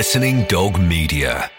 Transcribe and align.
Listening 0.00 0.44
Dog 0.44 0.80
Media. 0.80 1.50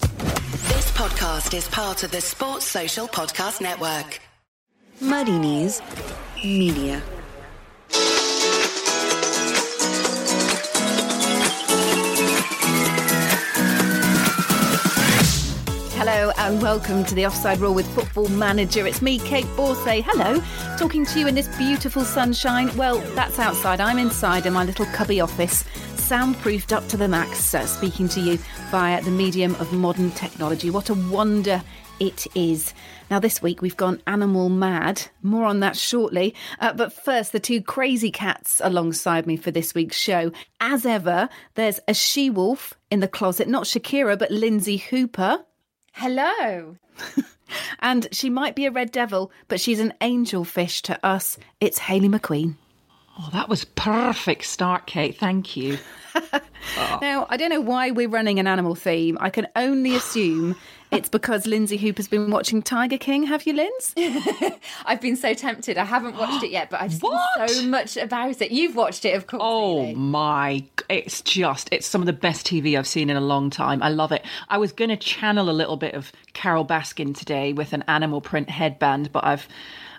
This 0.00 0.90
podcast 0.92 1.52
is 1.52 1.68
part 1.68 2.04
of 2.04 2.10
the 2.10 2.22
Sports 2.22 2.64
Social 2.64 3.06
Podcast 3.06 3.60
Network. 3.60 4.18
Muddy 4.98 5.38
Knees 5.38 5.82
Media. 6.42 7.02
Hello 15.98 16.32
and 16.38 16.62
welcome 16.62 17.04
to 17.04 17.14
the 17.14 17.26
Offside 17.26 17.58
Rule 17.58 17.74
with 17.74 17.86
Football 17.94 18.28
Manager. 18.28 18.86
It's 18.86 19.02
me, 19.02 19.18
Kait 19.18 19.44
Borsay. 19.54 20.02
Hello, 20.02 20.42
talking 20.78 21.04
to 21.04 21.20
you 21.20 21.26
in 21.26 21.34
this 21.34 21.54
beautiful 21.58 22.04
sunshine. 22.04 22.74
Well, 22.74 23.00
that's 23.14 23.38
outside. 23.38 23.82
I'm 23.82 23.98
inside 23.98 24.46
in 24.46 24.54
my 24.54 24.64
little 24.64 24.86
cubby 24.86 25.20
office, 25.20 25.62
soundproofed 26.12 26.74
up 26.74 26.86
to 26.88 26.98
the 26.98 27.08
max, 27.08 27.54
uh, 27.54 27.66
speaking 27.66 28.06
to 28.06 28.20
you 28.20 28.36
via 28.70 29.00
the 29.00 29.10
medium 29.10 29.54
of 29.54 29.72
modern 29.72 30.10
technology. 30.10 30.68
What 30.68 30.90
a 30.90 30.94
wonder 30.94 31.62
it 32.00 32.26
is. 32.34 32.74
Now, 33.10 33.18
this 33.18 33.40
week 33.40 33.62
we've 33.62 33.78
gone 33.78 34.02
animal 34.06 34.50
mad. 34.50 35.00
More 35.22 35.46
on 35.46 35.60
that 35.60 35.74
shortly. 35.74 36.34
Uh, 36.60 36.74
but 36.74 36.92
first, 36.92 37.32
the 37.32 37.40
two 37.40 37.62
crazy 37.62 38.10
cats 38.10 38.60
alongside 38.62 39.26
me 39.26 39.38
for 39.38 39.50
this 39.50 39.74
week's 39.74 39.96
show. 39.96 40.32
As 40.60 40.84
ever, 40.84 41.30
there's 41.54 41.80
a 41.88 41.94
she 41.94 42.28
wolf 42.28 42.74
in 42.90 43.00
the 43.00 43.08
closet, 43.08 43.48
not 43.48 43.64
Shakira, 43.64 44.18
but 44.18 44.30
Lindsay 44.30 44.76
Hooper. 44.76 45.38
Hello. 45.94 46.76
and 47.80 48.06
she 48.12 48.28
might 48.28 48.54
be 48.54 48.66
a 48.66 48.70
red 48.70 48.92
devil, 48.92 49.32
but 49.48 49.62
she's 49.62 49.80
an 49.80 49.94
angel 50.02 50.44
fish 50.44 50.82
to 50.82 51.06
us. 51.06 51.38
It's 51.58 51.78
Hayley 51.78 52.10
McQueen. 52.10 52.56
Oh, 53.18 53.28
that 53.32 53.48
was 53.48 53.64
perfect 53.64 54.44
start, 54.44 54.86
Kait. 54.86 55.16
Thank 55.16 55.56
you. 55.56 55.78
Now, 57.00 57.26
I 57.28 57.36
don't 57.36 57.50
know 57.50 57.60
why 57.60 57.90
we're 57.90 58.08
running 58.08 58.38
an 58.38 58.46
animal 58.46 58.74
theme. 58.74 59.18
I 59.20 59.30
can 59.30 59.48
only 59.56 59.96
assume 59.96 60.56
it's 60.90 61.08
because 61.08 61.46
Lindsay 61.46 61.76
Hooper's 61.76 62.08
been 62.08 62.30
watching 62.30 62.62
Tiger 62.62 62.98
King. 62.98 63.24
Have 63.24 63.46
you, 63.46 63.54
Linz? 63.54 63.94
I've 64.86 65.00
been 65.00 65.16
so 65.16 65.34
tempted. 65.34 65.76
I 65.76 65.84
haven't 65.84 66.16
watched 66.16 66.44
it 66.44 66.50
yet, 66.50 66.70
but 66.70 66.80
I've 66.80 66.92
seen 66.92 67.18
so 67.46 67.66
much 67.66 67.96
about 67.96 68.40
it. 68.40 68.52
You've 68.52 68.76
watched 68.76 69.04
it, 69.04 69.16
of 69.16 69.26
course. 69.26 69.42
Oh 69.44 69.82
Hayley. 69.82 69.94
my, 69.94 70.64
it's 70.88 71.20
just, 71.22 71.68
it's 71.72 71.86
some 71.86 72.00
of 72.00 72.06
the 72.06 72.12
best 72.12 72.46
TV 72.46 72.78
I've 72.78 72.86
seen 72.86 73.10
in 73.10 73.16
a 73.16 73.20
long 73.20 73.50
time. 73.50 73.82
I 73.82 73.88
love 73.88 74.12
it. 74.12 74.24
I 74.48 74.58
was 74.58 74.72
going 74.72 74.90
to 74.90 74.96
channel 74.96 75.50
a 75.50 75.52
little 75.52 75.76
bit 75.76 75.94
of 75.94 76.12
Carole 76.32 76.66
Baskin 76.66 77.16
today 77.16 77.52
with 77.52 77.72
an 77.72 77.82
animal 77.88 78.20
print 78.20 78.48
headband, 78.50 79.10
but 79.12 79.24
I've. 79.24 79.48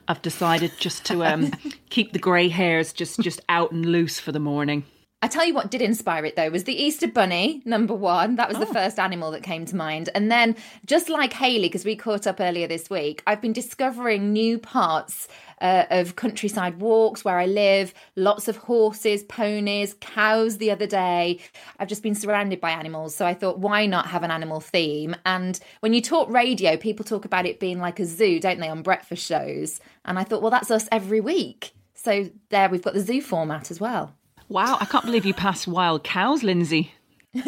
I've 0.08 0.22
decided 0.22 0.72
just 0.80 1.06
to 1.06 1.24
um, 1.24 1.52
keep 1.90 2.14
the 2.14 2.20
grey 2.20 2.50
hairs 2.50 2.94
just, 2.94 3.20
just 3.22 3.42
out 3.50 3.72
and 3.72 3.86
loose 3.86 4.20
for 4.20 4.32
the 4.32 4.40
morning. 4.40 4.84
I 5.22 5.28
tell 5.28 5.46
you 5.46 5.54
what 5.54 5.72
did 5.72 5.82
inspire 5.82 6.26
it 6.26 6.36
though 6.36 6.50
was 6.50 6.66
the 6.66 6.76
Easter 6.76 7.08
Bunny, 7.08 7.62
number 7.64 7.94
one. 7.94 8.36
That 8.36 8.50
was 8.50 8.58
Oh. 8.58 8.60
the 8.60 8.74
first 8.74 9.00
animal 9.00 9.32
that 9.32 9.42
came 9.42 9.64
to 9.68 9.76
mind. 9.76 10.10
And 10.14 10.30
then, 10.30 10.58
just 10.86 11.08
like 11.08 11.32
Hayley, 11.32 11.70
because 11.70 11.86
we 11.86 11.96
caught 11.96 12.28
up 12.28 12.42
earlier 12.42 12.68
this 12.68 12.90
week, 12.90 13.24
I've 13.26 13.40
been 13.40 13.54
discovering 13.54 14.34
new 14.34 14.58
parts 14.60 15.30
uh, 15.62 15.86
of 15.92 16.18
countryside 16.18 16.82
walks 16.82 17.24
where 17.24 17.40
I 17.40 17.46
live. 17.46 17.94
Lots 18.18 18.50
of 18.50 18.58
horses, 18.58 19.24
ponies, 19.24 19.96
cows 20.02 20.58
the 20.58 20.72
other 20.72 20.88
day. 20.88 21.40
I've 21.80 21.88
just 21.88 22.04
been 22.04 22.16
surrounded 22.16 22.60
by 22.60 22.72
animals. 22.72 23.16
So 23.16 23.26
I 23.26 23.34
thought, 23.34 23.60
why 23.60 23.86
not 23.86 24.08
have 24.08 24.24
an 24.24 24.32
animal 24.32 24.60
theme? 24.60 25.16
And 25.26 25.58
when 25.80 25.94
you 25.94 26.02
talk 26.02 26.30
radio, 26.30 26.76
people 26.76 27.06
talk 27.06 27.24
about 27.24 27.46
it 27.46 27.62
being 27.62 27.80
like 27.80 28.02
a 28.02 28.06
zoo, 28.06 28.42
don't 28.42 28.60
they, 28.60 28.68
on 28.68 28.82
breakfast 28.82 29.26
shows? 29.26 29.80
And 30.06 30.20
I 30.20 30.24
thought, 30.24 30.42
well, 30.42 30.52
that's 30.52 30.72
us 30.72 30.88
every 30.92 31.22
week. 31.22 31.74
So 31.94 32.30
there 32.50 32.70
we've 32.70 32.82
got 32.82 32.94
the 32.94 33.00
zoo 33.00 33.22
format 33.22 33.72
as 33.72 33.80
well. 33.80 34.16
Wow, 34.50 34.78
I 34.80 34.86
can't 34.86 35.06
believe 35.06 35.26
you 35.26 35.34
passed 35.34 35.68
wild 35.68 36.04
cows, 36.04 36.44
Lindsay. 36.44 36.92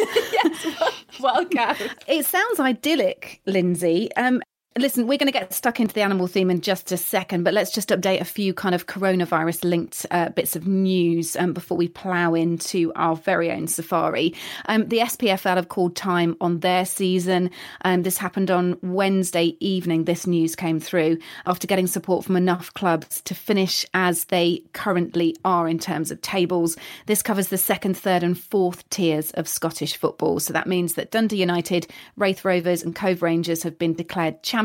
Welcome. 1.19 1.75
It 2.07 2.25
sounds 2.25 2.59
idyllic, 2.59 3.41
Lindsay. 3.45 4.09
Um, 4.15 4.41
listen, 4.77 5.07
we're 5.07 5.17
going 5.17 5.27
to 5.27 5.31
get 5.31 5.53
stuck 5.53 5.79
into 5.79 5.93
the 5.93 6.01
animal 6.01 6.27
theme 6.27 6.51
in 6.51 6.59
just 6.59 6.91
a 6.91 6.97
second, 6.97 7.43
but 7.43 7.53
let's 7.53 7.71
just 7.71 7.89
update 7.89 8.19
a 8.19 8.25
few 8.25 8.53
kind 8.53 8.75
of 8.75 8.87
coronavirus 8.87 9.63
linked 9.63 10.05
uh, 10.11 10.27
bits 10.29 10.57
of 10.57 10.67
news 10.67 11.37
um, 11.37 11.53
before 11.53 11.77
we 11.77 11.87
plough 11.87 12.33
into 12.33 12.91
our 12.97 13.15
very 13.15 13.49
own 13.49 13.67
safari. 13.67 14.33
Um, 14.65 14.89
the 14.89 14.97
SPFL 14.97 15.55
have 15.55 15.69
called 15.69 15.95
time 15.95 16.35
on 16.41 16.59
their 16.59 16.85
season. 16.85 17.51
Um, 17.85 18.03
this 18.03 18.17
happened 18.17 18.51
on 18.51 18.77
Wednesday 18.81 19.55
evening. 19.61 20.03
This 20.03 20.27
news 20.27 20.57
came 20.57 20.81
through 20.81 21.19
after 21.45 21.67
getting 21.67 21.87
support 21.87 22.25
from 22.25 22.35
enough 22.35 22.73
clubs 22.73 23.21
to 23.21 23.33
finish 23.33 23.85
as 23.93 24.25
they 24.25 24.61
currently 24.73 25.37
are 25.45 25.69
in 25.69 25.79
terms 25.79 26.11
of 26.11 26.21
tables. 26.21 26.75
This 27.05 27.21
covers 27.21 27.47
the 27.47 27.57
second, 27.57 27.95
third, 27.95 28.23
and 28.23 28.37
fourth 28.37 28.89
tiers 28.89 29.31
of 29.31 29.47
Scottish 29.47 29.95
football. 29.95 30.41
So 30.41 30.51
that 30.51 30.67
means 30.67 30.95
that 30.95 31.11
Dundee 31.11 31.37
United, 31.37 31.87
Raith 32.17 32.43
Rovers, 32.43 32.83
and 32.83 32.93
Cove 32.93 33.21
Rangers 33.21 33.63
have 33.63 33.79
been 33.79 33.93
declared 33.93 34.43
champions. 34.43 34.64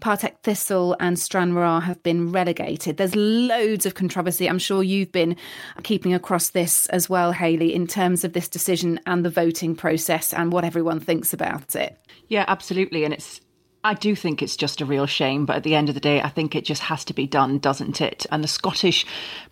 Partick 0.00 0.38
Thistle 0.42 0.96
and 1.00 1.18
Stranraer 1.18 1.80
have 1.80 2.02
been 2.02 2.32
relegated. 2.32 2.96
There's 2.96 3.16
loads 3.16 3.86
of 3.86 3.94
controversy. 3.94 4.48
I'm 4.48 4.58
sure 4.58 4.82
you've 4.82 5.12
been 5.12 5.36
keeping 5.82 6.14
across 6.14 6.50
this 6.50 6.86
as 6.88 7.08
well, 7.08 7.32
Hayley, 7.32 7.74
in 7.74 7.86
terms 7.86 8.24
of 8.24 8.32
this 8.32 8.48
decision 8.48 9.00
and 9.06 9.24
the 9.24 9.30
voting 9.30 9.74
process 9.74 10.32
and 10.32 10.52
what 10.52 10.64
everyone 10.64 11.00
thinks 11.00 11.32
about 11.32 11.74
it. 11.74 11.98
Yeah, 12.28 12.44
absolutely. 12.48 13.04
And 13.04 13.14
it's, 13.14 13.40
I 13.84 13.94
do 13.94 14.14
think 14.14 14.42
it's 14.42 14.56
just 14.56 14.80
a 14.80 14.84
real 14.84 15.06
shame, 15.06 15.44
but 15.44 15.56
at 15.56 15.62
the 15.64 15.74
end 15.74 15.88
of 15.88 15.96
the 15.96 16.00
day, 16.00 16.20
I 16.20 16.28
think 16.28 16.54
it 16.54 16.64
just 16.64 16.82
has 16.82 17.04
to 17.06 17.12
be 17.12 17.26
done, 17.26 17.58
doesn't 17.58 18.00
it? 18.00 18.24
And 18.30 18.44
the 18.44 18.48
Scottish 18.48 19.04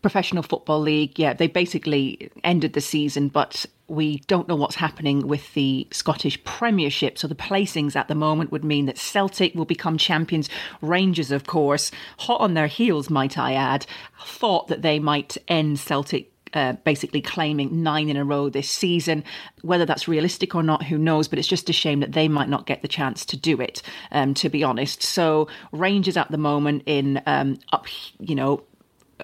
Professional 0.02 0.44
Football 0.44 0.80
League, 0.80 1.18
yeah, 1.18 1.32
they 1.32 1.48
basically 1.48 2.30
ended 2.44 2.74
the 2.74 2.80
season, 2.80 3.26
but 3.26 3.66
we 3.88 4.18
don't 4.28 4.46
know 4.46 4.54
what's 4.54 4.76
happening 4.76 5.26
with 5.26 5.52
the 5.54 5.88
Scottish 5.90 6.42
Premiership. 6.44 7.18
So 7.18 7.26
the 7.26 7.34
placings 7.34 7.96
at 7.96 8.06
the 8.06 8.14
moment 8.14 8.52
would 8.52 8.64
mean 8.64 8.86
that 8.86 8.98
Celtic 8.98 9.56
will 9.56 9.64
become 9.64 9.98
champions. 9.98 10.48
Rangers, 10.80 11.32
of 11.32 11.48
course, 11.48 11.90
hot 12.18 12.40
on 12.40 12.54
their 12.54 12.68
heels, 12.68 13.10
might 13.10 13.36
I 13.36 13.54
add, 13.54 13.84
thought 14.24 14.68
that 14.68 14.82
they 14.82 15.00
might 15.00 15.38
end 15.48 15.80
Celtic 15.80 16.30
uh, 16.54 16.74
basically 16.84 17.20
claiming 17.20 17.82
nine 17.82 18.08
in 18.08 18.16
a 18.16 18.24
row 18.24 18.48
this 18.48 18.68
season. 18.68 19.24
Whether 19.62 19.86
that's 19.86 20.08
realistic 20.08 20.54
or 20.54 20.62
not, 20.62 20.84
who 20.84 20.98
knows? 20.98 21.28
But 21.28 21.38
it's 21.38 21.48
just 21.48 21.68
a 21.70 21.72
shame 21.72 22.00
that 22.00 22.12
they 22.12 22.28
might 22.28 22.48
not 22.48 22.66
get 22.66 22.82
the 22.82 22.88
chance 22.88 23.24
to 23.26 23.36
do 23.36 23.60
it, 23.60 23.82
um, 24.12 24.34
to 24.34 24.48
be 24.48 24.64
honest. 24.64 25.02
So 25.02 25.48
Rangers 25.72 26.16
at 26.16 26.30
the 26.30 26.38
moment 26.38 26.82
in 26.86 27.22
um, 27.26 27.58
up, 27.72 27.86
you 28.18 28.34
know, 28.34 28.64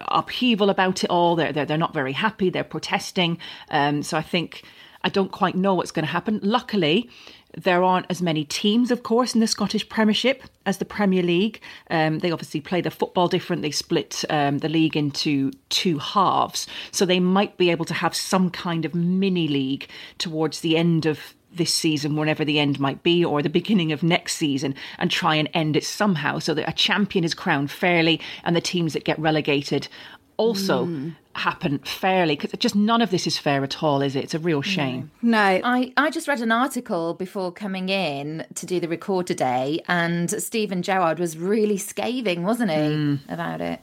upheaval 0.08 0.70
about 0.70 1.04
it 1.04 1.10
all. 1.10 1.36
They're 1.36 1.52
they're, 1.52 1.66
they're 1.66 1.78
not 1.78 1.94
very 1.94 2.12
happy. 2.12 2.50
They're 2.50 2.64
protesting. 2.64 3.38
Um, 3.70 4.02
so 4.02 4.16
I 4.16 4.22
think 4.22 4.64
I 5.02 5.08
don't 5.08 5.32
quite 5.32 5.54
know 5.54 5.74
what's 5.74 5.92
going 5.92 6.06
to 6.06 6.12
happen. 6.12 6.40
Luckily. 6.42 7.10
There 7.56 7.82
aren't 7.82 8.06
as 8.10 8.20
many 8.20 8.44
teams, 8.44 8.90
of 8.90 9.02
course, 9.02 9.34
in 9.34 9.40
the 9.40 9.46
Scottish 9.46 9.88
Premiership 9.88 10.42
as 10.66 10.76
the 10.76 10.84
Premier 10.84 11.22
League. 11.22 11.60
Um, 11.90 12.18
they 12.18 12.30
obviously 12.30 12.60
play 12.60 12.82
the 12.82 12.90
football 12.90 13.28
different. 13.28 13.62
They 13.62 13.70
split 13.70 14.24
um, 14.28 14.58
the 14.58 14.68
league 14.68 14.96
into 14.96 15.52
two 15.70 15.98
halves. 15.98 16.66
So 16.90 17.06
they 17.06 17.18
might 17.18 17.56
be 17.56 17.70
able 17.70 17.86
to 17.86 17.94
have 17.94 18.14
some 18.14 18.50
kind 18.50 18.84
of 18.84 18.94
mini 18.94 19.48
league 19.48 19.88
towards 20.18 20.60
the 20.60 20.76
end 20.76 21.06
of 21.06 21.34
this 21.50 21.72
season, 21.72 22.16
whenever 22.16 22.44
the 22.44 22.58
end 22.58 22.78
might 22.78 23.02
be, 23.02 23.24
or 23.24 23.40
the 23.40 23.48
beginning 23.48 23.90
of 23.90 24.02
next 24.02 24.34
season, 24.34 24.74
and 24.98 25.10
try 25.10 25.34
and 25.36 25.48
end 25.54 25.76
it 25.76 25.84
somehow 25.84 26.38
so 26.38 26.52
that 26.52 26.68
a 26.68 26.72
champion 26.72 27.24
is 27.24 27.32
crowned 27.32 27.70
fairly 27.70 28.20
and 28.44 28.54
the 28.54 28.60
teams 28.60 28.92
that 28.92 29.04
get 29.04 29.18
relegated 29.18 29.88
also 30.36 30.88
happen 31.34 31.78
fairly. 31.80 32.36
Because 32.36 32.58
just 32.58 32.74
none 32.74 33.02
of 33.02 33.10
this 33.10 33.26
is 33.26 33.38
fair 33.38 33.62
at 33.62 33.82
all, 33.82 34.02
is 34.02 34.16
it? 34.16 34.24
It's 34.24 34.34
a 34.34 34.38
real 34.38 34.62
shame. 34.62 35.10
No, 35.22 35.38
I, 35.38 35.92
I 35.96 36.10
just 36.10 36.28
read 36.28 36.40
an 36.40 36.52
article 36.52 37.14
before 37.14 37.52
coming 37.52 37.88
in 37.88 38.46
to 38.54 38.66
do 38.66 38.80
the 38.80 38.88
record 38.88 39.26
today, 39.26 39.80
and 39.88 40.30
Steven 40.30 40.82
Gerrard 40.82 41.18
was 41.18 41.36
really 41.36 41.78
scathing, 41.78 42.42
wasn't 42.42 42.70
he, 42.70 43.18
about 43.32 43.60
it? 43.60 43.80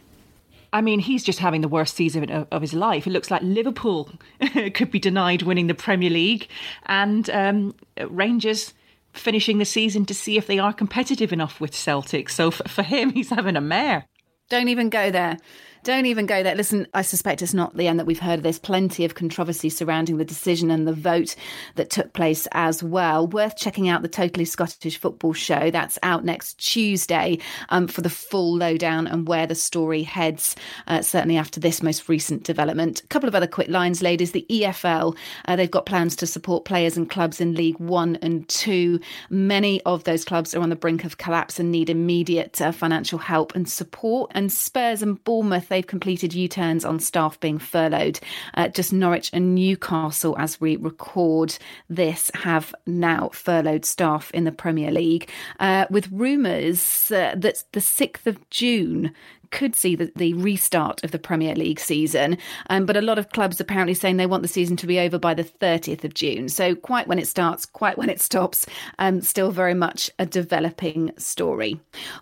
I 0.71 0.81
mean, 0.81 0.99
he's 0.99 1.23
just 1.23 1.37
having 1.37 1.61
the 1.61 1.67
worst 1.67 1.95
season 1.95 2.29
of, 2.31 2.47
of 2.51 2.61
his 2.61 2.73
life. 2.73 3.05
It 3.05 3.11
looks 3.11 3.29
like 3.29 3.43
Liverpool 3.43 4.09
could 4.73 4.89
be 4.89 4.99
denied 4.99 5.43
winning 5.43 5.67
the 5.67 5.75
Premier 5.75 6.09
League, 6.09 6.47
and 6.87 7.29
um, 7.29 7.75
Rangers 8.07 8.73
finishing 9.13 9.59
the 9.59 9.65
season 9.65 10.05
to 10.05 10.13
see 10.13 10.37
if 10.37 10.47
they 10.47 10.57
are 10.57 10.73
competitive 10.73 11.31
enough 11.31 11.61
with 11.61 11.75
Celtic. 11.75 12.29
So 12.29 12.51
for, 12.51 12.67
for 12.67 12.83
him, 12.83 13.11
he's 13.13 13.29
having 13.29 13.55
a 13.55 13.61
mare. 13.61 14.05
Don't 14.49 14.67
even 14.67 14.89
go 14.89 15.11
there. 15.11 15.37
Don't 15.83 16.05
even 16.05 16.25
go 16.25 16.43
there. 16.43 16.55
Listen, 16.55 16.87
I 16.93 17.01
suspect 17.01 17.41
it's 17.41 17.53
not 17.53 17.75
the 17.75 17.89
end 17.89 17.99
that 17.99 18.05
we've 18.05 18.17
heard. 18.17 18.41
There's 18.41 18.57
plenty 18.57 19.03
of 19.03 19.15
controversy 19.15 19.67
surrounding 19.67 20.15
the 20.15 20.23
decision 20.23 20.71
and 20.71 20.87
the 20.87 20.93
vote 20.93 21.35
that 21.75 21.89
took 21.89 22.13
place 22.13 22.47
as 22.53 22.81
well. 22.81 23.27
Worth 23.27 23.57
checking 23.57 23.89
out 23.89 24.01
the 24.01 24.07
Totally 24.07 24.45
Scottish 24.45 24.97
Football 24.97 25.33
Show. 25.33 25.71
That's 25.71 25.99
out 26.01 26.23
next 26.23 26.53
Tuesday 26.57 27.39
um, 27.67 27.87
for 27.87 27.99
the 27.99 28.09
full 28.09 28.55
lowdown 28.55 29.07
and 29.07 29.27
where 29.27 29.45
the 29.45 29.55
story 29.55 30.03
heads, 30.03 30.55
uh, 30.87 31.01
certainly 31.01 31.35
after 31.35 31.59
this 31.59 31.83
most 31.83 32.07
recent 32.07 32.45
development. 32.45 33.03
A 33.03 33.07
couple 33.07 33.27
of 33.27 33.35
other 33.35 33.47
quick 33.47 33.67
lines, 33.67 34.01
ladies. 34.01 34.31
The 34.31 34.45
EFL, 34.49 35.17
uh, 35.49 35.57
they've 35.57 35.69
got 35.69 35.85
plans 35.85 36.15
to 36.17 36.27
support 36.27 36.63
players 36.63 36.95
and 36.95 37.09
clubs 37.09 37.41
in 37.41 37.55
League 37.55 37.79
One 37.79 38.15
and 38.21 38.47
Two. 38.47 39.01
Many 39.29 39.81
of 39.81 40.05
those 40.05 40.23
clubs 40.23 40.55
are 40.55 40.61
on 40.61 40.69
the 40.69 40.77
brink 40.77 41.03
of 41.03 41.17
collapse 41.17 41.59
and 41.59 41.73
need 41.73 41.89
immediate 41.89 42.61
uh, 42.61 42.71
financial 42.71 43.19
help 43.19 43.53
and 43.53 43.67
support. 43.67 44.31
And 44.33 44.49
Spurs 44.49 45.01
and 45.01 45.21
Bournemouth 45.25 45.72
they've 45.73 45.87
completed 45.87 46.35
U 46.35 46.47
turns 46.47 46.85
on 46.85 46.99
staff 46.99 47.39
being 47.39 47.57
furloughed. 47.57 48.19
Uh, 48.53 48.67
just 48.67 48.93
Norwich 48.93 49.31
and 49.33 49.55
Newcastle, 49.55 50.35
as 50.37 50.61
we 50.61 50.75
record 50.75 51.57
this, 51.89 52.29
have 52.35 52.75
now 52.85 53.29
furloughed 53.33 53.83
staff 53.83 54.29
in 54.31 54.43
the 54.43 54.51
Premier 54.51 54.91
League, 54.91 55.31
uh, 55.59 55.87
with 55.89 56.11
rumours 56.11 57.09
uh, 57.11 57.33
that 57.35 57.63
the 57.71 57.79
6th 57.79 58.27
of 58.27 58.47
June 58.51 59.13
could 59.53 59.75
see 59.75 59.95
the, 59.95 60.11
the 60.15 60.33
restart 60.33 61.03
of 61.03 61.11
the 61.11 61.19
Premier 61.19 61.55
League 61.55 61.79
season. 61.79 62.37
Um, 62.71 62.85
but 62.85 62.97
a 62.97 63.01
lot 63.01 63.19
of 63.19 63.29
clubs 63.29 63.61
apparently 63.61 63.93
saying 63.93 64.17
they 64.17 64.25
want 64.25 64.41
the 64.41 64.49
season 64.49 64.75
to 64.77 64.87
be 64.87 64.99
over 64.99 65.19
by 65.19 65.35
the 65.35 65.43
30th 65.43 66.03
of 66.03 66.15
June. 66.15 66.49
So 66.49 66.75
quite 66.75 67.07
when 67.07 67.19
it 67.19 67.27
starts, 67.27 67.65
quite 67.65 67.97
when 67.97 68.09
it 68.09 68.19
stops, 68.19 68.65
um, 68.97 69.21
still 69.21 69.51
very 69.51 69.75
much 69.75 70.09
a 70.17 70.25
developing 70.25 71.11
story. 71.17 71.79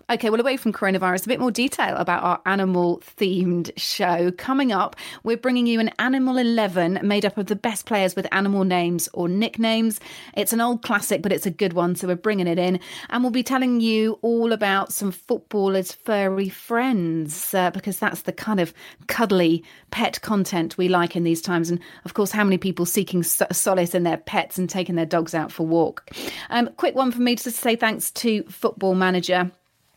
Okay, 0.10 0.30
well, 0.30 0.42
away 0.42 0.58
from 0.58 0.74
coronavirus, 0.74 1.26
a 1.26 1.30
bit 1.30 1.40
more 1.40 1.52
detail 1.52 1.96
about 1.96 2.22
our 2.22 2.42
animal 2.46 3.02
themed 3.18 3.72
show. 3.78 4.32
Coming 4.32 4.74
up, 4.74 4.98
we're 5.24 5.38
bringing 5.38 5.66
you 5.68 5.80
an 5.80 5.92
Animal 6.00 6.38
11 6.38 7.00
made 7.02 7.26
up 7.26 7.38
of 7.38 7.46
the 7.46 7.56
best 7.56 7.86
players 7.86 8.14
with 8.14 8.28
animal 8.34 8.66
names 8.66 9.08
or 9.14 9.30
nicknames. 9.30 10.02
It's 10.36 10.52
an 10.52 10.60
old 10.60 10.82
classic, 10.82 11.22
but 11.22 11.32
it's 11.32 11.46
a 11.46 11.52
good 11.52 11.72
one, 11.72 11.96
so 11.96 12.08
we're 12.08 12.16
bringing 12.16 12.48
it 12.48 12.60
in. 12.60 12.82
And 13.10 13.24
we'll 13.24 13.32
be 13.32 13.44
telling 13.44 13.80
you 13.80 14.20
all 14.22 14.52
about 14.52 14.92
some 14.92 15.12
footballers' 15.12 15.94
furry 15.94 16.50
friends 16.50 17.21
uh, 17.54 17.72
because 17.72 18.00
that's 18.00 18.22
the 18.22 18.32
kind 18.32 18.60
of 18.60 18.74
cuddly 19.08 19.64
pet 19.92 20.22
content 20.22 20.78
we 20.78 20.88
like 20.88 21.16
in 21.16 21.24
these 21.24 21.42
times. 21.42 21.70
And 21.70 21.80
of 22.06 22.14
course, 22.14 22.32
how 22.32 22.44
many 22.44 22.58
people 22.58 22.86
seeking 22.86 23.24
solace 23.24 23.96
in 23.96 24.04
their 24.04 24.18
pets 24.18 24.58
and 24.58 24.70
taking 24.70 24.96
their 24.96 25.06
dogs 25.06 25.34
out 25.34 25.52
for 25.52 25.66
walk? 25.66 26.10
Um, 26.50 26.70
quick 26.78 26.96
one 26.96 27.12
for 27.12 27.22
me 27.22 27.36
to 27.36 27.52
say 27.52 27.76
thanks 27.76 28.12
to 28.12 28.44
Football 28.44 28.96
Manager 28.96 29.52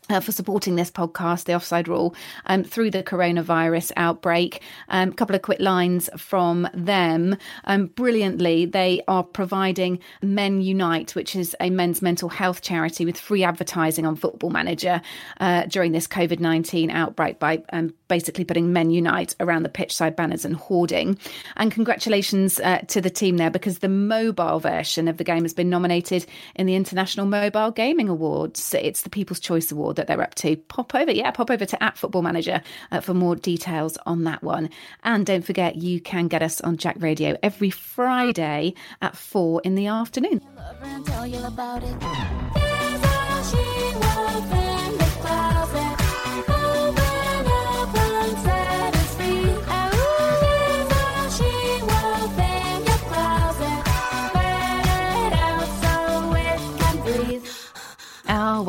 uh, 0.09 0.19
for 0.19 0.31
supporting 0.31 0.75
this 0.75 0.91
podcast, 0.91 1.45
The 1.45 1.55
Offside 1.55 1.87
Rule, 1.87 2.15
um, 2.45 2.63
through 2.63 2.91
the 2.91 3.03
coronavirus 3.03 3.91
outbreak. 3.97 4.61
A 4.89 4.97
um, 4.97 5.13
couple 5.13 5.35
of 5.35 5.41
quick 5.41 5.59
lines 5.59 6.09
from 6.17 6.67
them. 6.73 7.37
Um, 7.65 7.87
brilliantly, 7.87 8.65
they 8.65 9.01
are 9.07 9.23
providing 9.23 9.99
Men 10.21 10.61
Unite, 10.61 11.15
which 11.15 11.35
is 11.35 11.55
a 11.59 11.69
men's 11.69 12.01
mental 12.01 12.29
health 12.29 12.61
charity, 12.61 13.05
with 13.05 13.17
free 13.19 13.43
advertising 13.43 14.05
on 14.05 14.15
Football 14.15 14.49
Manager 14.49 15.01
uh, 15.39 15.63
during 15.63 15.91
this 15.91 16.07
COVID 16.07 16.39
19 16.39 16.91
outbreak 16.91 17.39
by 17.39 17.63
um, 17.71 17.93
basically 18.07 18.43
putting 18.43 18.73
Men 18.73 18.91
Unite 18.91 19.35
around 19.39 19.63
the 19.63 19.69
pitch 19.69 19.95
side 19.95 20.15
banners 20.15 20.45
and 20.45 20.55
hoarding. 20.55 21.17
And 21.55 21.71
congratulations 21.71 22.59
uh, 22.59 22.79
to 22.87 23.01
the 23.01 23.09
team 23.09 23.37
there 23.37 23.49
because 23.49 23.79
the 23.79 23.89
mobile 23.89 24.59
version 24.59 25.07
of 25.07 25.17
the 25.17 25.23
game 25.23 25.43
has 25.43 25.53
been 25.53 25.69
nominated 25.69 26.25
in 26.55 26.65
the 26.65 26.75
International 26.75 27.25
Mobile 27.25 27.71
Gaming 27.71 28.09
Awards. 28.09 28.73
It's 28.73 29.01
the 29.01 29.09
People's 29.09 29.39
Choice 29.39 29.71
Award 29.71 29.94
that 29.95 30.07
they're 30.07 30.21
up 30.21 30.35
to, 30.35 30.55
pop 30.55 30.93
over, 30.95 31.11
yeah, 31.11 31.31
pop 31.31 31.49
over 31.49 31.65
to 31.65 31.83
at 31.83 31.97
Football 31.97 32.21
Manager 32.21 32.61
uh, 32.91 33.01
for 33.01 33.13
more 33.13 33.35
details 33.35 33.97
on 34.05 34.23
that 34.25 34.43
one. 34.43 34.69
And 35.03 35.25
don't 35.25 35.45
forget, 35.45 35.75
you 35.75 35.99
can 35.99 36.27
get 36.27 36.41
us 36.41 36.61
on 36.61 36.77
Jack 36.77 36.97
Radio 36.99 37.37
every 37.41 37.69
Friday 37.69 38.73
at 39.01 39.15
four 39.15 39.61
in 39.63 39.75
the 39.75 39.87
afternoon. 39.87 40.41
Oh, 45.27 45.64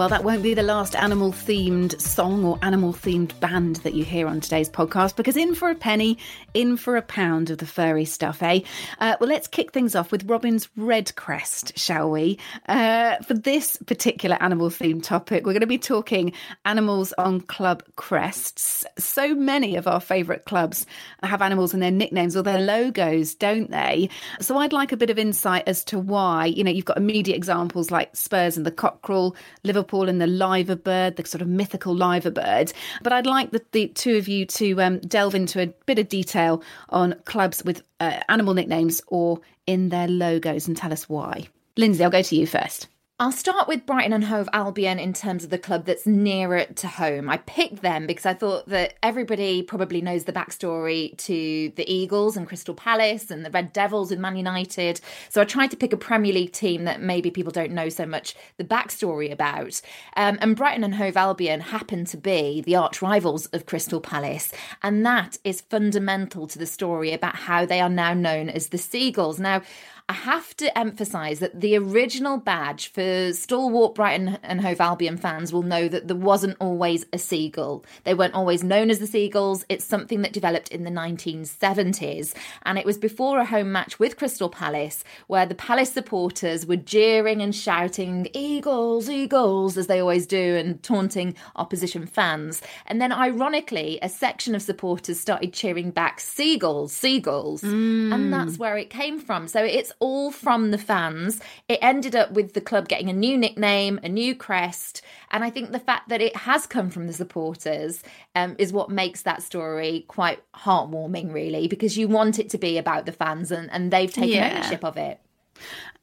well, 0.06 0.16
that 0.16 0.24
won't 0.24 0.44
be 0.44 0.54
the 0.54 0.62
last 0.62 0.94
animal 0.94 1.32
themed 1.32 2.00
song 2.00 2.44
or 2.44 2.60
animal 2.62 2.92
themed 2.92 3.36
band 3.40 3.74
that 3.76 3.94
you 3.94 4.04
hear 4.04 4.28
on 4.28 4.40
today's 4.40 4.70
podcast 4.70 5.16
because 5.16 5.36
in 5.36 5.52
for 5.52 5.68
a 5.68 5.74
penny, 5.74 6.16
in 6.54 6.76
for 6.76 6.96
a 6.96 7.02
pound 7.02 7.50
of 7.50 7.58
the 7.58 7.66
furry 7.66 8.04
stuff, 8.04 8.40
eh? 8.40 8.60
Uh, 9.00 9.16
well, 9.18 9.28
let's 9.28 9.48
kick 9.48 9.72
things 9.72 9.96
off 9.96 10.12
with 10.12 10.22
Robin's 10.30 10.68
Red 10.76 11.12
Crest, 11.16 11.76
shall 11.76 12.08
we? 12.08 12.38
Uh, 12.68 13.16
for 13.24 13.34
this 13.34 13.78
particular 13.78 14.40
animal 14.40 14.70
themed 14.70 15.02
topic, 15.02 15.44
we're 15.44 15.54
going 15.54 15.60
to 15.60 15.66
be 15.66 15.76
talking 15.76 16.32
animals 16.64 17.12
on 17.18 17.40
club 17.40 17.82
crests. 17.96 18.84
So 18.96 19.34
many 19.34 19.74
of 19.74 19.88
our 19.88 19.98
favourite 19.98 20.44
clubs 20.44 20.86
have 21.24 21.42
animals 21.42 21.74
in 21.74 21.80
their 21.80 21.90
nicknames 21.90 22.36
or 22.36 22.42
their 22.42 22.60
logos, 22.60 23.34
don't 23.34 23.72
they? 23.72 24.08
So 24.40 24.56
I'd 24.58 24.72
like 24.72 24.92
a 24.92 24.96
bit 24.96 25.10
of 25.10 25.18
insight 25.18 25.64
as 25.66 25.82
to 25.86 25.98
why. 25.98 26.46
You 26.46 26.62
know, 26.62 26.70
you've 26.70 26.84
got 26.84 26.96
immediate 26.96 27.34
examples 27.34 27.90
like 27.90 28.14
Spurs 28.14 28.56
and 28.56 28.64
the 28.64 28.70
cockerel. 28.70 29.34
Liverpool 29.64 29.95
and 30.04 30.20
the 30.20 30.26
liver 30.26 30.76
bird, 30.76 31.16
the 31.16 31.26
sort 31.26 31.42
of 31.42 31.48
mythical 31.48 31.94
liver 31.94 32.30
bird. 32.30 32.72
But 33.02 33.12
I'd 33.12 33.26
like 33.26 33.50
the, 33.50 33.62
the 33.72 33.88
two 33.88 34.16
of 34.16 34.28
you 34.28 34.46
to 34.46 34.80
um, 34.82 34.98
delve 35.00 35.34
into 35.34 35.60
a 35.60 35.66
bit 35.86 35.98
of 35.98 36.08
detail 36.08 36.62
on 36.90 37.14
clubs 37.24 37.64
with 37.64 37.82
uh, 38.00 38.20
animal 38.28 38.54
nicknames 38.54 39.02
or 39.08 39.40
in 39.66 39.88
their 39.88 40.08
logos 40.08 40.68
and 40.68 40.76
tell 40.76 40.92
us 40.92 41.08
why. 41.08 41.48
Lindsay, 41.76 42.04
I'll 42.04 42.10
go 42.10 42.22
to 42.22 42.36
you 42.36 42.46
first. 42.46 42.88
I'll 43.18 43.32
start 43.32 43.66
with 43.66 43.86
Brighton 43.86 44.12
and 44.12 44.24
Hove 44.24 44.50
Albion 44.52 44.98
in 44.98 45.14
terms 45.14 45.42
of 45.42 45.48
the 45.48 45.56
club 45.56 45.86
that's 45.86 46.06
nearer 46.06 46.66
to 46.66 46.86
home. 46.86 47.30
I 47.30 47.38
picked 47.38 47.80
them 47.80 48.06
because 48.06 48.26
I 48.26 48.34
thought 48.34 48.68
that 48.68 48.92
everybody 49.02 49.62
probably 49.62 50.02
knows 50.02 50.24
the 50.24 50.34
backstory 50.34 51.16
to 51.16 51.72
the 51.76 51.90
Eagles 51.90 52.36
and 52.36 52.46
Crystal 52.46 52.74
Palace 52.74 53.30
and 53.30 53.42
the 53.42 53.50
Red 53.50 53.72
Devils 53.72 54.10
with 54.10 54.18
Man 54.18 54.36
United. 54.36 55.00
So 55.30 55.40
I 55.40 55.46
tried 55.46 55.70
to 55.70 55.78
pick 55.78 55.94
a 55.94 55.96
Premier 55.96 56.30
League 56.30 56.52
team 56.52 56.84
that 56.84 57.00
maybe 57.00 57.30
people 57.30 57.52
don't 57.52 57.72
know 57.72 57.88
so 57.88 58.04
much 58.04 58.34
the 58.58 58.64
backstory 58.64 59.32
about. 59.32 59.80
Um, 60.14 60.36
and 60.42 60.54
Brighton 60.54 60.84
and 60.84 60.96
Hove 60.96 61.16
Albion 61.16 61.60
happen 61.60 62.04
to 62.04 62.18
be 62.18 62.60
the 62.60 62.76
arch 62.76 63.00
rivals 63.00 63.46
of 63.46 63.64
Crystal 63.64 64.02
Palace. 64.02 64.52
And 64.82 65.06
that 65.06 65.38
is 65.42 65.62
fundamental 65.62 66.46
to 66.48 66.58
the 66.58 66.66
story 66.66 67.14
about 67.14 67.36
how 67.36 67.64
they 67.64 67.80
are 67.80 67.88
now 67.88 68.12
known 68.12 68.50
as 68.50 68.68
the 68.68 68.76
Seagulls. 68.76 69.40
Now, 69.40 69.62
I 70.08 70.12
have 70.12 70.56
to 70.58 70.78
emphasise 70.78 71.40
that 71.40 71.60
the 71.60 71.76
original 71.76 72.38
badge 72.38 72.92
for 72.92 73.32
stalwart 73.32 73.96
Brighton 73.96 74.38
and 74.44 74.60
Hove 74.60 74.80
Albion 74.80 75.16
fans 75.16 75.52
will 75.52 75.64
know 75.64 75.88
that 75.88 76.06
there 76.06 76.16
wasn't 76.16 76.56
always 76.60 77.04
a 77.12 77.18
seagull. 77.18 77.84
They 78.04 78.14
weren't 78.14 78.34
always 78.34 78.62
known 78.62 78.88
as 78.90 79.00
the 79.00 79.08
Seagulls. 79.08 79.64
It's 79.68 79.84
something 79.84 80.22
that 80.22 80.32
developed 80.32 80.68
in 80.68 80.84
the 80.84 80.92
1970s. 80.92 82.34
And 82.62 82.78
it 82.78 82.86
was 82.86 82.98
before 82.98 83.40
a 83.40 83.44
home 83.44 83.72
match 83.72 83.98
with 83.98 84.16
Crystal 84.16 84.48
Palace 84.48 85.02
where 85.26 85.44
the 85.44 85.56
Palace 85.56 85.92
supporters 85.92 86.66
were 86.66 86.76
jeering 86.76 87.42
and 87.42 87.52
shouting, 87.52 88.28
Eagles, 88.32 89.10
Eagles, 89.10 89.76
as 89.76 89.88
they 89.88 89.98
always 89.98 90.28
do, 90.28 90.54
and 90.54 90.80
taunting 90.84 91.34
opposition 91.56 92.06
fans. 92.06 92.62
And 92.86 93.00
then, 93.00 93.10
ironically, 93.10 93.98
a 94.02 94.08
section 94.08 94.54
of 94.54 94.62
supporters 94.62 95.18
started 95.18 95.52
cheering 95.52 95.90
back, 95.90 96.20
Seagulls, 96.20 96.92
Seagulls. 96.92 97.62
Mm. 97.62 98.14
And 98.14 98.32
that's 98.32 98.56
where 98.56 98.76
it 98.76 98.88
came 98.88 99.18
from. 99.18 99.48
So 99.48 99.64
it's 99.64 99.92
all 99.98 100.30
from 100.30 100.70
the 100.70 100.78
fans. 100.78 101.40
It 101.68 101.78
ended 101.82 102.14
up 102.14 102.32
with 102.32 102.52
the 102.52 102.60
club 102.60 102.88
getting 102.88 103.08
a 103.08 103.12
new 103.12 103.36
nickname, 103.36 104.00
a 104.02 104.08
new 104.08 104.34
crest, 104.34 105.02
and 105.30 105.44
I 105.44 105.50
think 105.50 105.72
the 105.72 105.78
fact 105.78 106.08
that 106.08 106.20
it 106.20 106.36
has 106.36 106.66
come 106.66 106.90
from 106.90 107.06
the 107.06 107.12
supporters 107.12 108.02
um, 108.34 108.56
is 108.58 108.72
what 108.72 108.90
makes 108.90 109.22
that 109.22 109.42
story 109.42 110.04
quite 110.08 110.42
heartwarming, 110.54 111.32
really, 111.32 111.68
because 111.68 111.96
you 111.96 112.08
want 112.08 112.38
it 112.38 112.50
to 112.50 112.58
be 112.58 112.78
about 112.78 113.06
the 113.06 113.12
fans 113.12 113.50
and, 113.50 113.70
and 113.72 113.92
they've 113.92 114.12
taken 114.12 114.30
yeah. 114.30 114.54
ownership 114.54 114.84
of 114.84 114.96
it. 114.96 115.20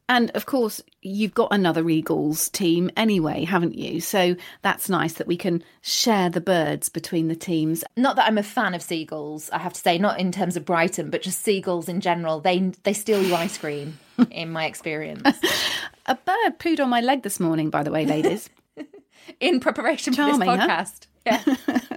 And 0.10 0.32
of 0.32 0.46
course, 0.46 0.82
you've 1.02 1.34
got 1.34 1.54
another 1.54 1.90
Eagles 1.90 2.50
team 2.50 2.92
anyway, 2.98 3.46
haven't 3.46 3.76
you? 3.76 4.02
So 4.02 4.36
that's 4.62 4.90
nice 4.90 5.14
that 5.14 5.28
we 5.28 5.38
can 5.38 5.64
share 5.82 6.30
the 6.30 6.42
birds 6.42 6.90
between 6.90 7.30
the 7.30 7.36
teams. 7.36 7.84
Not 7.96 8.18
that 8.18 8.28
I'm 8.28 8.38
a 8.38 8.44
fan 8.44 8.74
of 8.74 8.82
seagulls, 8.82 9.50
I 9.52 9.60
have 9.60 9.74
to 9.74 9.80
say, 9.80 9.98
not 9.98 10.20
in 10.20 10.32
terms 10.32 10.58
of 10.58 10.66
Brighton, 10.66 11.10
but 11.10 11.22
just 11.22 11.42
seagulls 11.42 11.88
in 11.88 12.02
general. 12.02 12.42
They 12.42 12.60
they 12.84 12.94
steal 12.94 13.24
your 13.24 13.38
ice 13.38 13.58
cream, 13.58 13.98
in 14.32 14.52
my 14.52 14.66
experience. 14.66 15.22
a 16.06 16.16
bird 16.16 16.60
pooed 16.60 16.82
on 16.82 16.90
my 16.90 17.02
leg 17.02 17.24
this 17.24 17.40
morning, 17.40 17.70
by 17.70 17.84
the 17.84 17.92
way, 17.92 18.06
ladies. 18.06 18.50
in 19.40 19.60
preparation 19.60 20.14
Charming, 20.14 20.48
for 20.48 20.58
this 20.58 20.66
podcast. 20.66 21.08
Huh? 21.28 21.56
Yeah. 21.68 21.92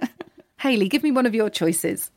Hayley, 0.59 0.87
give 0.87 1.03
me 1.03 1.11
one 1.11 1.25
of 1.25 1.35
your 1.35 1.49
choices. 1.49 2.09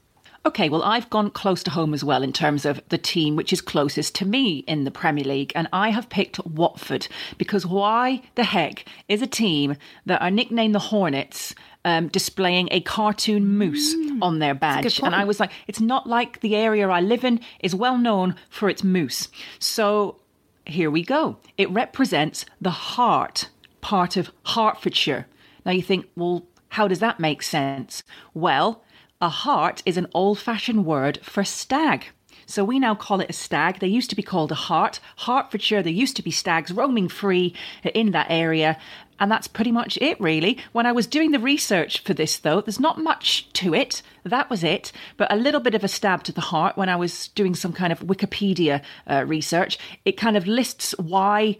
Okay, 0.46 0.70
well, 0.70 0.82
I've 0.82 1.10
gone 1.10 1.30
close 1.30 1.62
to 1.64 1.70
home 1.70 1.92
as 1.92 2.02
well 2.02 2.22
in 2.22 2.32
terms 2.32 2.64
of 2.64 2.80
the 2.88 2.96
team 2.96 3.36
which 3.36 3.52
is 3.52 3.60
closest 3.60 4.14
to 4.16 4.24
me 4.24 4.58
in 4.60 4.84
the 4.84 4.90
Premier 4.90 5.24
League, 5.24 5.52
and 5.54 5.68
I 5.70 5.90
have 5.90 6.08
picked 6.08 6.44
Watford 6.46 7.08
because 7.36 7.66
why 7.66 8.22
the 8.36 8.44
heck 8.44 8.86
is 9.06 9.20
a 9.20 9.26
team 9.26 9.76
that 10.06 10.22
are 10.22 10.30
nicknamed 10.30 10.74
the 10.74 10.78
Hornets 10.78 11.54
um, 11.84 12.08
displaying 12.08 12.68
a 12.70 12.80
cartoon 12.80 13.46
moose 13.46 13.94
mm, 13.94 14.22
on 14.22 14.38
their 14.38 14.54
badge? 14.54 14.98
And 15.00 15.14
I 15.14 15.24
was 15.24 15.40
like, 15.40 15.50
it's 15.66 15.80
not 15.80 16.06
like 16.06 16.40
the 16.40 16.56
area 16.56 16.88
I 16.88 17.00
live 17.02 17.22
in 17.22 17.40
is 17.60 17.74
well 17.74 17.98
known 17.98 18.34
for 18.48 18.70
its 18.70 18.82
moose. 18.82 19.28
So 19.58 20.16
here 20.64 20.90
we 20.90 21.02
go. 21.02 21.36
It 21.58 21.68
represents 21.70 22.46
the 22.60 22.70
heart 22.70 23.50
part 23.82 24.16
of 24.16 24.30
Hertfordshire. 24.46 25.26
Now 25.66 25.72
you 25.72 25.82
think, 25.82 26.08
well, 26.16 26.46
how 26.70 26.88
does 26.88 27.00
that 27.00 27.20
make 27.20 27.42
sense? 27.42 28.02
Well, 28.32 28.82
a 29.20 29.28
hart 29.28 29.82
is 29.84 29.96
an 29.96 30.06
old 30.14 30.38
fashioned 30.38 30.84
word 30.86 31.18
for 31.22 31.44
stag. 31.44 32.06
So 32.46 32.64
we 32.64 32.80
now 32.80 32.96
call 32.96 33.20
it 33.20 33.30
a 33.30 33.34
stag. 33.34 33.78
They 33.78 33.86
used 33.86 34.10
to 34.10 34.16
be 34.16 34.22
called 34.22 34.50
a 34.50 34.56
hart. 34.56 34.98
Hertfordshire, 35.18 35.82
there 35.82 35.92
used 35.92 36.16
to 36.16 36.22
be 36.22 36.32
stags 36.32 36.72
roaming 36.72 37.08
free 37.08 37.54
in 37.94 38.10
that 38.10 38.26
area. 38.28 38.76
And 39.20 39.30
that's 39.30 39.46
pretty 39.46 39.70
much 39.70 39.98
it, 40.00 40.20
really. 40.20 40.58
When 40.72 40.86
I 40.86 40.92
was 40.92 41.06
doing 41.06 41.30
the 41.30 41.38
research 41.38 42.00
for 42.00 42.12
this, 42.12 42.38
though, 42.38 42.60
there's 42.60 42.80
not 42.80 42.98
much 42.98 43.52
to 43.52 43.74
it. 43.74 44.02
That 44.24 44.50
was 44.50 44.64
it. 44.64 44.90
But 45.16 45.32
a 45.32 45.36
little 45.36 45.60
bit 45.60 45.74
of 45.74 45.84
a 45.84 45.88
stab 45.88 46.24
to 46.24 46.32
the 46.32 46.40
heart 46.40 46.76
when 46.76 46.88
I 46.88 46.96
was 46.96 47.28
doing 47.28 47.54
some 47.54 47.72
kind 47.72 47.92
of 47.92 48.00
Wikipedia 48.00 48.82
uh, 49.06 49.24
research. 49.26 49.78
It 50.04 50.16
kind 50.16 50.36
of 50.36 50.48
lists 50.48 50.92
why 50.98 51.58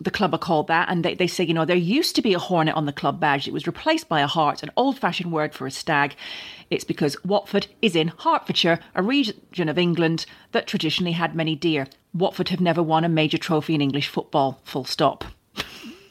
the 0.00 0.10
club 0.10 0.34
are 0.34 0.38
called 0.38 0.68
that. 0.68 0.88
And 0.88 1.04
they, 1.04 1.14
they 1.14 1.26
say, 1.26 1.44
you 1.44 1.54
know, 1.54 1.64
there 1.64 1.76
used 1.76 2.14
to 2.16 2.22
be 2.22 2.34
a 2.34 2.38
hornet 2.38 2.76
on 2.76 2.86
the 2.86 2.92
club 2.92 3.18
badge. 3.18 3.48
It 3.48 3.52
was 3.52 3.66
replaced 3.66 4.08
by 4.08 4.20
a 4.20 4.26
hart, 4.26 4.62
an 4.62 4.70
old 4.76 4.98
fashioned 4.98 5.32
word 5.32 5.54
for 5.54 5.66
a 5.66 5.70
stag. 5.70 6.14
It's 6.70 6.84
because 6.84 7.16
Watford 7.24 7.66
is 7.80 7.96
in 7.96 8.12
Hertfordshire, 8.18 8.80
a 8.94 9.02
region 9.02 9.68
of 9.68 9.78
England 9.78 10.26
that 10.52 10.66
traditionally 10.66 11.12
had 11.12 11.34
many 11.34 11.54
deer. 11.54 11.86
Watford 12.12 12.50
have 12.50 12.60
never 12.60 12.82
won 12.82 13.04
a 13.04 13.08
major 13.08 13.38
trophy 13.38 13.74
in 13.74 13.80
English 13.80 14.08
football, 14.08 14.60
full 14.64 14.84
stop. 14.84 15.24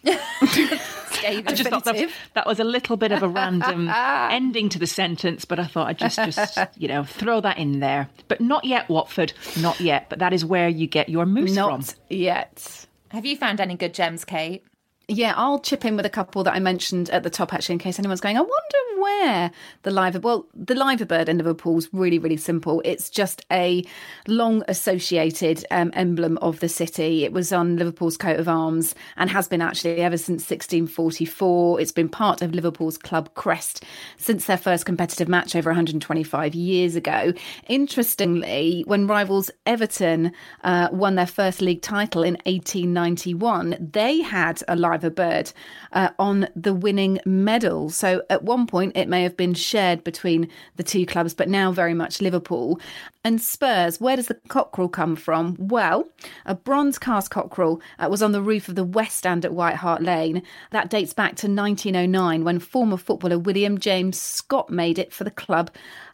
I 1.28 1.42
just 1.54 1.70
thought 1.70 1.84
that 1.86 1.96
was, 1.96 2.12
that 2.34 2.48
was, 2.48 2.60
a 2.60 2.64
little 2.64 2.96
bit 2.96 3.12
of 3.12 3.24
a 3.24 3.28
random 3.28 3.90
ending 3.94 4.70
to 4.70 4.80
the 4.80 4.88
sentence, 4.88 5.46
but 5.46 5.60
I 5.60 5.66
thought 5.66 5.88
I'd 5.88 5.98
just, 5.98 6.18
just 6.18 6.58
you 6.78 6.88
know, 6.88 7.04
throw 7.04 7.42
that 7.42 7.58
in 7.58 7.80
there. 7.80 8.10
But 8.28 8.40
not 8.40 8.66
yet, 8.66 8.88
Watford, 8.88 9.34
not 9.60 9.80
yet. 9.80 10.10
But 10.10 10.20
that 10.20 10.34
is 10.34 10.46
where 10.46 10.70
you 10.70 10.88
get 10.88 11.10
your 11.10 11.26
moose 11.26 11.56
from. 11.56 11.56
not 11.56 11.86
from. 11.86 11.96
yet. 12.10 12.86
Have 13.10 13.26
you 13.26 13.36
found 13.36 13.60
any 13.60 13.76
good 13.76 13.94
gems, 13.94 14.26
Kait? 14.26 14.62
Yeah, 15.08 15.34
I'll 15.38 15.60
chip 15.60 15.86
in 15.86 15.96
with 15.96 16.06
a 16.06 16.10
couple 16.10 16.44
that 16.44 16.54
I 16.54 16.60
mentioned 16.60 17.10
at 17.10 17.24
the 17.24 17.30
top, 17.30 17.54
actually, 17.54 17.74
in 17.74 17.80
case 17.80 17.98
anyone's 17.98 18.22
going, 18.22 18.38
I 18.38 18.42
wonder 18.42 18.77
where 19.08 19.52
the 19.84 19.92
liver. 19.92 20.20
Well, 20.20 20.48
the 20.54 20.76
liver 20.76 21.06
bird 21.06 21.30
in 21.30 21.38
Liverpool 21.38 21.78
is 21.78 21.90
really, 21.94 22.20
really 22.20 22.38
simple. 22.38 22.82
It's 22.84 23.10
just 23.10 23.46
a 23.52 23.84
long 24.28 24.64
associated 24.68 25.66
um, 25.72 25.92
emblem 25.94 26.38
of 26.40 26.60
the 26.60 26.70
city. 26.70 27.24
It 27.24 27.32
was 27.32 27.54
on 27.54 27.78
Liverpool's 27.78 28.18
coat 28.18 28.40
of 28.40 28.48
arms 28.48 28.96
and 29.16 29.30
has 29.30 29.48
been 29.48 29.62
actually 29.62 30.02
ever 30.02 30.18
since 30.18 30.42
1644. 30.42 31.80
It's 31.82 31.92
been 31.92 32.10
part 32.10 32.42
of 32.42 32.54
Liverpool's 32.54 32.98
club 32.98 33.34
crest 33.36 33.84
since 34.18 34.46
their 34.46 34.58
first 34.58 34.86
competitive 34.86 35.28
match 35.28 35.56
over 35.56 35.70
125 35.70 36.54
years 36.56 36.96
ago. 36.96 37.34
Interestingly, 37.70 38.84
when 38.88 39.08
rivals 39.08 39.50
Everton 39.66 40.32
uh, 40.64 40.90
won 40.92 41.16
their 41.16 41.28
first 41.28 41.62
league 41.62 41.82
title 41.82 42.24
in 42.24 42.34
1891, 42.46 43.90
they 43.94 44.22
had 44.22 44.62
a 44.68 44.76
liver 44.76 45.10
bird 45.10 45.52
uh, 45.94 46.10
on 46.20 46.48
the 46.56 46.74
winning 46.74 47.20
medal. 47.26 47.90
So 47.90 48.24
at 48.30 48.44
one 48.44 48.68
point, 48.68 48.97
it 48.98 49.08
may 49.08 49.22
have 49.22 49.38
been 49.38 49.54
shared 49.54 50.04
between 50.04 50.50
the 50.76 50.84
two 50.84 51.06
clubs, 51.06 51.36
but 51.36 51.48
now 51.48 51.72
very 51.72 51.94
much 51.94 52.20
Liverpool. 52.20 52.80
And 53.24 53.40
Spurs, 53.40 54.02
where 54.02 54.16
does 54.16 54.26
the 54.26 54.40
cockerel 54.48 54.90
come 54.90 55.16
from? 55.16 55.56
Well, 55.60 56.10
a 56.48 56.56
bronze 56.56 56.98
cast 56.98 57.30
cockerel 57.30 57.80
uh, 58.00 58.08
was 58.10 58.24
on 58.24 58.32
the 58.32 58.42
roof 58.42 58.68
of 58.68 58.76
the 58.76 58.84
West 58.84 59.18
Stand 59.18 59.46
at 59.46 59.54
White 59.54 59.76
Hart 59.76 60.02
Lane. 60.02 60.42
That 60.72 60.90
dates 60.90 61.14
back 61.14 61.36
to 61.38 61.48
1909 61.48 62.44
when 62.44 62.58
former 62.58 62.98
footballer 62.98 63.38
William 63.38 63.78
James 63.78 64.20
Scott 64.20 64.72
made 64.72 64.98
it 64.98 65.14
for 65.14 65.24
the 65.24 65.32
club 65.32 65.70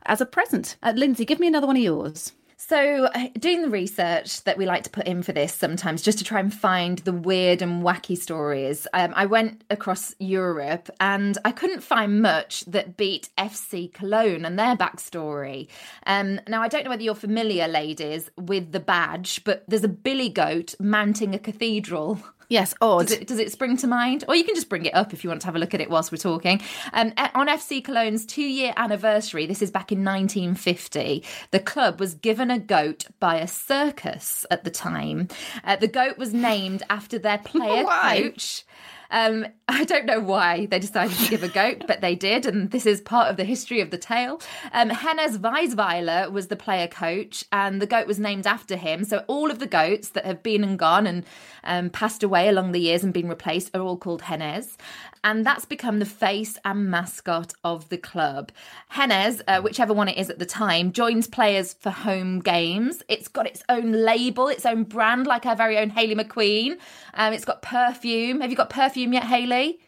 as 0.05 0.19
a 0.19 0.25
present. 0.25 0.75
Uh, 0.83 0.91
Lindsay, 0.93 1.23
give 1.23 1.39
me 1.39 1.47
another 1.47 1.67
one 1.67 1.77
of 1.77 1.83
yours. 1.83 2.33
So, 2.73 3.05
uh, 3.05 3.27
doing 3.37 3.61
the 3.61 3.69
research 3.69 4.43
that 4.45 4.57
we 4.57 4.65
like 4.65 4.81
to 4.85 4.89
put 4.89 5.05
in 5.05 5.21
for 5.21 5.31
this 5.31 5.53
sometimes, 5.53 6.01
just 6.01 6.17
to 6.17 6.23
try 6.23 6.39
and 6.39 6.51
find 6.51 6.97
the 6.97 7.13
weird 7.13 7.61
and 7.61 7.83
wacky 7.83 8.17
stories, 8.17 8.87
um, 8.93 9.13
I 9.15 9.27
went 9.27 9.63
across 9.69 10.15
Europe 10.17 10.89
and 10.99 11.37
I 11.45 11.51
couldn't 11.51 11.83
find 11.83 12.19
much 12.19 12.61
that 12.61 12.97
beat 12.97 13.29
FC 13.37 13.93
Cologne 13.93 14.43
and 14.43 14.57
their 14.57 14.75
backstory. 14.75 15.67
Um, 16.07 16.39
now, 16.47 16.63
I 16.63 16.67
don't 16.67 16.83
know 16.83 16.89
whether 16.89 17.03
you're 17.03 17.13
familiar, 17.13 17.67
ladies, 17.67 18.31
with 18.39 18.71
the 18.71 18.79
badge, 18.79 19.43
but 19.43 19.63
there's 19.67 19.83
a 19.83 19.87
billy 19.87 20.29
goat 20.29 20.73
mounting 20.79 21.35
a 21.35 21.39
cathedral. 21.39 22.23
Yes, 22.53 22.75
odd. 22.81 23.07
Does 23.07 23.17
it, 23.17 23.27
does 23.27 23.39
it, 23.39 23.51
spring 23.51 23.77
to 23.77 23.87
mind? 23.87 24.25
Or 24.27 24.35
you 24.35 24.43
can 24.43 24.53
just 24.53 24.69
bring 24.69 24.85
it 24.85 24.93
up 24.93 25.11
if 25.11 25.23
you 25.23 25.29
want 25.31 25.41
to 25.41 25.47
have 25.47 25.55
a 25.55 25.59
look 25.59 25.73
at 25.73 25.81
it 25.81 25.89
whilst 25.89 26.11
we're 26.11 26.19
talking. 26.19 26.61
Um, 26.93 27.11
on 27.33 27.47
FC 27.47 27.83
Cologne's 27.83 28.27
two 28.27 28.43
year 28.43 28.75
anniversary, 28.77 29.47
this 29.47 29.63
is 29.63 29.71
back 29.71 29.91
in 29.91 30.05
1950, 30.05 31.23
the 31.49 31.59
club 31.59 31.99
was 31.99 32.13
given 32.13 32.51
a 32.51 32.59
goat 32.59 33.07
by 33.19 33.37
a 33.37 33.47
circus 33.47 34.45
at 34.51 34.65
the 34.65 34.69
time. 34.69 35.29
Uh, 35.63 35.77
the 35.77 35.87
goat 35.87 36.19
was 36.19 36.31
named 36.31 36.83
after 36.91 37.17
their 37.17 37.37
player 37.43 37.85
coach. 37.85 38.65
Um, 39.13 39.45
I 39.69 39.85
don't 39.85 40.05
know 40.05 40.19
why 40.19 40.65
they 40.65 40.79
decided 40.79 41.17
to 41.17 41.29
give 41.29 41.43
a 41.43 41.47
goat, 41.47 41.85
but 41.87 42.01
they 42.01 42.15
did, 42.15 42.45
and 42.45 42.69
this 42.71 42.85
is 42.85 42.99
part 42.99 43.29
of 43.29 43.37
the 43.37 43.45
history 43.45 43.79
of 43.79 43.91
the 43.91 43.97
tale. 43.97 44.41
Um, 44.73 44.89
Hennes 44.89 45.37
Weisweiler 45.37 46.29
was 46.31 46.47
the 46.47 46.57
player 46.57 46.87
coach, 46.87 47.45
and 47.51 47.81
the 47.81 47.87
goat 47.87 48.07
was 48.07 48.19
named 48.19 48.45
after 48.45 48.75
him. 48.75 49.05
So 49.05 49.23
all 49.27 49.49
of 49.49 49.59
the 49.59 49.67
goats 49.67 50.09
that 50.09 50.25
have 50.25 50.43
been 50.43 50.63
and 50.63 50.77
gone 50.77 51.07
and 51.07 51.25
um, 51.63 51.89
passed 51.89 52.23
away 52.23 52.49
along 52.49 52.73
the 52.73 52.81
years 52.81 53.03
and 53.03 53.13
been 53.13 53.29
replaced 53.29 53.73
are 53.73 53.81
all 53.81 53.97
called 53.97 54.23
Hennes 54.23 54.77
and 55.23 55.45
that's 55.45 55.65
become 55.65 55.99
the 55.99 56.05
face 56.05 56.57
and 56.65 56.89
mascot 56.89 57.53
of 57.63 57.89
the 57.89 57.97
club. 57.97 58.51
Hennes, 58.89 59.41
uh, 59.47 59.61
whichever 59.61 59.93
one 59.93 60.07
it 60.07 60.17
is 60.17 60.29
at 60.29 60.39
the 60.39 60.45
time, 60.45 60.91
joins 60.91 61.27
players 61.27 61.73
for 61.73 61.89
home 61.89 62.39
games. 62.39 63.03
It's 63.07 63.27
got 63.27 63.47
its 63.47 63.63
own 63.69 63.91
label, 63.91 64.47
its 64.47 64.65
own 64.65 64.83
brand, 64.83 65.27
like 65.27 65.45
our 65.45 65.55
very 65.55 65.77
own 65.77 65.89
Hayley 65.91 66.15
McQueen. 66.15 66.77
Um, 67.13 67.33
it's 67.33 67.45
got 67.45 67.61
perfume. 67.61 68.41
Have 68.41 68.49
you 68.51 68.57
got 68.57 68.69
perfume 68.69 69.13
yet, 69.13 69.23
Hayley? 69.23 69.79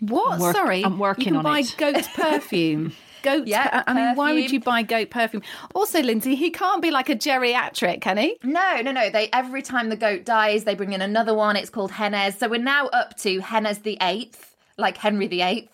What? 0.00 0.38
Work, 0.40 0.54
Sorry, 0.54 0.84
I'm 0.84 0.98
working 0.98 1.24
you 1.24 1.30
can 1.30 1.36
on 1.38 1.42
buy 1.44 1.60
it. 1.60 1.74
goat 1.78 2.04
perfume. 2.14 2.92
Goat. 3.22 3.46
Yeah, 3.48 3.82
I 3.88 3.92
mean, 3.94 4.14
why 4.14 4.34
would 4.34 4.52
you 4.52 4.60
buy 4.60 4.82
goat 4.82 5.10
perfume? 5.10 5.42
Also, 5.74 6.00
Lindsay, 6.00 6.36
he 6.36 6.50
can't 6.50 6.80
be 6.80 6.90
like 6.92 7.08
a 7.08 7.16
geriatric, 7.16 8.00
can 8.02 8.18
he? 8.18 8.36
No, 8.44 8.80
no, 8.82 8.92
no. 8.92 9.10
They 9.10 9.28
every 9.32 9.62
time 9.62 9.88
the 9.88 9.96
goat 9.96 10.24
dies, 10.24 10.62
they 10.64 10.74
bring 10.76 10.92
in 10.92 11.00
another 11.02 11.34
one. 11.34 11.56
It's 11.56 11.70
called 11.70 11.90
Hennes. 11.90 12.38
So 12.38 12.46
we're 12.48 12.60
now 12.60 12.86
up 12.88 13.16
to 13.18 13.40
Hennes 13.40 13.78
the 13.80 13.98
Eighth 14.00 14.54
like 14.78 14.96
Henry 14.96 15.26
VIII. 15.26 15.68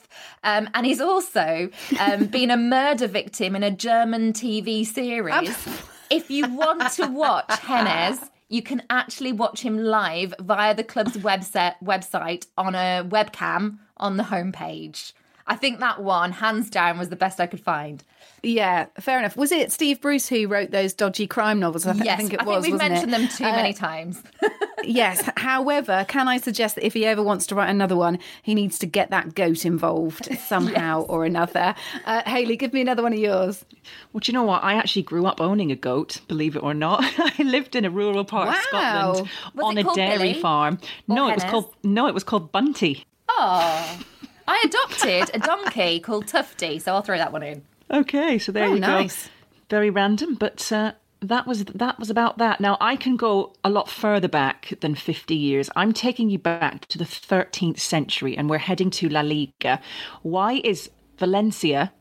Um, 0.44 0.68
and 0.75 0.87
he's 0.87 1.00
also 1.00 1.71
um, 1.99 2.26
been 2.37 2.50
a 2.50 2.56
murder 2.56 3.06
victim 3.06 3.56
in 3.56 3.62
a 3.62 3.71
German 3.71 4.32
TV 4.32 4.87
series. 4.87 5.56
if 6.11 6.30
you 6.30 6.49
want 6.52 6.92
to 6.92 7.06
watch 7.06 7.59
Hennes, 7.61 8.21
you 8.49 8.62
can 8.62 8.82
actually 8.90 9.32
watch 9.32 9.62
him 9.62 9.78
live 9.78 10.35
via 10.38 10.75
the 10.75 10.85
club's 10.85 11.16
website, 11.16 11.75
website 11.82 12.47
on 12.59 12.75
a 12.75 13.04
webcam 13.09 13.78
on 13.97 14.16
the 14.16 14.25
homepage. 14.25 15.12
I 15.47 15.56
think 15.56 15.80
that 15.80 16.02
one, 16.02 16.32
hands 16.32 16.71
down, 16.71 16.99
was 16.99 17.09
the 17.09 17.16
best 17.16 17.40
I 17.40 17.47
could 17.47 17.61
find. 17.61 18.04
Yeah, 18.44 18.87
fair 18.99 19.20
enough. 19.20 19.37
Was 19.37 19.52
it 19.52 19.70
Steve 19.70 20.00
Bruce 20.00 20.28
who 20.28 20.49
wrote 20.49 20.72
those 20.72 20.94
dodgy 20.94 21.28
crime 21.28 21.61
novels? 21.61 21.87
I, 21.87 21.92
th- 21.92 22.04
yes, 22.04 22.14
I 22.14 22.16
think 22.16 22.32
it 22.32 22.40
I 22.40 22.44
was. 22.44 22.64
think 22.64 22.72
we've 22.80 22.88
mentioned 22.90 23.14
it? 23.14 23.16
them 23.18 23.28
too 23.28 23.44
Uh, 23.44 23.52
many 23.52 23.72
times. 23.72 24.20
yes. 24.82 25.30
However, 25.37 26.04
can 26.08 26.26
I 26.26 26.38
suggest 26.38 26.75
that 26.75 26.84
if 26.84 26.94
he 26.94 27.06
ever 27.06 27.22
wants 27.22 27.46
to 27.46 27.54
write 27.54 27.70
another 27.70 27.94
one, 27.94 28.18
he 28.42 28.56
needs 28.56 28.80
to 28.80 28.87
get 28.87 29.11
that 29.11 29.37
goat 29.37 29.64
involved 29.64 30.28
somehow 30.46 31.02
or 31.02 31.25
another. 31.25 31.76
Uh, 32.04 32.22
Hayley, 32.28 32.56
give 32.56 32.72
me 32.72 32.80
another 32.80 33.04
one 33.04 33.12
of 33.12 33.18
yours. 33.20 33.64
Well, 34.12 34.18
do 34.20 34.32
you 34.32 34.37
know 34.37 34.42
what? 34.42 34.64
I 34.64 34.75
actually 34.75 35.02
grew 35.02 35.25
up 35.26 35.40
owning 35.40 35.70
a 35.70 35.76
goat, 35.76 36.20
believe 36.26 36.56
it 36.56 36.64
or 36.64 36.75
not. 36.75 37.04
I 37.38 37.42
lived 37.44 37.76
in 37.76 37.84
a 37.84 37.90
rural 37.90 38.25
part 38.25 38.49
of 38.49 38.56
Scotland 38.56 39.28
Was 39.54 39.64
on 39.64 39.78
a 39.78 39.84
dairy 39.94 40.18
Billy? 40.18 40.34
farm. 40.34 40.78
No, 41.06 41.28
it 41.28 41.34
was 41.37 41.44
called 41.44 41.72
no, 41.84 42.08
it 42.08 42.14
was 42.14 42.25
called 42.25 42.50
Bunty. 42.50 43.04
Oh, 43.28 44.00
I 44.49 44.62
adopted 44.66 45.30
a 45.32 45.38
donkey 45.38 46.00
called 46.00 46.26
Tufty, 46.26 46.80
so 46.80 46.92
I'll 46.92 47.02
throw 47.02 47.16
that 47.18 47.32
one 47.32 47.44
in. 47.44 47.62
Okay, 47.91 48.39
so 48.39 48.53
there 48.53 48.69
Oh, 48.69 48.75
you 48.75 48.81
nice. 48.81 49.27
go. 49.27 49.31
Very 49.71 49.91
random, 49.91 50.35
but 50.35 50.71
uh, 50.73 50.93
that 51.21 51.47
was 51.47 51.65
that 51.65 51.99
was 51.99 52.11
about 52.11 52.39
that. 52.39 52.61
Now 52.61 52.77
I 52.81 52.97
can 52.97 53.17
go 53.17 53.55
a 53.65 53.71
lot 53.71 53.89
further 53.89 54.29
back 54.29 54.75
than 54.81 54.95
50 54.95 55.35
years. 55.35 55.71
I'm 55.77 55.93
taking 55.93 56.29
you 56.31 56.39
back 56.39 56.87
to 56.89 56.99
the 56.99 57.05
13th 57.05 57.79
century 57.81 58.37
and 58.37 58.51
we're 58.51 58.59
heading 58.59 58.91
to 58.91 59.09
La 59.09 59.21
Liga. 59.23 59.81
Why 60.23 60.61
is 60.65 60.91
Valencia 61.19 61.93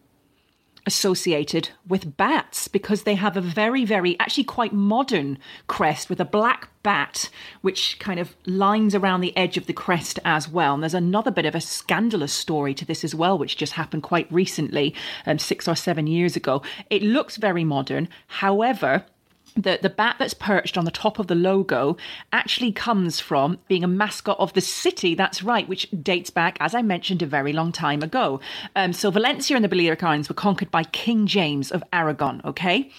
associated 0.86 1.70
with 1.88 2.18
bats 2.18 2.68
because 2.68 3.04
they 3.04 3.16
have 3.16 3.38
a 3.38 3.42
very, 3.42 3.86
very, 3.86 4.20
actually 4.20 4.44
quite 4.44 4.74
modern 4.74 5.38
crest 5.68 6.10
with 6.10 6.20
a 6.20 6.26
black 6.26 6.70
bat, 6.84 7.30
which 7.62 8.00
kind 8.00 8.20
of 8.20 8.36
lines 8.46 8.96
around 8.96 9.22
the 9.22 9.36
edge 9.38 9.58
of 9.58 9.68
the 9.68 9.74
crest 9.74 10.20
as 10.26 10.50
well. 10.50 10.74
And 10.74 10.84
there's 10.84 10.94
another 10.94 11.32
bit 11.32 11.46
of 11.46 11.56
a 11.56 11.62
scandalous 11.62 12.34
story 12.34 12.74
to 12.74 12.86
this 12.86 13.04
as 13.04 13.14
well, 13.14 13.38
which 13.38 13.58
just 13.58 13.74
happened 13.74 14.04
quite 14.04 14.32
recently, 14.32 14.96
um, 15.26 15.38
six 15.38 15.68
or 15.68 15.76
seven 15.76 16.08
years 16.08 16.36
ago. 16.36 16.62
It 16.90 17.04
looks 17.04 17.38
very 17.38 17.64
modern. 17.64 18.10
However, 18.28 19.06
the, 19.56 19.80
the 19.82 19.90
bat 19.90 20.16
that's 20.20 20.34
perched 20.34 20.78
on 20.78 20.86
the 20.86 20.92
top 20.92 21.20
of 21.20 21.28
the 21.28 21.36
logo 21.36 21.98
actually 22.32 22.72
comes 22.72 23.20
from 23.20 23.60
being 23.68 23.84
a 23.84 23.88
mascot 23.88 24.40
of 24.40 24.54
the 24.54 24.62
city. 24.62 25.16
That's 25.16 25.44
right, 25.44 25.68
which 25.68 25.90
dates 26.02 26.30
back, 26.30 26.58
as 26.60 26.74
I 26.74 26.82
mentioned, 26.82 27.22
a 27.22 27.26
very 27.26 27.54
long 27.54 27.72
time 27.72 28.02
ago. 28.02 28.40
Um, 28.76 28.94
so 28.94 29.12
Valencia 29.12 29.56
and 29.56 29.64
the 29.64 29.70
Balearic 29.70 30.04
Islands 30.04 30.30
were 30.30 30.36
conquered 30.36 30.72
by 30.72 30.84
King 30.84 31.28
James 31.28 31.72
of 31.72 31.84
Aragon, 31.92 32.42
okay? 32.46 32.92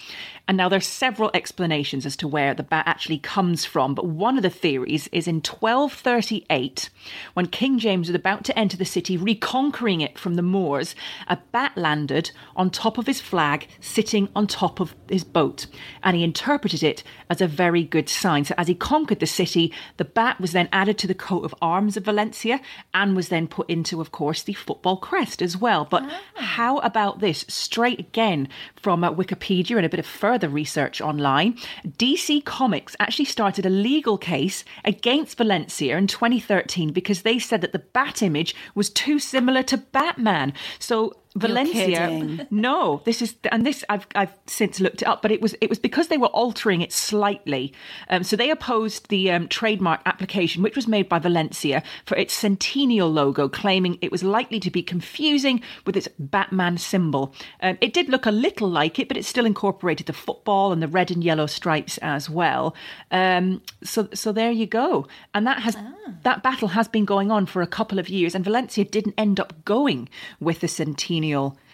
And 0.49 0.57
now 0.57 0.69
there's 0.69 0.87
several 0.87 1.31
explanations 1.35 2.05
as 2.05 2.17
to 2.17 2.27
where 2.27 2.53
the 2.53 2.65
bat 2.65 2.87
actually 2.87 3.19
comes 3.19 3.65
from, 3.65 3.95
but 3.95 4.07
one 4.07 4.37
of 4.37 4.43
the 4.43 4.51
theories 4.51 5.09
is 5.13 5.29
in 5.29 5.37
1238, 5.37 6.91
when 7.35 7.47
King 7.47 7.79
James 7.79 8.09
was 8.09 8.17
about 8.17 8.45
to 8.45 8.59
enter 8.59 8.77
the 8.77 8.85
city, 8.85 9.17
reconquering 9.17 10.01
it 10.01 10.19
from 10.19 10.35
the 10.35 10.43
Moors, 10.43 10.97
a 11.29 11.39
bat 11.53 11.73
landed 11.77 12.33
on 12.57 12.71
top 12.71 12.99
of 12.99 13.07
his 13.07 13.21
flag, 13.21 13.69
sitting 13.81 14.29
on 14.35 14.49
top 14.49 14.81
of 14.81 14.97
his 15.09 15.23
boat, 15.23 15.67
and 16.03 16.17
he 16.17 16.25
interpreted 16.25 16.83
it 16.83 17.05
as 17.31 17.41
a 17.41 17.47
very 17.47 17.85
good 17.85 18.09
sign. 18.09 18.45
So 18.45 18.55
as 18.59 18.67
he 18.67 18.75
conquered 18.75 19.21
the 19.21 19.27
city, 19.27 19.73
the 19.97 20.05
bat 20.05 20.41
was 20.41 20.53
then 20.53 20.69
added 20.73 20.99
to 20.99 21.07
the 21.07 21.15
coat 21.15 21.45
of 21.45 21.55
arms 21.63 21.97
of 21.97 22.05
Valencia 22.05 22.61
and 22.93 23.15
was 23.15 23.29
then 23.29 23.47
put 23.47 23.71
into, 23.71 24.01
of 24.01 24.11
course, 24.11 24.43
the 24.43 24.55
football 24.55 24.97
crest 24.97 25.41
as 25.41 25.57
well. 25.57 25.85
But 25.85 26.05
how 26.35 26.79
about 26.79 27.21
this? 27.21 27.45
Straight 27.49 28.01
again 28.01 28.49
from 28.75 29.05
uh, 29.05 29.13
Wikipedia 29.13 29.77
and 29.77 29.87
a 29.87 29.89
bit 29.89 30.01
of 30.01 30.07
further 30.07 30.32
research 30.41 31.01
online. 31.01 31.59
DC 31.87 32.45
Comics 32.45 32.97
actually 32.99 33.25
started 33.25 33.67
a 33.67 33.71
legal 33.71 34.19
case 34.19 34.65
against 34.85 35.37
Valencia 35.39 35.97
in 35.97 36.07
2013 36.07 36.93
because 36.93 37.23
they 37.23 37.39
said 37.39 37.61
that 37.61 37.73
the 37.73 37.79
bat 37.79 38.23
image 38.23 38.55
was 38.75 38.91
too 38.91 39.19
similar 39.19 39.63
to 39.63 39.77
Batman. 39.77 40.53
So 40.79 41.17
Valencia. 41.35 42.47
No, 42.51 43.01
this 43.05 43.23
is 43.23 43.35
and 43.51 43.65
this 43.65 43.85
I've 43.89 44.07
I've 44.15 44.35
since 44.47 44.81
looked 44.81 45.03
it 45.03 45.09
up, 45.09 45.23
but 45.23 45.33
it 45.33 45.41
was 45.41 45.55
it 45.61 45.71
was 45.71 45.79
because 45.79 46.09
they 46.09 46.19
were 46.19 46.29
altering 46.29 46.83
it 46.83 46.93
slightly. 46.93 47.73
Um, 48.11 48.23
so 48.23 48.37
they 48.37 48.51
opposed 48.51 49.09
the 49.09 49.31
um, 49.31 49.49
trademark 49.49 50.03
application, 50.05 50.63
which 50.63 50.77
was 50.77 50.87
made 50.87 51.09
by 51.09 51.19
Valencia 51.19 51.83
for 52.05 52.17
its 52.17 52.35
centennial 52.35 53.11
logo, 53.11 53.49
claiming 53.49 53.99
it 54.03 54.13
was 54.13 54.23
likely 54.23 54.61
to 54.61 54.71
be 54.71 54.83
confusing 54.83 55.63
with 55.87 55.97
its 55.97 56.09
Batman 56.19 56.77
symbol. 56.77 57.35
Um, 57.61 57.79
it 57.81 57.95
did 57.95 58.11
look 58.11 58.27
a 58.27 58.31
little 58.31 58.69
like 58.69 58.99
it, 58.99 59.09
but 59.09 59.17
it 59.17 59.25
still 59.25 59.47
incorporated 59.47 60.07
the 60.07 60.13
football 60.13 60.73
and 60.73 60.83
the 60.83 60.89
red 60.89 61.11
and 61.11 61.25
yellow 61.25 61.47
stripes 61.47 61.97
as 61.99 62.29
well. 62.29 62.75
Um, 63.11 63.63
so 63.83 64.09
so 64.13 64.33
there 64.33 64.51
you 64.51 64.67
go, 64.67 65.07
and 65.33 65.47
that 65.47 65.61
has 65.61 65.79
that 66.25 66.43
battle 66.43 66.69
has 66.69 66.89
been 66.89 67.07
going 67.07 67.31
on 67.31 67.47
for 67.47 67.63
a 67.63 67.67
couple 67.67 67.99
of 67.99 68.11
years, 68.11 68.35
and 68.35 68.45
Valencia 68.45 68.85
didn't 68.85 69.15
end 69.17 69.41
up 69.41 69.65
going 69.65 70.11
with 70.39 70.61
the 70.61 70.69
centennial 70.69 71.22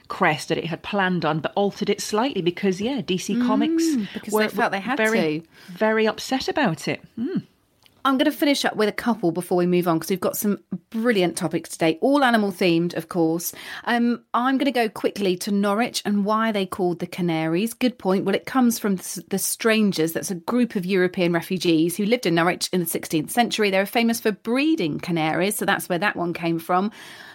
crest 0.08 0.48
that 0.48 0.58
it 0.58 0.66
had 0.66 0.82
planned 0.82 1.24
on, 1.24 1.40
but 1.40 1.52
altered 1.54 1.90
it 1.90 2.00
slightly 2.00 2.42
because, 2.42 2.80
yeah, 2.80 3.00
DC 3.00 3.46
Comics 3.46 3.84
mm, 3.84 4.08
because 4.14 4.34
they 4.34 4.48
felt 4.48 4.72
they 4.72 4.80
had 4.80 4.96
very, 4.96 5.40
to. 5.40 5.46
very 5.72 6.06
upset 6.06 6.48
about 6.48 6.88
it. 6.88 7.00
Mm. 7.18 7.44
I'm 8.08 8.16
going 8.16 8.24
to 8.24 8.32
finish 8.32 8.64
up 8.64 8.74
with 8.74 8.88
a 8.88 8.92
couple 8.92 9.32
before 9.32 9.58
we 9.58 9.66
move 9.66 9.86
on 9.86 9.98
because 9.98 10.08
we've 10.08 10.18
got 10.18 10.34
some 10.34 10.60
brilliant 10.88 11.36
topics 11.36 11.68
today, 11.68 11.98
all 12.00 12.24
animal 12.24 12.50
themed, 12.50 12.94
of 12.94 13.10
course. 13.10 13.52
Um, 13.84 14.24
I'm 14.32 14.56
going 14.56 14.64
to 14.64 14.72
go 14.72 14.88
quickly 14.88 15.36
to 15.36 15.50
Norwich 15.50 16.00
and 16.06 16.24
why 16.24 16.50
they 16.50 16.64
called 16.64 17.00
the 17.00 17.06
Canaries. 17.06 17.74
Good 17.74 17.98
point. 17.98 18.24
Well, 18.24 18.34
it 18.34 18.46
comes 18.46 18.78
from 18.78 18.96
the 19.28 19.38
Strangers. 19.38 20.14
That's 20.14 20.30
a 20.30 20.36
group 20.36 20.74
of 20.74 20.86
European 20.86 21.34
refugees 21.34 21.98
who 21.98 22.06
lived 22.06 22.24
in 22.24 22.34
Norwich 22.34 22.70
in 22.72 22.80
the 22.80 22.86
16th 22.86 23.28
century. 23.28 23.68
They 23.68 23.78
were 23.78 23.84
famous 23.84 24.20
for 24.20 24.32
breeding 24.32 25.00
canaries, 25.00 25.56
so 25.56 25.66
that's 25.66 25.90
where 25.90 25.98
that 25.98 26.16
one 26.16 26.32
came 26.32 26.58
from. 26.58 26.90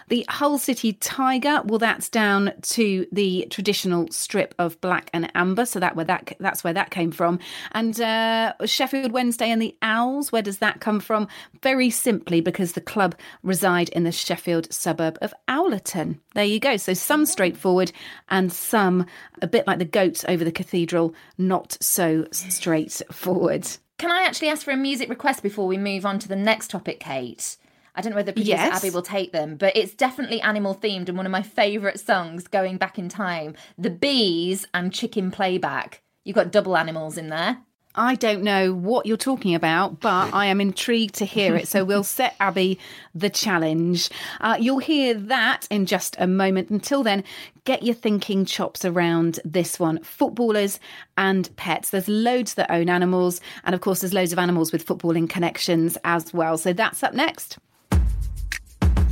The 0.08 0.26
Hull 0.28 0.58
City 0.58 0.92
Tiger, 0.92 1.62
well, 1.64 1.78
that's 1.78 2.08
down 2.08 2.52
to 2.62 3.06
the 3.10 3.46
traditional 3.50 4.08
strip 4.10 4.54
of 4.58 4.78
black 4.80 5.08
and 5.14 5.30
amber, 5.34 5.64
so 5.64 5.80
that 5.80 5.96
where 5.96 6.04
that 6.04 6.36
that's 6.38 6.62
where 6.62 6.74
that 6.74 6.90
came 6.90 7.10
from. 7.10 7.38
And 7.72 7.98
uh, 8.00 8.52
Sheffield 8.66 9.12
Wednesday 9.12 9.50
and 9.50 9.62
the 9.62 9.76
Owls, 9.80 10.30
where 10.30 10.42
does 10.42 10.58
that 10.64 10.80
come 10.80 10.98
from? 10.98 11.28
Very 11.62 11.90
simply 11.90 12.40
because 12.40 12.72
the 12.72 12.80
club 12.80 13.14
reside 13.42 13.90
in 13.90 14.04
the 14.04 14.10
Sheffield 14.10 14.72
suburb 14.72 15.18
of 15.20 15.34
Owlerton. 15.46 16.20
There 16.34 16.44
you 16.44 16.58
go. 16.58 16.76
So 16.78 16.94
some 16.94 17.26
straightforward, 17.26 17.92
and 18.28 18.50
some 18.50 19.06
a 19.42 19.46
bit 19.46 19.66
like 19.66 19.78
the 19.78 19.84
goats 19.84 20.24
over 20.26 20.42
the 20.42 20.50
cathedral, 20.50 21.14
not 21.36 21.76
so 21.80 22.26
straightforward. 22.32 23.68
Can 23.98 24.10
I 24.10 24.22
actually 24.22 24.48
ask 24.48 24.64
for 24.64 24.72
a 24.72 24.76
music 24.76 25.08
request 25.08 25.42
before 25.42 25.66
we 25.66 25.76
move 25.78 26.04
on 26.06 26.18
to 26.18 26.28
the 26.28 26.36
next 26.36 26.70
topic, 26.70 26.98
Kait? 26.98 27.58
I 27.94 28.00
don't 28.00 28.10
know 28.10 28.16
whether 28.16 28.32
producer 28.32 28.56
Yes. 28.56 28.78
Abby 28.78 28.90
will 28.90 29.02
take 29.02 29.32
them, 29.32 29.56
but 29.56 29.76
it's 29.76 29.94
definitely 29.94 30.40
animal 30.40 30.74
themed 30.74 31.08
and 31.08 31.16
one 31.16 31.26
of 31.26 31.32
my 31.32 31.42
favourite 31.42 32.00
songs 32.00 32.48
going 32.48 32.76
back 32.76 32.98
in 32.98 33.08
time. 33.08 33.54
The 33.78 33.90
Bees 33.90 34.66
and 34.74 34.92
Chicken 34.92 35.30
Playback. 35.30 36.02
You've 36.24 36.34
got 36.34 36.50
double 36.50 36.76
animals 36.76 37.16
in 37.16 37.28
there. 37.28 37.58
I 37.96 38.16
don't 38.16 38.42
know 38.42 38.72
what 38.72 39.06
you're 39.06 39.16
talking 39.16 39.54
about, 39.54 40.00
but 40.00 40.34
I 40.34 40.46
am 40.46 40.60
intrigued 40.60 41.14
to 41.16 41.24
hear 41.24 41.54
it. 41.54 41.68
So 41.68 41.84
we'll 41.84 42.02
set 42.04 42.34
Abby 42.40 42.78
the 43.14 43.30
challenge. 43.30 44.10
Uh, 44.40 44.56
you'll 44.58 44.78
hear 44.78 45.14
that 45.14 45.68
in 45.70 45.86
just 45.86 46.16
a 46.18 46.26
moment. 46.26 46.70
Until 46.70 47.04
then, 47.04 47.22
get 47.64 47.84
your 47.84 47.94
thinking 47.94 48.44
chops 48.44 48.84
around 48.84 49.38
this 49.44 49.78
one 49.78 50.02
footballers 50.02 50.80
and 51.16 51.54
pets. 51.56 51.90
There's 51.90 52.08
loads 52.08 52.54
that 52.54 52.70
own 52.70 52.88
animals. 52.88 53.40
And 53.64 53.74
of 53.74 53.80
course, 53.80 54.00
there's 54.00 54.14
loads 54.14 54.32
of 54.32 54.38
animals 54.38 54.72
with 54.72 54.84
footballing 54.84 55.30
connections 55.30 55.96
as 56.04 56.34
well. 56.34 56.58
So 56.58 56.72
that's 56.72 57.02
up 57.02 57.14
next. 57.14 57.58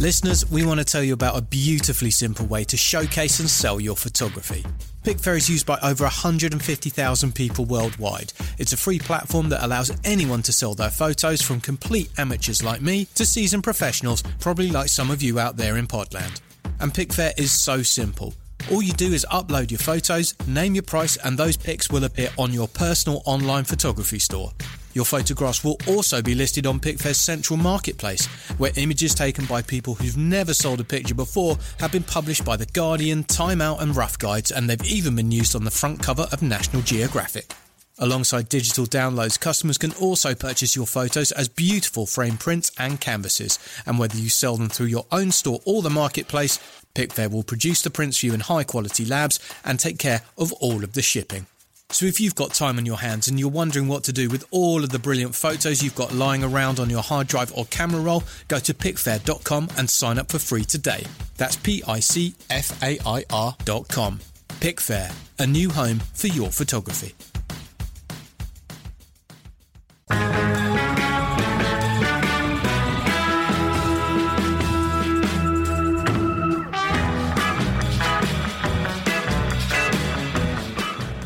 Listeners, 0.02 0.50
we 0.50 0.66
want 0.66 0.80
to 0.80 0.84
tell 0.84 1.04
you 1.04 1.12
about 1.12 1.38
a 1.38 1.42
beautifully 1.42 2.10
simple 2.10 2.44
way 2.46 2.64
to 2.64 2.76
showcase 2.76 3.38
and 3.38 3.48
sell 3.48 3.78
your 3.78 3.94
photography. 3.94 4.64
Picfair 5.04 5.36
is 5.36 5.48
used 5.48 5.64
by 5.64 5.78
over 5.80 6.02
150,000 6.02 7.32
people 7.32 7.66
worldwide. 7.66 8.32
It's 8.58 8.72
a 8.72 8.76
free 8.76 8.98
platform 8.98 9.48
that 9.50 9.64
allows 9.64 9.96
anyone 10.02 10.42
to 10.42 10.52
sell 10.52 10.74
their 10.74 10.90
photos 10.90 11.40
from 11.40 11.60
complete 11.60 12.10
amateurs 12.18 12.64
like 12.64 12.82
me 12.82 13.04
to 13.14 13.24
seasoned 13.24 13.62
professionals, 13.62 14.24
probably 14.40 14.72
like 14.72 14.88
some 14.88 15.08
of 15.08 15.22
you 15.22 15.38
out 15.38 15.56
there 15.56 15.76
in 15.76 15.86
Podland. 15.86 16.40
And 16.80 16.92
Picfair 16.92 17.32
is 17.36 17.52
so 17.52 17.84
simple. 17.84 18.34
All 18.72 18.82
you 18.82 18.94
do 18.94 19.12
is 19.12 19.24
upload 19.30 19.70
your 19.70 19.78
photos, 19.78 20.34
name 20.48 20.74
your 20.74 20.82
price, 20.82 21.16
and 21.18 21.38
those 21.38 21.56
pics 21.56 21.90
will 21.90 22.02
appear 22.02 22.30
on 22.38 22.52
your 22.52 22.66
personal 22.66 23.22
online 23.24 23.62
photography 23.62 24.18
store. 24.18 24.50
Your 24.94 25.04
photographs 25.04 25.64
will 25.64 25.78
also 25.88 26.20
be 26.20 26.34
listed 26.34 26.66
on 26.66 26.80
Picfair's 26.80 27.16
central 27.16 27.56
marketplace, 27.56 28.26
where 28.58 28.72
images 28.76 29.14
taken 29.14 29.46
by 29.46 29.62
people 29.62 29.94
who've 29.94 30.16
never 30.16 30.52
sold 30.52 30.80
a 30.80 30.84
picture 30.84 31.14
before 31.14 31.56
have 31.80 31.92
been 31.92 32.02
published 32.02 32.44
by 32.44 32.56
The 32.56 32.66
Guardian, 32.66 33.24
Time 33.24 33.60
Out, 33.60 33.82
and 33.82 33.96
Rough 33.96 34.18
Guides, 34.18 34.50
and 34.50 34.68
they've 34.68 34.84
even 34.84 35.16
been 35.16 35.32
used 35.32 35.56
on 35.56 35.64
the 35.64 35.70
front 35.70 36.02
cover 36.02 36.26
of 36.30 36.42
National 36.42 36.82
Geographic. 36.82 37.52
Alongside 37.98 38.48
digital 38.48 38.86
downloads, 38.86 39.38
customers 39.38 39.78
can 39.78 39.92
also 39.92 40.34
purchase 40.34 40.74
your 40.74 40.86
photos 40.86 41.30
as 41.30 41.48
beautiful 41.48 42.06
frame 42.06 42.36
prints 42.36 42.72
and 42.78 43.00
canvases. 43.00 43.58
And 43.86 43.98
whether 43.98 44.16
you 44.16 44.28
sell 44.28 44.56
them 44.56 44.70
through 44.70 44.86
your 44.86 45.06
own 45.12 45.30
store 45.30 45.60
or 45.64 45.82
the 45.82 45.90
marketplace, 45.90 46.58
Picfair 46.94 47.28
will 47.28 47.42
produce 47.42 47.82
the 47.82 47.90
prints 47.90 48.18
for 48.18 48.26
you 48.26 48.34
in 48.34 48.40
high 48.40 48.64
quality 48.64 49.04
labs 49.04 49.38
and 49.64 49.78
take 49.78 49.98
care 49.98 50.22
of 50.36 50.52
all 50.54 50.82
of 50.82 50.94
the 50.94 51.02
shipping. 51.02 51.46
So 51.92 52.06
if 52.06 52.20
you've 52.20 52.34
got 52.34 52.54
time 52.54 52.78
on 52.78 52.86
your 52.86 52.98
hands 52.98 53.28
and 53.28 53.38
you're 53.38 53.50
wondering 53.50 53.86
what 53.86 54.02
to 54.04 54.12
do 54.12 54.28
with 54.30 54.44
all 54.50 54.82
of 54.82 54.90
the 54.90 54.98
brilliant 54.98 55.34
photos 55.34 55.82
you've 55.82 55.94
got 55.94 56.12
lying 56.12 56.42
around 56.42 56.80
on 56.80 56.88
your 56.88 57.02
hard 57.02 57.26
drive 57.26 57.52
or 57.54 57.66
camera 57.66 58.00
roll, 58.00 58.24
go 58.48 58.58
to 58.58 58.72
picfair.com 58.72 59.68
and 59.76 59.88
sign 59.88 60.18
up 60.18 60.30
for 60.30 60.38
free 60.38 60.64
today. 60.64 61.04
That's 61.36 61.56
P 61.56 61.82
I 61.86 62.00
C 62.00 62.34
F 62.50 62.82
A 62.82 62.98
I 63.06 63.24
R.com. 63.30 64.20
Picfair, 64.60 65.10
a 65.38 65.46
new 65.46 65.70
home 65.70 66.00
for 66.14 66.28
your 66.28 66.50
photography. 66.50 67.14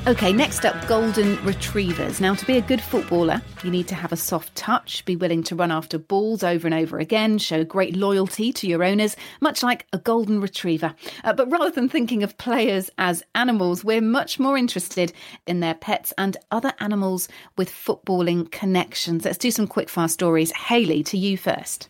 Okay, 0.09 0.33
next 0.33 0.64
up, 0.64 0.87
golden 0.87 1.35
retrievers. 1.45 2.21
Now, 2.21 2.33
to 2.33 2.47
be 2.47 2.59
a 2.59 2.61
good 2.61 2.81
footballer, 2.81 3.42
you 3.64 3.73
need 3.73 3.88
to 3.88 3.97
have 3.97 4.12
a 4.12 4.16
soft 4.16 4.55
touch, 4.55 5.05
be 5.05 5.16
willing 5.16 5.42
to 5.42 5.57
run 5.57 5.73
after 5.73 5.99
balls 5.99 6.45
over 6.45 6.64
and 6.64 6.75
over 6.77 7.01
again, 7.01 7.38
show 7.38 7.64
great 7.64 7.97
loyalty 7.97 8.53
to 8.53 8.69
your 8.69 8.85
owners, 8.85 9.16
much 9.40 9.64
like 9.64 9.85
a 9.92 9.99
golden 9.99 10.40
retriever. 10.40 10.95
Uh, 11.25 11.33
but 11.33 11.51
rather 11.51 11.73
than 11.73 11.88
thinking 11.88 12.23
of 12.23 12.38
players 12.38 12.88
as 12.99 13.25
animals, 13.35 13.83
we're 13.83 14.01
much 14.01 14.38
more 14.38 14.57
interested 14.57 15.12
in 15.45 15.59
their 15.59 15.75
pets 15.75 16.12
and 16.16 16.37
other 16.53 16.73
animals 16.79 17.27
with 17.57 17.69
footballing 17.69 18.49
connections. 18.53 19.25
Let's 19.25 19.38
do 19.38 19.51
some 19.51 19.66
quick 19.66 19.88
fire 19.88 20.07
stories. 20.07 20.53
Hayley, 20.53 21.03
to 21.03 21.19
you 21.19 21.37
first. 21.37 21.88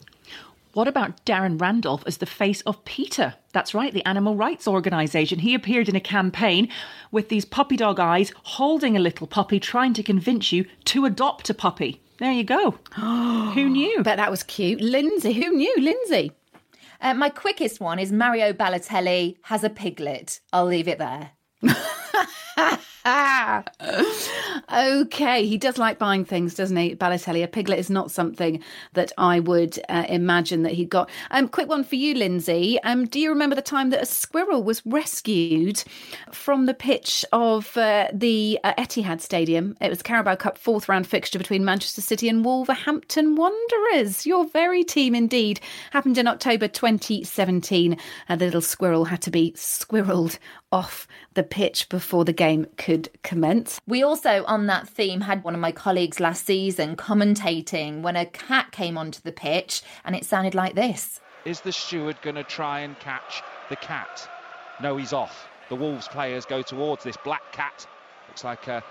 What 0.76 0.88
about 0.88 1.24
Darren 1.24 1.58
Randolph 1.58 2.04
as 2.06 2.18
the 2.18 2.26
face 2.26 2.60
of 2.66 2.84
PETA? 2.84 3.34
That's 3.54 3.72
right, 3.72 3.94
the 3.94 4.04
animal 4.04 4.36
rights 4.36 4.68
organisation. 4.68 5.38
He 5.38 5.54
appeared 5.54 5.88
in 5.88 5.96
a 5.96 6.00
campaign 6.00 6.68
with 7.10 7.30
these 7.30 7.46
puppy 7.46 7.78
dog 7.78 7.98
eyes, 7.98 8.30
holding 8.42 8.94
a 8.94 9.00
little 9.00 9.26
puppy, 9.26 9.58
trying 9.58 9.94
to 9.94 10.02
convince 10.02 10.52
you 10.52 10.66
to 10.84 11.06
adopt 11.06 11.48
a 11.48 11.54
puppy. 11.54 12.02
There 12.18 12.30
you 12.30 12.44
go. 12.44 12.72
Who 12.92 13.70
knew? 13.70 14.02
But 14.02 14.16
that 14.16 14.30
was 14.30 14.42
cute. 14.42 14.82
Lindsay, 14.82 15.32
who 15.32 15.56
knew? 15.56 15.74
Lindsay. 15.78 16.32
Uh, 17.00 17.14
my 17.14 17.30
quickest 17.30 17.80
one 17.80 17.98
is 17.98 18.12
Mario 18.12 18.52
Balotelli 18.52 19.36
has 19.44 19.64
a 19.64 19.70
piglet. 19.70 20.40
I'll 20.52 20.66
leave 20.66 20.88
it 20.88 20.98
there. 20.98 21.30
Okay, 24.72 25.46
he 25.46 25.58
does 25.58 25.78
like 25.78 25.98
buying 25.98 26.24
things, 26.24 26.54
doesn't 26.54 26.76
he, 26.76 26.94
Balotelli? 26.94 27.42
A 27.42 27.48
piglet 27.48 27.78
is 27.78 27.90
not 27.90 28.10
something 28.10 28.62
that 28.94 29.12
I 29.18 29.40
would 29.40 29.78
uh, 29.88 30.04
imagine 30.08 30.62
that 30.62 30.72
he 30.72 30.84
got. 30.84 31.10
Um, 31.30 31.48
quick 31.48 31.68
one 31.68 31.84
for 31.84 31.96
you, 31.96 32.14
Lindsay. 32.14 32.78
Um, 32.82 33.06
do 33.06 33.20
you 33.20 33.30
remember 33.30 33.54
the 33.54 33.62
time 33.62 33.90
that 33.90 34.02
a 34.02 34.06
squirrel 34.06 34.62
was 34.62 34.84
rescued 34.86 35.82
from 36.32 36.66
the 36.66 36.74
pitch 36.74 37.24
of 37.32 37.76
uh, 37.76 38.08
the 38.12 38.58
uh, 38.64 38.74
Etihad 38.74 39.20
Stadium? 39.20 39.76
It 39.80 39.90
was 39.90 40.02
Carabao 40.02 40.36
Cup 40.36 40.58
fourth 40.58 40.88
round 40.88 41.06
fixture 41.06 41.38
between 41.38 41.64
Manchester 41.64 42.00
City 42.00 42.28
and 42.28 42.44
Wolverhampton 42.44 43.36
Wanderers. 43.36 44.26
Your 44.26 44.46
very 44.48 44.84
team, 44.84 45.14
indeed. 45.14 45.60
Happened 45.90 46.18
in 46.18 46.26
October 46.26 46.68
2017. 46.68 47.96
Uh, 48.28 48.36
the 48.36 48.44
little 48.44 48.60
squirrel 48.60 49.06
had 49.06 49.22
to 49.22 49.30
be 49.30 49.52
squirreled 49.52 50.38
off 50.72 51.06
the 51.34 51.42
pitch 51.42 51.88
before 51.88 52.24
the 52.24 52.32
game 52.32 52.66
could 52.76 53.08
commence. 53.22 53.80
We 53.86 54.02
also, 54.02 54.44
on 54.46 54.66
that 54.66 54.88
theme, 54.88 55.22
had 55.22 55.44
one 55.44 55.54
of 55.54 55.60
my 55.60 55.72
colleagues 55.72 56.20
last 56.20 56.46
season 56.46 56.96
commentating 56.96 58.02
when 58.02 58.16
a 58.16 58.26
cat 58.26 58.72
came 58.72 58.96
onto 58.96 59.20
the 59.22 59.32
pitch 59.32 59.82
and 60.04 60.16
it 60.16 60.24
sounded 60.24 60.54
like 60.54 60.74
this. 60.74 61.20
Is 61.44 61.60
the 61.60 61.72
steward 61.72 62.16
going 62.22 62.36
to 62.36 62.44
try 62.44 62.80
and 62.80 62.98
catch 62.98 63.42
the 63.68 63.76
cat? 63.76 64.28
No, 64.80 64.96
he's 64.96 65.12
off. 65.12 65.48
The 65.68 65.76
Wolves 65.76 66.08
players 66.08 66.44
go 66.44 66.62
towards 66.62 67.04
this 67.04 67.16
black 67.24 67.52
cat. 67.52 67.86
Looks 68.28 68.44
like 68.44 68.66
a 68.68 68.82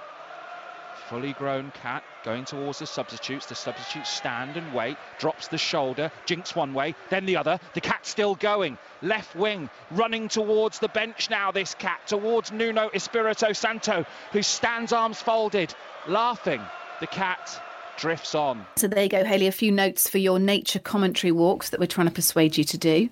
fully 1.10 1.34
grown 1.34 1.72
cat 1.72 2.04
going 2.24 2.46
towards 2.46 2.80
the 2.80 2.88
substitutes. 2.88 3.46
The 3.46 3.56
substitutes 3.56 4.10
stand 4.10 4.58
and 4.58 4.74
wait, 4.74 4.98
drops 5.20 5.48
the 5.48 5.58
shoulder, 5.58 6.12
jinks 6.26 6.56
one 6.56 6.74
way, 6.74 6.96
then 7.10 7.26
the 7.26 7.38
other. 7.38 7.60
The 7.74 7.82
cat's 7.82 8.10
still 8.10 8.36
going. 8.36 8.78
Left 9.02 9.36
wing, 9.36 9.70
running 9.92 10.28
towards 10.28 10.80
the 10.80 10.88
bench 10.90 11.30
now, 11.30 11.52
this 11.52 11.76
cat, 11.76 12.02
towards 12.08 12.52
Nuno 12.52 12.90
Espirito 12.94 13.54
Santo, 13.54 14.06
who 14.32 14.42
stands 14.42 14.92
arms 14.94 15.22
folded, 15.22 15.74
laughing. 16.08 16.62
The 17.00 17.08
cat 17.08 17.62
drifts 17.98 18.36
on. 18.36 18.66
So 18.76 18.88
there 18.88 19.04
you 19.04 19.10
go, 19.10 19.24
Hayley. 19.24 19.48
A 19.48 19.52
few 19.52 19.72
notes 19.72 20.10
for 20.10 20.18
your 20.18 20.40
nature 20.40 20.80
commentary 20.80 21.32
walks 21.32 21.70
that 21.70 21.80
we're 21.80 21.88
trying 21.88 22.08
to 22.08 22.14
persuade 22.14 22.58
you 22.58 22.64
to 22.64 22.78
do. 22.78 23.10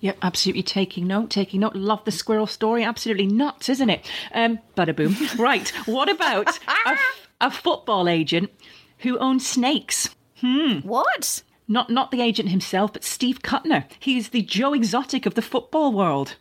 Yep, 0.00 0.16
absolutely 0.22 0.62
taking 0.62 1.06
note, 1.06 1.28
taking 1.28 1.60
note. 1.60 1.76
Love 1.76 2.04
the 2.04 2.10
squirrel 2.10 2.46
story. 2.46 2.84
Absolutely 2.84 3.26
nuts, 3.26 3.68
isn't 3.68 3.90
it? 3.90 4.10
Um, 4.32 4.58
bada 4.76 4.96
boom. 4.96 5.14
right. 5.38 5.68
What 5.84 6.08
about 6.08 6.48
a, 6.86 6.96
a 7.40 7.50
football 7.50 8.08
agent 8.08 8.50
who 8.98 9.18
owns 9.18 9.46
snakes? 9.46 10.10
Hmm. 10.40 10.78
What? 10.80 11.42
Not 11.68 11.90
not 11.90 12.10
the 12.10 12.20
agent 12.20 12.48
himself, 12.48 12.92
but 12.92 13.04
Steve 13.04 13.42
Kutner. 13.42 13.84
He's 13.98 14.30
the 14.30 14.42
Joe 14.42 14.72
Exotic 14.74 15.26
of 15.26 15.34
the 15.34 15.42
football 15.42 15.92
world. 15.92 16.36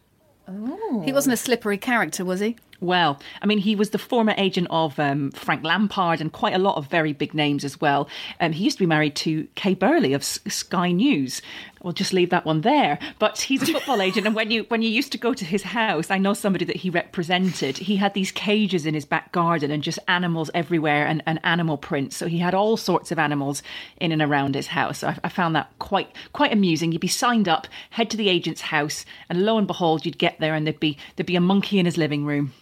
Oh. 0.47 1.03
He 1.05 1.13
wasn't 1.13 1.33
a 1.35 1.37
slippery 1.37 1.77
character, 1.77 2.25
was 2.25 2.39
he? 2.39 2.55
Well, 2.81 3.19
I 3.41 3.45
mean, 3.45 3.59
he 3.59 3.75
was 3.75 3.89
the 3.89 3.97
former 3.99 4.33
agent 4.37 4.67
of 4.71 4.97
um, 4.99 5.31
Frank 5.31 5.63
Lampard 5.63 6.21
and 6.21 6.31
quite 6.31 6.55
a 6.55 6.59
lot 6.59 6.77
of 6.77 6.87
very 6.87 7.11
big 7.13 7.33
names 7.33 7.63
as 7.65 7.79
well. 7.79 8.07
Um, 8.39 8.53
he 8.53 8.63
used 8.63 8.77
to 8.77 8.83
be 8.83 8.87
married 8.87 9.15
to 9.17 9.47
Kay 9.55 9.75
Burley 9.75 10.13
of 10.13 10.21
S- 10.21 10.39
Sky 10.47 10.91
News. 10.91 11.41
We'll 11.83 11.93
just 11.93 12.13
leave 12.13 12.29
that 12.29 12.45
one 12.45 12.61
there. 12.61 12.99
But 13.19 13.39
he's 13.39 13.61
a 13.63 13.73
football 13.73 14.01
agent, 14.01 14.25
and 14.25 14.35
when 14.35 14.51
you 14.51 14.63
when 14.69 14.81
you 14.81 14.89
used 14.89 15.11
to 15.13 15.17
go 15.17 15.33
to 15.33 15.45
his 15.45 15.63
house, 15.63 16.11
I 16.11 16.17
know 16.17 16.33
somebody 16.33 16.65
that 16.65 16.77
he 16.77 16.89
represented. 16.89 17.77
He 17.77 17.95
had 17.95 18.13
these 18.13 18.31
cages 18.31 18.85
in 18.85 18.93
his 18.93 19.05
back 19.05 19.31
garden 19.31 19.71
and 19.71 19.81
just 19.81 19.99
animals 20.07 20.51
everywhere 20.53 21.05
and, 21.05 21.23
and 21.25 21.39
animal 21.43 21.77
prints. 21.77 22.17
So 22.17 22.27
he 22.27 22.39
had 22.39 22.53
all 22.53 22.77
sorts 22.77 23.11
of 23.11 23.19
animals 23.19 23.63
in 23.97 24.11
and 24.11 24.21
around 24.21 24.55
his 24.55 24.67
house. 24.67 24.99
So 24.99 25.09
I, 25.09 25.17
I 25.23 25.29
found 25.29 25.55
that 25.55 25.71
quite 25.79 26.13
quite 26.33 26.51
amusing. 26.51 26.91
You'd 26.91 27.01
be 27.01 27.07
signed 27.07 27.47
up, 27.47 27.67
head 27.91 28.09
to 28.09 28.17
the 28.17 28.29
agent's 28.29 28.61
house, 28.61 29.05
and 29.29 29.45
lo 29.45 29.57
and 29.57 29.67
behold, 29.67 30.05
you'd 30.05 30.17
get 30.17 30.39
there 30.39 30.55
and 30.55 30.65
there'd 30.65 30.79
be 30.79 30.97
there'd 31.15 31.27
be 31.27 31.35
a 31.35 31.41
monkey 31.41 31.79
in 31.79 31.85
his 31.85 31.97
living 31.97 32.25
room. 32.25 32.53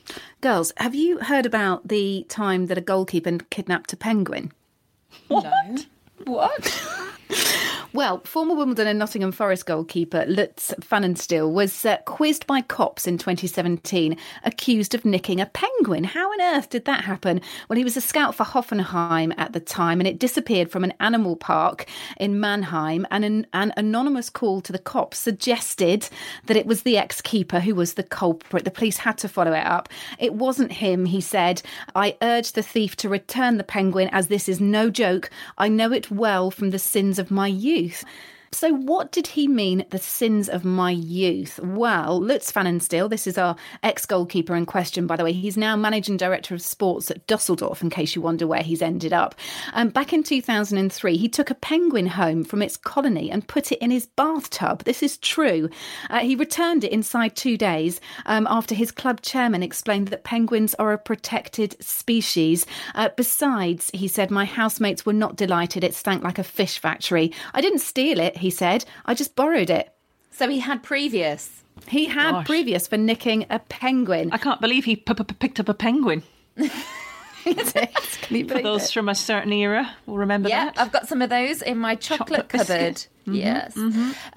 Girls, 0.41 0.71
have 0.77 0.93
you 0.93 1.19
heard 1.19 1.45
about 1.45 1.87
the 1.87 2.25
time 2.29 2.67
that 2.67 2.77
a 2.77 2.81
goalkeeper 2.81 3.39
kidnapped 3.49 3.93
a 3.93 3.97
penguin? 3.97 4.51
What? 5.27 5.43
No. 5.43 5.77
What? 6.25 6.83
Well, 7.97 8.21
former 8.25 8.53
Wimbledon 8.53 8.85
and 8.85 8.99
Nottingham 8.99 9.31
Forest 9.31 9.65
goalkeeper 9.65 10.23
Lutz 10.27 10.71
Pfannenstiel 10.81 11.51
was 11.51 11.83
uh, 11.83 11.97
quizzed 12.05 12.45
by 12.45 12.61
cops 12.61 13.07
in 13.07 13.17
2017, 13.17 14.15
accused 14.43 14.93
of 14.93 15.03
nicking 15.03 15.41
a 15.41 15.47
penguin. 15.47 16.03
How 16.03 16.31
on 16.31 16.39
earth 16.39 16.69
did 16.69 16.85
that 16.85 17.05
happen? 17.05 17.41
Well, 17.67 17.77
he 17.77 17.83
was 17.83 17.97
a 17.97 18.01
scout 18.01 18.35
for 18.35 18.43
Hoffenheim 18.43 19.33
at 19.35 19.53
the 19.53 19.59
time, 19.59 19.99
and 19.99 20.07
it 20.07 20.19
disappeared 20.19 20.69
from 20.69 20.83
an 20.83 20.93
animal 20.99 21.35
park 21.35 21.87
in 22.17 22.39
Mannheim. 22.39 23.07
And 23.09 23.25
an, 23.25 23.47
an 23.53 23.73
anonymous 23.77 24.29
call 24.29 24.61
to 24.61 24.71
the 24.71 24.77
cops 24.77 25.17
suggested 25.17 26.07
that 26.45 26.55
it 26.55 26.67
was 26.67 26.83
the 26.83 26.99
ex-keeper 26.99 27.61
who 27.61 27.73
was 27.73 27.95
the 27.95 28.03
culprit. 28.03 28.63
The 28.63 28.69
police 28.69 28.97
had 28.97 29.17
to 29.17 29.27
follow 29.27 29.53
it 29.53 29.65
up. 29.65 29.89
It 30.19 30.35
wasn't 30.35 30.71
him, 30.71 31.05
he 31.05 31.19
said. 31.19 31.63
I 31.95 32.15
urge 32.21 32.51
the 32.51 32.61
thief 32.61 32.95
to 32.97 33.09
return 33.09 33.57
the 33.57 33.63
penguin, 33.63 34.09
as 34.11 34.27
this 34.27 34.47
is 34.47 34.61
no 34.61 34.91
joke. 34.91 35.31
I 35.57 35.67
know 35.67 35.91
it 35.91 36.11
well 36.11 36.51
from 36.51 36.69
the 36.69 36.77
sins 36.77 37.17
of 37.17 37.31
my 37.31 37.47
youth 37.47 37.86
youth. 37.87 38.03
So, 38.57 38.73
what 38.73 39.11
did 39.11 39.27
he 39.27 39.47
mean, 39.47 39.85
the 39.91 39.99
sins 39.99 40.49
of 40.49 40.65
my 40.65 40.89
youth? 40.89 41.59
Well, 41.59 42.19
Lutz 42.19 42.51
Pfannenstiel, 42.51 43.07
this 43.07 43.27
is 43.27 43.37
our 43.37 43.55
ex 43.83 44.07
goalkeeper 44.07 44.55
in 44.55 44.65
question, 44.65 45.05
by 45.05 45.15
the 45.15 45.23
way. 45.23 45.31
He's 45.31 45.57
now 45.57 45.75
managing 45.75 46.17
director 46.17 46.55
of 46.55 46.63
sports 46.63 47.11
at 47.11 47.27
Dusseldorf, 47.27 47.83
in 47.83 47.91
case 47.91 48.15
you 48.15 48.23
wonder 48.23 48.47
where 48.47 48.63
he's 48.63 48.81
ended 48.81 49.13
up. 49.13 49.35
Um, 49.73 49.89
back 49.89 50.11
in 50.11 50.23
2003, 50.23 51.17
he 51.17 51.29
took 51.29 51.51
a 51.51 51.53
penguin 51.53 52.07
home 52.07 52.43
from 52.43 52.63
its 52.63 52.77
colony 52.77 53.29
and 53.29 53.47
put 53.47 53.71
it 53.71 53.77
in 53.77 53.91
his 53.91 54.07
bathtub. 54.07 54.85
This 54.85 55.03
is 55.03 55.19
true. 55.19 55.69
Uh, 56.09 56.21
he 56.21 56.35
returned 56.35 56.83
it 56.83 56.91
inside 56.91 57.35
two 57.35 57.57
days 57.57 58.01
um, 58.25 58.47
after 58.49 58.73
his 58.73 58.89
club 58.91 59.21
chairman 59.21 59.61
explained 59.61 60.07
that 60.07 60.23
penguins 60.23 60.73
are 60.79 60.93
a 60.93 60.97
protected 60.97 61.75
species. 61.79 62.65
Uh, 62.95 63.09
besides, 63.15 63.91
he 63.93 64.07
said, 64.07 64.31
my 64.31 64.45
housemates 64.45 65.05
were 65.05 65.13
not 65.13 65.35
delighted. 65.35 65.83
It 65.83 65.93
stank 65.93 66.23
like 66.23 66.39
a 66.39 66.43
fish 66.43 66.79
factory. 66.79 67.31
I 67.53 67.61
didn't 67.61 67.81
steal 67.81 68.19
it 68.19 68.35
he 68.46 68.46
said. 68.49 68.85
I 69.05 69.13
just 69.13 69.35
borrowed 69.35 69.69
it. 69.69 69.93
So 70.31 70.47
he 70.49 70.59
had 70.59 70.83
previous. 70.83 71.63
He 71.87 72.05
had 72.05 72.31
Gosh. 72.31 72.45
previous 72.47 72.87
for 72.87 72.97
nicking 72.97 73.45
a 73.49 73.59
penguin. 73.59 74.29
I 74.31 74.37
can't 74.37 74.59
believe 74.61 74.85
he 74.85 74.95
p- 74.95 75.13
p- 75.13 75.23
picked 75.23 75.59
up 75.59 75.69
a 75.69 75.73
penguin. 75.73 76.23
Can 77.43 78.37
you 78.37 78.47
For 78.47 78.61
those 78.61 78.85
it? 78.89 78.93
from 78.93 79.07
a 79.09 79.15
certain 79.15 79.53
era 79.53 79.95
will 80.05 80.17
remember 80.17 80.49
Yeah, 80.49 80.65
that. 80.65 80.79
I've 80.79 80.91
got 80.91 81.07
some 81.07 81.21
of 81.21 81.29
those 81.29 81.61
in 81.61 81.77
my 81.77 81.95
chocolate, 81.95 82.49
Chocolate 82.49 82.49
biscuit. 82.49 83.07
Cupboard. 83.27 83.73
yes. 83.75 83.77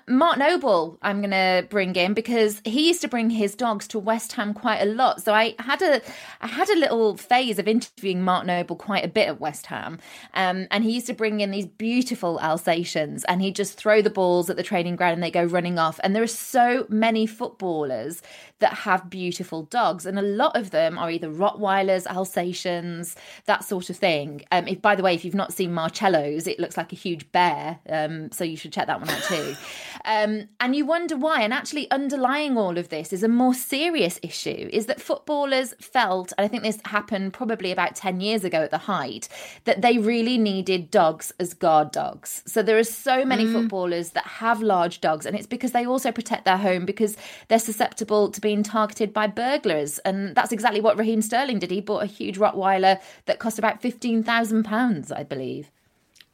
Mark 0.08 0.38
Noble, 0.38 0.98
I'm 1.02 1.20
going 1.20 1.30
to 1.30 1.66
bring 1.68 1.94
in 1.96 2.14
because 2.14 2.60
he 2.64 2.88
used 2.88 3.00
to 3.02 3.08
bring 3.08 3.30
his 3.30 3.54
dogs 3.54 3.86
to 3.88 3.98
West 3.98 4.32
Ham 4.32 4.54
quite 4.54 4.80
a 4.80 4.86
lot. 4.86 5.22
So 5.22 5.34
I 5.34 5.54
had 5.58 5.82
a 5.82 6.00
I 6.40 6.46
had 6.46 6.68
a 6.68 6.78
little 6.78 7.16
phase 7.16 7.58
of 7.58 7.68
interviewing 7.68 8.22
Mark 8.22 8.46
Noble 8.46 8.76
quite 8.76 9.04
a 9.04 9.08
bit 9.08 9.28
at 9.28 9.40
West 9.40 9.66
Ham. 9.66 9.98
Um, 10.34 10.66
and 10.70 10.84
he 10.84 10.92
used 10.92 11.06
to 11.06 11.14
bring 11.14 11.40
in 11.40 11.50
these 11.50 11.66
beautiful 11.66 12.38
Alsatians 12.40 13.24
and 13.24 13.40
he'd 13.42 13.56
just 13.56 13.76
throw 13.76 14.02
the 14.02 14.10
balls 14.10 14.50
at 14.50 14.56
the 14.56 14.62
training 14.62 14.96
ground 14.96 15.14
and 15.14 15.22
they 15.22 15.30
go 15.30 15.44
running 15.44 15.78
off. 15.78 16.00
And 16.02 16.14
there 16.14 16.22
are 16.22 16.26
so 16.26 16.86
many 16.88 17.26
footballers 17.26 18.22
that 18.60 18.74
have 18.74 19.10
beautiful 19.10 19.62
dogs. 19.64 20.06
And 20.06 20.18
a 20.18 20.22
lot 20.22 20.56
of 20.56 20.70
them 20.70 20.98
are 20.98 21.10
either 21.10 21.28
Rottweilers, 21.28 22.06
Alsatians, 22.06 23.16
that 23.46 23.64
sort 23.64 23.90
of 23.90 23.96
thing. 23.96 24.42
Um, 24.52 24.68
if, 24.68 24.80
by 24.80 24.94
the 24.94 25.02
way, 25.02 25.14
if 25.14 25.24
you've 25.24 25.34
not 25.34 25.52
seen 25.52 25.72
Marcello's, 25.72 26.46
it 26.46 26.60
looks 26.60 26.76
like 26.76 26.92
a 26.92 26.96
huge 26.96 27.30
bear. 27.32 27.78
Um, 27.88 28.30
so 28.30 28.44
you 28.44 28.56
should 28.56 28.72
check 28.72 28.79
that 28.86 29.00
one 29.00 29.10
out 29.10 29.22
too. 29.22 29.56
Um, 30.04 30.48
and 30.60 30.74
you 30.74 30.84
wonder 30.86 31.16
why. 31.16 31.42
And 31.42 31.52
actually, 31.52 31.90
underlying 31.90 32.56
all 32.56 32.78
of 32.78 32.88
this 32.88 33.12
is 33.12 33.22
a 33.22 33.28
more 33.28 33.54
serious 33.54 34.18
issue 34.22 34.68
is 34.72 34.86
that 34.86 35.00
footballers 35.00 35.74
felt, 35.80 36.32
and 36.36 36.44
I 36.44 36.48
think 36.48 36.62
this 36.62 36.78
happened 36.84 37.32
probably 37.32 37.72
about 37.72 37.96
10 37.96 38.20
years 38.20 38.44
ago 38.44 38.62
at 38.62 38.70
the 38.70 38.78
height, 38.78 39.28
that 39.64 39.82
they 39.82 39.98
really 39.98 40.38
needed 40.38 40.90
dogs 40.90 41.32
as 41.38 41.54
guard 41.54 41.92
dogs. 41.92 42.42
So 42.46 42.62
there 42.62 42.78
are 42.78 42.84
so 42.84 43.24
many 43.24 43.46
footballers 43.46 44.10
that 44.10 44.26
have 44.26 44.62
large 44.62 45.00
dogs, 45.00 45.26
and 45.26 45.36
it's 45.36 45.46
because 45.46 45.72
they 45.72 45.86
also 45.86 46.12
protect 46.12 46.44
their 46.44 46.56
home 46.56 46.84
because 46.84 47.16
they're 47.48 47.58
susceptible 47.58 48.30
to 48.30 48.40
being 48.40 48.62
targeted 48.62 49.12
by 49.12 49.26
burglars. 49.26 49.98
And 50.00 50.34
that's 50.34 50.52
exactly 50.52 50.80
what 50.80 50.98
Raheem 50.98 51.22
Sterling 51.22 51.58
did. 51.58 51.70
He 51.70 51.80
bought 51.80 52.02
a 52.02 52.06
huge 52.06 52.38
Rottweiler 52.38 53.00
that 53.26 53.38
cost 53.38 53.58
about 53.58 53.82
£15,000, 53.82 55.16
I 55.16 55.22
believe. 55.22 55.70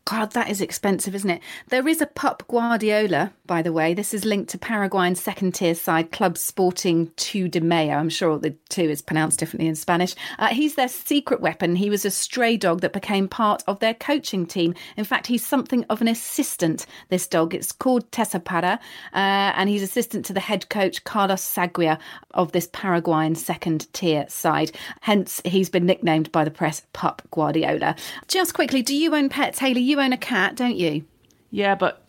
God, 0.06 0.30
that 0.34 0.48
is 0.48 0.60
expensive, 0.60 1.16
isn't 1.16 1.28
it? 1.28 1.42
There 1.68 1.88
is 1.88 2.00
a 2.00 2.06
pup 2.06 2.44
Guardiola, 2.46 3.32
by 3.44 3.60
the 3.60 3.72
way. 3.72 3.92
This 3.92 4.14
is 4.14 4.24
linked 4.24 4.50
to 4.50 4.58
Paraguayan 4.58 5.16
second 5.16 5.56
tier 5.56 5.74
side 5.74 6.12
Club 6.12 6.38
Sporting 6.38 7.10
Two 7.16 7.48
de 7.48 7.60
Mayo. 7.60 7.96
I'm 7.96 8.08
sure 8.08 8.38
the 8.38 8.54
two 8.68 8.82
is 8.88 9.02
pronounced 9.02 9.40
differently 9.40 9.66
in 9.66 9.74
Spanish. 9.74 10.14
Uh, 10.38 10.46
he's 10.46 10.76
their 10.76 10.86
secret 10.86 11.40
weapon. 11.40 11.74
He 11.74 11.90
was 11.90 12.04
a 12.04 12.12
stray 12.12 12.56
dog 12.56 12.82
that 12.82 12.92
became 12.92 13.26
part 13.26 13.64
of 13.66 13.80
their 13.80 13.94
coaching 13.94 14.46
team. 14.46 14.76
In 14.96 15.02
fact, 15.02 15.26
he's 15.26 15.44
something 15.44 15.84
of 15.90 16.00
an 16.00 16.06
assistant, 16.06 16.86
this 17.08 17.26
dog. 17.26 17.52
It's 17.52 17.72
called 17.72 18.12
Tessa 18.12 18.38
Para, 18.38 18.78
uh, 19.12 19.16
and 19.56 19.68
he's 19.68 19.82
assistant 19.82 20.24
to 20.26 20.32
the 20.32 20.38
head 20.38 20.68
coach 20.68 21.02
Carlos 21.02 21.42
Saguia 21.42 21.98
of 22.32 22.52
this 22.52 22.68
Paraguayan 22.72 23.34
second 23.34 23.92
tier 23.92 24.24
side. 24.28 24.70
Hence, 25.00 25.42
he's 25.44 25.68
been 25.68 25.84
nicknamed 25.84 26.30
by 26.30 26.44
the 26.44 26.50
press 26.52 26.82
Pup 26.92 27.22
Guardiola. 27.32 27.96
Just 28.28 28.54
quickly, 28.54 28.82
do 28.82 28.94
you 28.94 29.12
own 29.12 29.28
pets, 29.28 29.58
Hayley? 29.58 29.80
You 29.80 29.95
own 30.00 30.12
a 30.12 30.16
cat, 30.18 30.56
don't 30.56 30.76
you? 30.76 31.04
Yeah, 31.50 31.74
but 31.74 32.02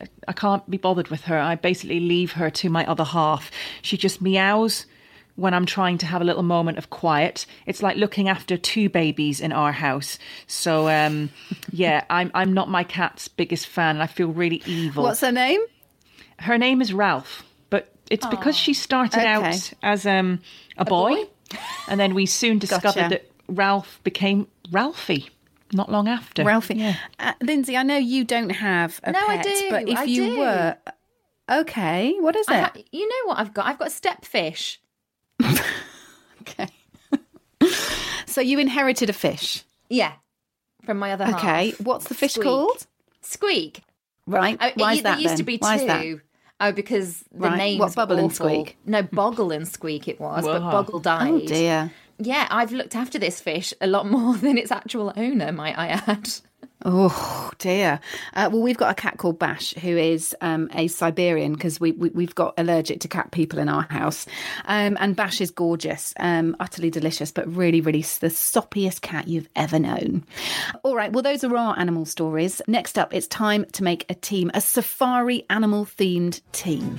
I- 0.00 0.06
I 0.28 0.32
can't 0.32 0.68
be 0.70 0.76
bothered 0.76 1.08
with 1.08 1.22
her. 1.22 1.38
I 1.38 1.54
basically 1.54 2.00
leave 2.00 2.32
her 2.32 2.50
to 2.50 2.70
my 2.70 2.84
other 2.86 3.04
half. 3.04 3.50
She 3.82 3.96
just 3.96 4.20
meows, 4.20 4.86
when 5.36 5.52
I'm 5.52 5.66
trying 5.66 5.98
to 5.98 6.06
have 6.06 6.22
a 6.22 6.24
little 6.24 6.44
moment 6.44 6.78
of 6.78 6.90
quiet. 6.90 7.44
It's 7.66 7.82
like 7.82 7.96
looking 7.96 8.28
after 8.28 8.56
two 8.56 8.88
babies 8.88 9.40
in 9.40 9.50
our 9.52 9.72
house. 9.72 10.16
So 10.46 10.88
um, 10.88 11.30
yeah, 11.72 12.04
I'm 12.10 12.30
I'm 12.34 12.52
not 12.52 12.68
my 12.70 12.84
cat's 12.84 13.26
biggest 13.28 13.66
fan. 13.66 14.00
I 14.00 14.06
feel 14.06 14.28
really 14.28 14.62
evil. 14.64 15.02
What's 15.02 15.20
her 15.22 15.32
name? 15.32 15.60
Her 16.38 16.56
name 16.58 16.80
is 16.80 16.92
Ralph, 16.92 17.42
but 17.70 17.92
it's 18.10 18.26
because 18.26 18.56
she 18.56 18.74
started 18.74 19.18
Okay. 19.20 19.26
out 19.28 19.72
as 19.82 20.06
um, 20.06 20.40
a, 20.76 20.84
boy, 20.84 21.24
and 21.88 21.98
then 21.98 22.14
we 22.14 22.26
soon 22.26 22.58
discovered 22.66 22.82
Gotcha. 22.94 23.08
that 23.08 23.30
Ralph 23.48 24.00
became 24.04 24.46
Ralphie 24.70 25.30
not 25.74 25.90
long 25.90 26.08
after. 26.08 26.44
Ralphie. 26.44 26.94
Uh, 27.18 27.32
Lindsay, 27.42 27.76
I 27.76 27.82
know 27.82 27.96
you 27.96 28.24
don't 28.24 28.50
have 28.50 29.00
a 29.04 29.12
No, 29.12 29.18
I 29.20 29.36
pet, 29.36 29.44
do, 29.44 29.66
but 29.70 29.88
if 29.88 29.98
I 29.98 30.04
you 30.04 30.26
do. 30.26 30.38
were. 30.38 30.76
Okay, 31.50 32.14
what 32.20 32.34
is 32.36 32.48
it? 32.48 32.54
ha- 32.54 32.72
you 32.90 33.06
know 33.08 33.28
what 33.28 33.38
I've 33.38 33.52
got? 33.52 33.66
I've 33.66 33.78
got 33.78 33.88
a 33.88 33.90
stepfish. 33.90 34.78
okay. 36.42 36.68
so 38.26 38.40
you 38.40 38.58
inherited 38.58 39.10
a 39.10 39.12
fish. 39.12 39.64
Yeah, 39.88 40.12
from 40.84 40.98
my 40.98 41.12
other 41.12 41.24
half. 41.26 41.34
Okay, 41.36 41.74
what's 41.82 42.08
the 42.08 42.14
fish 42.14 42.32
Squeak. 42.34 42.44
called? 42.44 42.86
Squeak. 43.20 43.82
Right. 44.26 44.56
Oh, 44.60 44.70
Why 44.76 44.92
it, 44.92 44.96
is 44.96 45.02
that 45.02 45.10
there 45.16 45.18
used 45.20 45.30
then? 45.32 45.36
to 45.38 45.42
be 45.42 45.58
Why 45.58 45.78
two. 45.78 45.86
that? 45.86 46.20
Oh, 46.60 46.72
because 46.72 47.18
the 47.32 47.48
Right. 47.48 47.56
names 47.58 47.80
What, 47.80 47.94
Bubble 47.94 48.16
were 48.16 48.22
and. 48.22 48.34
Squeak? 48.34 48.78
No, 48.86 49.02
Boggle 49.02 49.50
and 49.52 49.68
Squeak 49.68 50.08
it 50.08 50.18
was, 50.20 50.44
but 50.44 50.62
Whoa. 50.62 50.70
Boggle 50.70 51.00
died. 51.00 51.28
Oh 51.30 51.40
dear. 51.40 51.92
Yeah, 52.18 52.46
I've 52.50 52.72
looked 52.72 52.94
after 52.94 53.18
this 53.18 53.40
fish 53.40 53.74
a 53.80 53.86
lot 53.86 54.06
more 54.06 54.36
than 54.38 54.58
its 54.58 54.70
actual 54.70 55.12
owner, 55.16 55.52
might 55.52 55.78
I 55.78 55.88
add. 55.88 56.30
Oh 56.86 57.50
dear. 57.58 57.98
Uh, 58.34 58.50
well, 58.52 58.60
we've 58.60 58.76
got 58.76 58.90
a 58.90 58.94
cat 58.94 59.16
called 59.16 59.38
Bash 59.38 59.72
who 59.74 59.96
is 59.96 60.36
um, 60.42 60.68
a 60.74 60.86
Siberian 60.88 61.54
because 61.54 61.80
we, 61.80 61.92
we 61.92 62.10
we've 62.10 62.34
got 62.34 62.52
allergic 62.58 63.00
to 63.00 63.08
cat 63.08 63.30
people 63.30 63.58
in 63.58 63.70
our 63.70 63.86
house, 63.88 64.26
um, 64.66 64.96
and 65.00 65.16
Bash 65.16 65.40
is 65.40 65.50
gorgeous, 65.50 66.12
um, 66.18 66.54
utterly 66.60 66.90
delicious, 66.90 67.32
but 67.32 67.48
really, 67.54 67.80
really 67.80 68.02
the 68.02 68.28
soppiest 68.28 69.00
cat 69.00 69.28
you've 69.28 69.48
ever 69.56 69.78
known. 69.78 70.24
All 70.82 70.94
right. 70.94 71.10
Well, 71.10 71.22
those 71.22 71.42
are 71.42 71.56
our 71.56 71.78
animal 71.78 72.04
stories. 72.04 72.60
Next 72.66 72.98
up, 72.98 73.14
it's 73.14 73.28
time 73.28 73.64
to 73.72 73.82
make 73.82 74.04
a 74.10 74.14
team, 74.14 74.50
a 74.52 74.60
safari 74.60 75.46
animal 75.48 75.86
themed 75.86 76.42
team. 76.52 76.98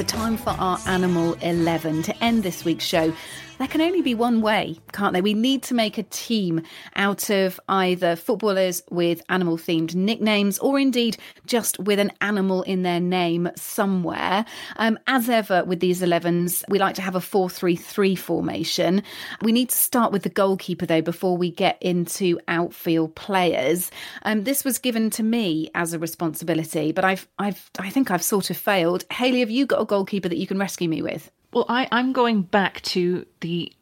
So 0.00 0.06
time 0.06 0.38
for 0.38 0.48
our 0.58 0.78
Animal 0.86 1.34
11 1.42 2.04
to 2.04 2.24
end 2.24 2.42
this 2.42 2.64
week's 2.64 2.86
show. 2.86 3.12
There 3.60 3.68
can 3.68 3.82
only 3.82 4.00
be 4.00 4.14
one 4.14 4.40
way, 4.40 4.78
can't 4.90 5.12
there? 5.12 5.22
We 5.22 5.34
need 5.34 5.62
to 5.64 5.74
make 5.74 5.98
a 5.98 6.02
team 6.04 6.62
out 6.96 7.28
of 7.28 7.60
either 7.68 8.16
footballers 8.16 8.82
with 8.88 9.20
animal 9.28 9.58
themed 9.58 9.94
nicknames 9.94 10.58
or 10.60 10.78
indeed 10.78 11.18
just 11.44 11.78
with 11.78 11.98
an 11.98 12.10
animal 12.22 12.62
in 12.62 12.84
their 12.84 13.00
name 13.00 13.50
somewhere. 13.56 14.46
Um, 14.76 14.98
as 15.06 15.28
ever 15.28 15.62
with 15.62 15.80
these 15.80 16.00
11s, 16.00 16.64
we 16.70 16.78
like 16.78 16.94
to 16.94 17.02
have 17.02 17.14
a 17.14 17.20
4 17.20 17.50
3 17.50 17.76
3 17.76 18.14
formation. 18.16 19.02
We 19.42 19.52
need 19.52 19.68
to 19.68 19.76
start 19.76 20.10
with 20.10 20.22
the 20.22 20.30
goalkeeper 20.30 20.86
though 20.86 21.02
before 21.02 21.36
we 21.36 21.50
get 21.50 21.76
into 21.82 22.40
outfield 22.48 23.14
players. 23.14 23.90
Um, 24.22 24.44
this 24.44 24.64
was 24.64 24.78
given 24.78 25.10
to 25.10 25.22
me 25.22 25.70
as 25.74 25.92
a 25.92 25.98
responsibility, 25.98 26.92
but 26.92 27.04
I've, 27.04 27.28
I've, 27.38 27.70
I 27.78 27.90
think 27.90 28.10
I've 28.10 28.22
sort 28.22 28.48
of 28.48 28.56
failed. 28.56 29.04
Hayley, 29.12 29.40
have 29.40 29.50
you 29.50 29.66
got 29.66 29.82
a 29.82 29.84
goalkeeper 29.84 30.30
that 30.30 30.38
you 30.38 30.46
can 30.46 30.58
rescue 30.58 30.88
me 30.88 31.02
with? 31.02 31.30
Well, 31.52 31.66
I, 31.68 31.88
I'm 31.90 32.12
going 32.12 32.42
back 32.42 32.80
to 32.82 33.26
the 33.40 33.72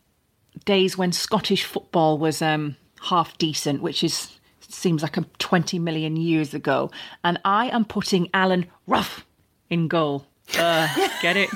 days 0.65 0.97
when 0.97 1.13
Scottish 1.13 1.65
football 1.65 2.19
was 2.19 2.41
um, 2.41 2.77
half 3.03 3.37
decent, 3.39 3.83
which 3.83 4.03
is 4.03 4.39
seems 4.61 5.03
like 5.03 5.17
a 5.17 5.25
20 5.39 5.79
million 5.79 6.17
years 6.17 6.53
ago. 6.53 6.91
And 7.25 7.41
I 7.45 7.69
am 7.69 7.85
putting 7.85 8.29
Alan 8.35 8.67
Rough 8.87 9.25
in 9.71 9.89
goal. 9.89 10.27
Uh, 10.59 10.89
get 11.23 11.37
it? 11.37 11.51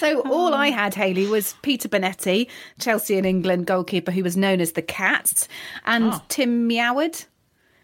So 0.00 0.20
all 0.22 0.54
I 0.54 0.68
had, 0.68 0.94
Hayley, 0.94 1.26
was 1.26 1.54
Peter 1.60 1.86
Bonetti, 1.86 2.48
Chelsea 2.78 3.18
and 3.18 3.26
England 3.26 3.66
goalkeeper, 3.66 4.10
who 4.10 4.22
was 4.22 4.34
known 4.34 4.62
as 4.62 4.72
the 4.72 4.80
Cats, 4.80 5.46
and 5.84 6.18
Tim 6.30 6.66
Meoward. 6.66 7.26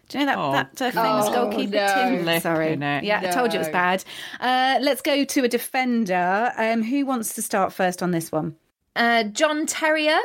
Do 0.09 0.19
you 0.19 0.25
know 0.25 0.31
that 0.31 0.37
Oh, 0.37 0.51
that 0.53 0.81
uh, 0.81 0.91
famous 0.91 1.25
Oh, 1.27 1.33
goalkeeper? 1.33 1.75
no. 1.75 1.87
Tim. 1.93 2.23
Flipping 2.23 2.41
Sorry, 2.41 2.67
it. 2.73 3.03
yeah, 3.03 3.21
I 3.23 3.27
told 3.31 3.51
you 3.53 3.59
it 3.59 3.63
was 3.63 3.69
bad. 3.69 4.03
Uh, 4.39 4.79
let's 4.81 5.01
go 5.01 5.23
to 5.25 5.43
a 5.43 5.47
defender. 5.47 6.51
Um, 6.57 6.81
who 6.83 7.05
wants 7.05 7.33
to 7.35 7.41
start 7.41 7.73
first 7.73 8.01
on 8.01 8.11
this 8.11 8.31
one? 8.31 8.55
Uh, 8.95 9.23
John 9.23 9.65
Terrier. 9.65 10.17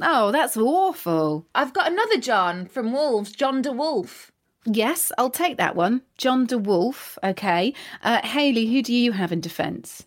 Oh, 0.00 0.30
that's 0.32 0.56
awful. 0.56 1.46
I've 1.54 1.72
got 1.72 1.90
another 1.90 2.18
John 2.18 2.66
from 2.66 2.92
Wolves, 2.92 3.32
John 3.32 3.62
de 3.62 3.72
Wolf. 3.72 4.32
Yes, 4.64 5.12
I'll 5.16 5.30
take 5.30 5.58
that 5.58 5.76
one. 5.76 6.02
John 6.18 6.46
DeWolf. 6.46 7.18
Okay, 7.22 7.72
uh, 8.02 8.26
Hayley, 8.26 8.66
who 8.66 8.82
do 8.82 8.92
you 8.92 9.12
have 9.12 9.30
in 9.32 9.40
defence? 9.40 10.04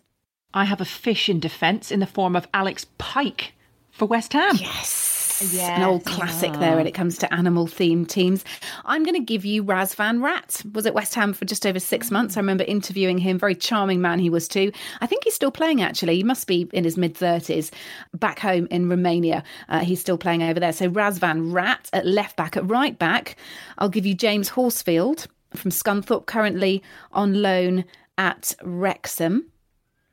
I 0.52 0.64
have 0.64 0.80
a 0.80 0.84
fish 0.84 1.28
in 1.30 1.40
defence 1.40 1.90
in 1.90 2.00
the 2.00 2.06
form 2.06 2.36
of 2.36 2.46
Alex 2.52 2.84
Pike 2.98 3.54
for 3.90 4.04
West 4.06 4.32
Ham. 4.34 4.56
Yes. 4.56 5.19
An 5.42 5.82
old 5.82 6.04
classic 6.04 6.52
there 6.54 6.76
when 6.76 6.86
it 6.86 6.92
comes 6.92 7.16
to 7.18 7.32
animal 7.32 7.66
themed 7.66 8.08
teams. 8.08 8.44
I'm 8.84 9.04
going 9.04 9.14
to 9.14 9.24
give 9.24 9.44
you 9.44 9.64
Razvan 9.64 10.22
Rat. 10.22 10.62
Was 10.74 10.86
at 10.86 10.94
West 10.94 11.14
Ham 11.14 11.32
for 11.32 11.44
just 11.44 11.66
over 11.66 11.80
six 11.80 12.10
months. 12.10 12.36
I 12.36 12.40
remember 12.40 12.64
interviewing 12.64 13.18
him. 13.18 13.38
Very 13.38 13.54
charming 13.54 14.00
man 14.00 14.18
he 14.18 14.28
was 14.28 14.46
too. 14.46 14.70
I 15.00 15.06
think 15.06 15.24
he's 15.24 15.34
still 15.34 15.50
playing 15.50 15.80
actually. 15.82 16.16
He 16.16 16.22
must 16.22 16.46
be 16.46 16.68
in 16.72 16.84
his 16.84 16.96
mid 16.96 17.14
30s. 17.14 17.70
Back 18.14 18.38
home 18.38 18.68
in 18.70 18.88
Romania, 18.88 19.42
uh, 19.68 19.80
he's 19.80 20.00
still 20.00 20.18
playing 20.18 20.42
over 20.42 20.60
there. 20.60 20.72
So 20.72 20.90
Razvan 20.90 21.52
Rat 21.52 21.88
at 21.92 22.06
left 22.06 22.36
back. 22.36 22.56
At 22.56 22.68
right 22.68 22.98
back, 22.98 23.36
I'll 23.78 23.88
give 23.88 24.04
you 24.04 24.14
James 24.14 24.50
Horsfield 24.50 25.26
from 25.54 25.70
Scunthorpe, 25.70 26.26
currently 26.26 26.82
on 27.12 27.42
loan 27.42 27.84
at 28.18 28.54
Wrexham. 28.62 29.46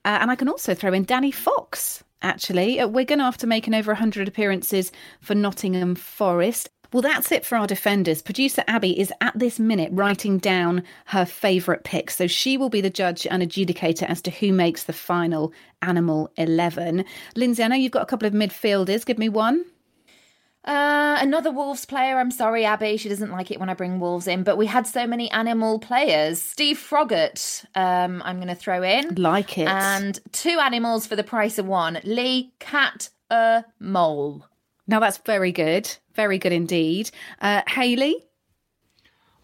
Uh, 0.05 0.19
and 0.21 0.31
I 0.31 0.35
can 0.35 0.47
also 0.47 0.73
throw 0.73 0.93
in 0.93 1.03
Danny 1.03 1.31
Fox, 1.31 2.03
actually, 2.21 2.79
at 2.79 2.91
Wigan 2.91 3.21
after 3.21 3.47
making 3.47 3.73
over 3.73 3.91
100 3.91 4.27
appearances 4.27 4.91
for 5.21 5.35
Nottingham 5.35 5.95
Forest. 5.95 6.69
Well, 6.93 7.01
that's 7.01 7.31
it 7.33 7.45
for 7.45 7.57
our 7.57 7.67
defenders. 7.67 8.21
Producer 8.21 8.63
Abby 8.67 8.97
is 8.97 9.11
at 9.19 9.37
this 9.37 9.59
minute 9.59 9.89
writing 9.91 10.37
down 10.37 10.83
her 11.07 11.25
favourite 11.25 11.83
picks. 11.83 12.15
So 12.15 12.27
she 12.27 12.57
will 12.57 12.69
be 12.69 12.79
the 12.79 12.89
judge 12.89 13.27
and 13.27 13.43
adjudicator 13.43 14.03
as 14.03 14.21
to 14.21 14.31
who 14.31 14.53
makes 14.53 14.83
the 14.85 14.93
final 14.93 15.51
Animal 15.81 16.31
11. 16.37 17.03
Lindsay, 17.35 17.63
I 17.63 17.67
know 17.67 17.75
you've 17.75 17.91
got 17.91 18.03
a 18.03 18.07
couple 18.07 18.27
of 18.27 18.33
midfielders. 18.33 19.05
Give 19.05 19.17
me 19.17 19.27
one. 19.27 19.65
Uh, 20.67 21.17
another 21.21 21.49
Wolves 21.49 21.85
player. 21.85 22.19
I'm 22.19 22.29
sorry, 22.29 22.65
Abby. 22.65 22.97
She 22.97 23.07
doesn't 23.07 23.31
like 23.31 23.51
it 23.51 23.59
when 23.59 23.69
I 23.69 23.73
bring 23.73 24.01
Wolves 24.01 24.27
in, 24.27 24.43
but 24.43 24.57
we 24.57 24.65
had 24.65 24.85
so 24.85 25.07
many 25.07 25.31
animal 25.31 25.79
players. 25.79 26.41
Steve 26.41 26.77
Froggatt, 26.77 27.65
um, 27.73 28.21
I'm 28.25 28.35
going 28.35 28.49
to 28.49 28.55
throw 28.55 28.83
in. 28.83 29.15
Like 29.15 29.57
it. 29.57 29.69
And 29.69 30.19
two 30.33 30.59
animals 30.59 31.07
for 31.07 31.15
the 31.15 31.23
price 31.23 31.57
of 31.57 31.65
one 31.65 31.99
Lee, 32.03 32.51
cat, 32.59 33.09
a 33.29 33.63
mole. 33.79 34.45
Now 34.87 34.99
that's 34.99 35.19
very 35.19 35.53
good. 35.53 35.89
Very 36.15 36.37
good 36.37 36.51
indeed. 36.51 37.11
Uh, 37.39 37.61
Hayley? 37.67 38.25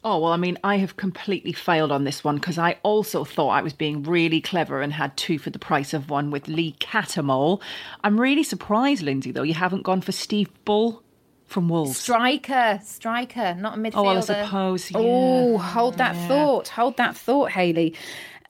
Oh, 0.05 0.19
well, 0.19 0.33
I 0.33 0.37
mean, 0.37 0.57
I 0.65 0.77
have 0.77 0.97
completely 0.97 1.53
failed 1.53 1.91
on 1.91 2.03
this 2.03 2.25
one 2.25 2.35
because 2.35 2.57
I 2.57 2.77
also 2.83 3.23
thought 3.23 3.51
I 3.51 3.61
was 3.61 3.71
being 3.71 4.03
really 4.03 4.41
clever 4.41 4.81
and 4.81 4.91
had 4.91 5.15
two 5.15 5.39
for 5.39 5.49
the 5.49 5.59
price 5.59 5.93
of 5.93 6.09
one 6.09 6.29
with 6.29 6.49
Lee 6.49 6.75
Cattermole. 6.81 7.61
I'm 8.03 8.19
really 8.19 8.43
surprised, 8.43 9.01
Lindsay, 9.01 9.31
though, 9.31 9.43
you 9.43 9.53
haven't 9.53 9.83
gone 9.83 10.01
for 10.01 10.11
Steve 10.11 10.49
Bull 10.65 11.02
from 11.53 11.69
Wolves. 11.69 11.97
Striker, 11.97 12.79
striker, 12.83 13.55
not 13.55 13.77
a 13.77 13.79
oh, 13.79 13.83
midfielder. 13.83 13.93
oh, 13.95 14.03
well, 14.03 14.17
I 14.17 14.21
suppose. 14.21 14.91
Yeah. 14.91 14.97
Oh, 14.99 15.57
hold 15.59 15.97
that 15.99 16.15
thought. 16.27 16.67
Hold 16.69 16.97
that 16.97 17.15
thought, 17.15 17.51
Hayley. 17.51 17.95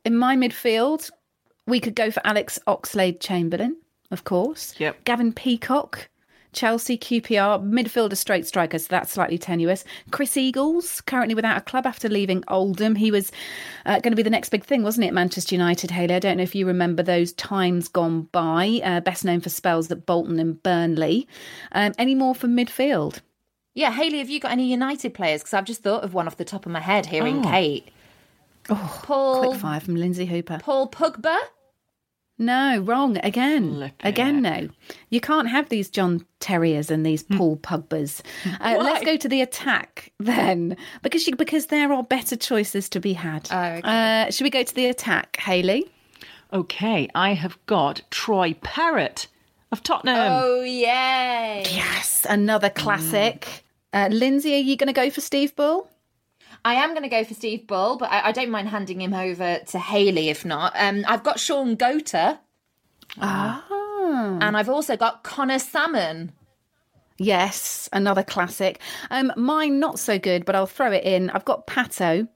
In 0.05 0.15
my 0.17 0.35
midfield, 0.35 1.11
we 1.67 1.79
could 1.79 1.95
go 1.95 2.09
for 2.09 2.25
Alex 2.25 2.57
Oxlade 2.65 3.19
Chamberlain, 3.19 3.75
of 4.09 4.23
course. 4.23 4.73
Yep. 4.79 5.03
Gavin 5.03 5.33
Peacock, 5.33 6.09
Chelsea 6.53 6.97
QPR, 6.97 7.61
midfielder 7.67 8.15
straight 8.15 8.47
striker, 8.47 8.79
so 8.79 8.87
that's 8.89 9.11
slightly 9.11 9.37
tenuous. 9.37 9.83
Chris 10.11 10.37
Eagles, 10.37 11.01
currently 11.01 11.35
without 11.35 11.57
a 11.57 11.61
club 11.61 11.85
after 11.85 12.07
leaving 12.07 12.43
Oldham. 12.47 12.95
He 12.95 13.11
was 13.11 13.31
uh, 13.85 13.99
going 13.99 14.11
to 14.11 14.15
be 14.15 14.23
the 14.23 14.29
next 14.29 14.49
big 14.49 14.63
thing, 14.63 14.83
wasn't 14.83 15.05
it, 15.05 15.13
Manchester 15.13 15.55
United, 15.55 15.91
Hayley? 15.91 16.15
I 16.15 16.19
don't 16.19 16.37
know 16.37 16.43
if 16.43 16.55
you 16.55 16.65
remember 16.65 17.03
those 17.03 17.33
times 17.33 17.87
gone 17.87 18.23
by. 18.31 18.79
Uh, 18.83 18.99
best 19.01 19.25
known 19.25 19.41
for 19.41 19.49
spells 19.49 19.91
at 19.91 20.05
Bolton 20.05 20.39
and 20.39 20.61
Burnley. 20.63 21.27
Um, 21.73 21.93
any 21.97 22.15
more 22.15 22.33
for 22.35 22.47
midfield? 22.47 23.19
Yeah, 23.75 23.91
Hayley, 23.91 24.19
have 24.19 24.29
you 24.29 24.39
got 24.39 24.51
any 24.51 24.69
United 24.69 25.13
players? 25.15 25.41
Because 25.41 25.55
I've 25.55 25.65
just 25.65 25.81
thought 25.81 26.03
of 26.03 26.13
one 26.13 26.27
off 26.27 26.37
the 26.37 26.45
top 26.45 26.65
of 26.67 26.71
my 26.71 26.79
head 26.79 27.07
hearing 27.07 27.39
Oh. 27.39 27.49
Kait. 27.49 27.85
Oh, 28.69 28.99
Paul, 29.03 29.47
Quick 29.49 29.59
fire 29.61 29.79
from 29.79 29.95
Lindsay 29.95 30.25
Hooper. 30.25 30.59
Paul 30.61 30.89
Pugba. 30.89 31.37
No, 32.39 32.79
wrong 32.79 33.17
again. 33.17 33.75
Flipping 33.75 34.07
again, 34.07 34.43
heck. 34.43 34.61
no. 34.63 34.69
You 35.09 35.21
can't 35.21 35.47
have 35.49 35.69
these 35.69 35.89
John 35.89 36.25
Terriers 36.39 36.89
and 36.89 37.05
these 37.05 37.23
Paul 37.23 37.57
Pugbas. 37.57 38.21
Uh, 38.59 38.77
let's 38.79 39.05
go 39.05 39.15
to 39.17 39.27
the 39.29 39.41
attack 39.41 40.11
then, 40.19 40.75
because 41.03 41.27
you, 41.27 41.35
because 41.35 41.67
there 41.67 41.93
are 41.93 42.03
better 42.03 42.35
choices 42.35 42.89
to 42.89 42.99
be 42.99 43.13
had. 43.13 43.47
Oh, 43.51 43.57
okay. 43.61 43.81
uh, 43.83 44.31
should 44.31 44.43
we 44.43 44.49
go 44.49 44.63
to 44.63 44.75
the 44.75 44.87
attack, 44.87 45.37
Hayley? 45.37 45.89
Okay, 46.51 47.07
I 47.15 47.33
have 47.33 47.57
got 47.67 48.01
Troy 48.11 48.55
Parrott 48.61 49.27
of 49.71 49.83
Tottenham. 49.83 50.15
Oh, 50.17 50.61
yay. 50.61 51.63
Yes, 51.71 52.25
another 52.29 52.69
classic. 52.69 53.63
Uh, 53.91 54.09
Lindsay, 54.11 54.55
are 54.55 54.59
you 54.59 54.75
going 54.75 54.87
to 54.87 54.93
go 54.93 55.09
for 55.09 55.21
Steve 55.21 55.55
Bull? 55.55 55.87
I 56.65 56.75
am 56.75 56.91
going 56.91 57.03
to 57.03 57.09
go 57.09 57.23
for 57.23 57.33
Steve 57.33 57.67
Bull, 57.67 57.97
but 57.97 58.09
I, 58.11 58.27
I 58.29 58.31
don't 58.31 58.49
mind 58.49 58.69
handing 58.69 59.01
him 59.01 59.13
over 59.13 59.59
to 59.59 59.79
Hayley 59.79 60.29
if 60.29 60.45
not. 60.45 60.73
Um, 60.75 61.03
I've 61.07 61.23
got 61.23 61.39
Shaun 61.39 61.75
Goater, 61.75 62.39
Ah, 63.19 63.65
and 64.41 64.55
I've 64.57 64.69
also 64.69 64.95
got 64.97 65.23
Connor 65.23 65.59
Salmon. 65.59 66.31
yes, 67.17 67.87
another 67.93 68.23
classic. 68.23 68.79
Um, 69.11 69.31
mine 69.37 69.79
not 69.79 69.99
so 69.99 70.17
good, 70.17 70.45
but 70.45 70.55
I'll 70.55 70.65
throw 70.65 70.91
it 70.91 71.03
in. 71.03 71.29
I've 71.29 71.45
got 71.45 71.67
Pato. 71.67 72.27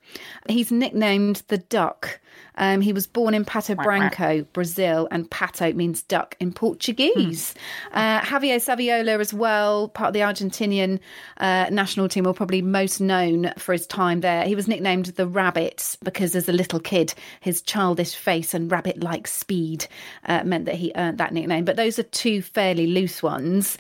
He's 0.48 0.72
nicknamed 0.72 1.44
the 1.48 1.58
Duck. 1.58 2.20
Um, 2.58 2.82
he 2.82 2.92
was 2.92 3.08
born 3.08 3.34
in 3.34 3.46
Pato 3.46 3.76
Branco, 3.76 4.44
Brazil, 4.54 5.08
and 5.12 5.30
Pato 5.30 5.74
means 5.74 6.02
duck 6.02 6.36
in 6.40 6.52
Portuguese. 6.52 7.54
Uh, 7.92 8.20
Javier 8.22 8.58
Saviola 8.58 9.20
as 9.20 9.34
well, 9.34 9.90
part 9.90 10.10
of 10.10 10.14
the 10.14 10.22
Argentinian 10.22 11.00
uh, 11.38 11.68
national 11.72 12.10
team, 12.10 12.28
or 12.28 12.34
probably 12.34 12.62
most 12.62 13.00
known 13.00 13.52
for 13.58 13.74
his 13.74 13.88
time 13.88 14.22
there. 14.22 14.44
He 14.46 14.56
was 14.56 14.68
nicknamed 14.68 15.06
the 15.06 15.28
Rabbit 15.28 15.98
because 16.04 16.36
as 16.36 16.50
a 16.50 16.54
little 16.54 16.80
kid, 16.80 17.14
his 17.42 17.62
childish 17.62 18.16
face 18.16 18.54
and 18.54 18.72
rabbit-like 18.72 19.28
speed 19.28 19.88
uh, 20.26 20.44
meant 20.44 20.66
that 20.66 20.76
he 20.76 20.92
earned 20.96 21.20
that 21.20 21.34
nickname. 21.34 21.66
But 21.66 21.76
those 21.76 22.00
are 22.00 22.04
two 22.04 22.42
fairly 22.42 22.88
loose 22.88 23.22
ones. 23.22 23.78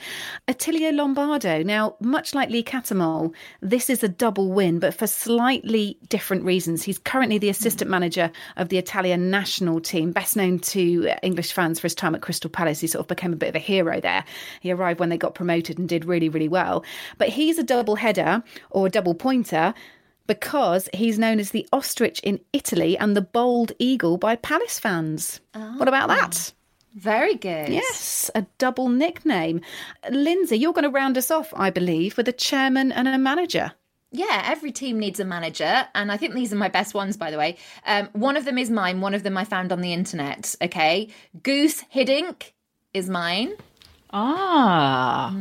Attilio 0.47 0.91
Lombardo. 0.91 1.63
Now, 1.63 1.95
much 1.99 2.35
like 2.35 2.49
Lee 2.49 2.63
Cattermole, 2.63 3.33
this 3.61 3.89
is 3.89 4.03
a 4.03 4.07
double 4.07 4.51
win, 4.51 4.79
but 4.79 4.93
for 4.93 5.07
slightly 5.07 5.97
different 6.09 6.43
reasons. 6.43 6.83
He's 6.83 6.99
currently 6.99 7.37
the 7.37 7.49
assistant 7.49 7.89
manager 7.89 8.31
of 8.55 8.66
the 8.69 8.77
Italian 8.77 9.29
national 9.29 9.79
team, 9.79 10.11
best 10.11 10.35
known 10.35 10.59
to 10.59 11.09
English 11.23 11.53
fans 11.53 11.79
for 11.79 11.85
his 11.85 11.95
time 11.95 12.15
at 12.15 12.21
Crystal 12.21 12.49
Palace. 12.49 12.79
He 12.79 12.87
sort 12.87 13.01
of 13.01 13.07
became 13.07 13.33
a 13.33 13.37
bit 13.37 13.49
of 13.49 13.55
a 13.55 13.59
hero 13.59 13.99
there. 13.99 14.23
He 14.61 14.71
arrived 14.71 14.99
when 14.99 15.09
they 15.09 15.17
got 15.17 15.35
promoted 15.35 15.77
and 15.77 15.87
did 15.87 16.05
really, 16.05 16.29
really 16.29 16.47
well. 16.47 16.83
But 17.17 17.29
he's 17.29 17.57
a 17.57 17.63
double 17.63 17.95
header 17.95 18.43
or 18.69 18.87
a 18.87 18.89
double 18.89 19.13
pointer 19.13 19.73
because 20.27 20.89
he's 20.93 21.17
known 21.17 21.39
as 21.39 21.51
the 21.51 21.67
ostrich 21.71 22.19
in 22.19 22.39
Italy 22.51 22.97
and 22.97 23.15
the 23.15 23.21
bold 23.21 23.71
eagle 23.79 24.17
by 24.17 24.35
Palace 24.35 24.79
fans. 24.79 25.39
What 25.53 25.87
about 25.87 26.09
that? 26.09 26.51
Ah, 26.51 26.53
very 26.95 27.35
good. 27.35 27.69
Yes, 27.69 28.29
a 28.35 28.45
double 28.57 28.89
nickname. 28.89 29.61
Lynsey, 30.09 30.57
you're 30.57 30.73
going 30.73 30.83
to 30.83 30.89
round 30.89 31.17
us 31.17 31.31
off, 31.31 31.53
I 31.55 31.69
believe, 31.69 32.17
with 32.17 32.27
a 32.27 32.33
chairman 32.33 32.91
and 32.91 33.07
a 33.07 33.17
manager. 33.17 33.71
Yeah, 34.11 34.43
every 34.45 34.71
team 34.71 34.99
needs 34.99 35.19
a 35.19 35.25
manager, 35.25 35.85
and 35.93 36.11
I 36.11 36.17
think 36.17 36.33
these 36.33 36.53
are 36.53 36.57
my 36.57 36.69
best 36.69 36.93
ones, 36.93 37.17
by 37.17 37.29
the 37.29 37.37
way. 37.37 37.57
Um, 37.85 38.07
one 38.13 38.37
of 38.37 38.45
them 38.45 38.57
is 38.57 38.69
mine. 38.69 39.01
One 39.01 39.13
of 39.13 39.23
them 39.23 39.35
I 39.37 39.43
found 39.43 39.71
on 39.73 39.81
the 39.81 39.91
internet. 39.93 40.55
Okay, 40.61 41.09
Goose 41.43 41.83
Hiddink 41.93 42.51
is 42.93 43.09
mine. 43.09 43.53
Ah, 44.11 45.33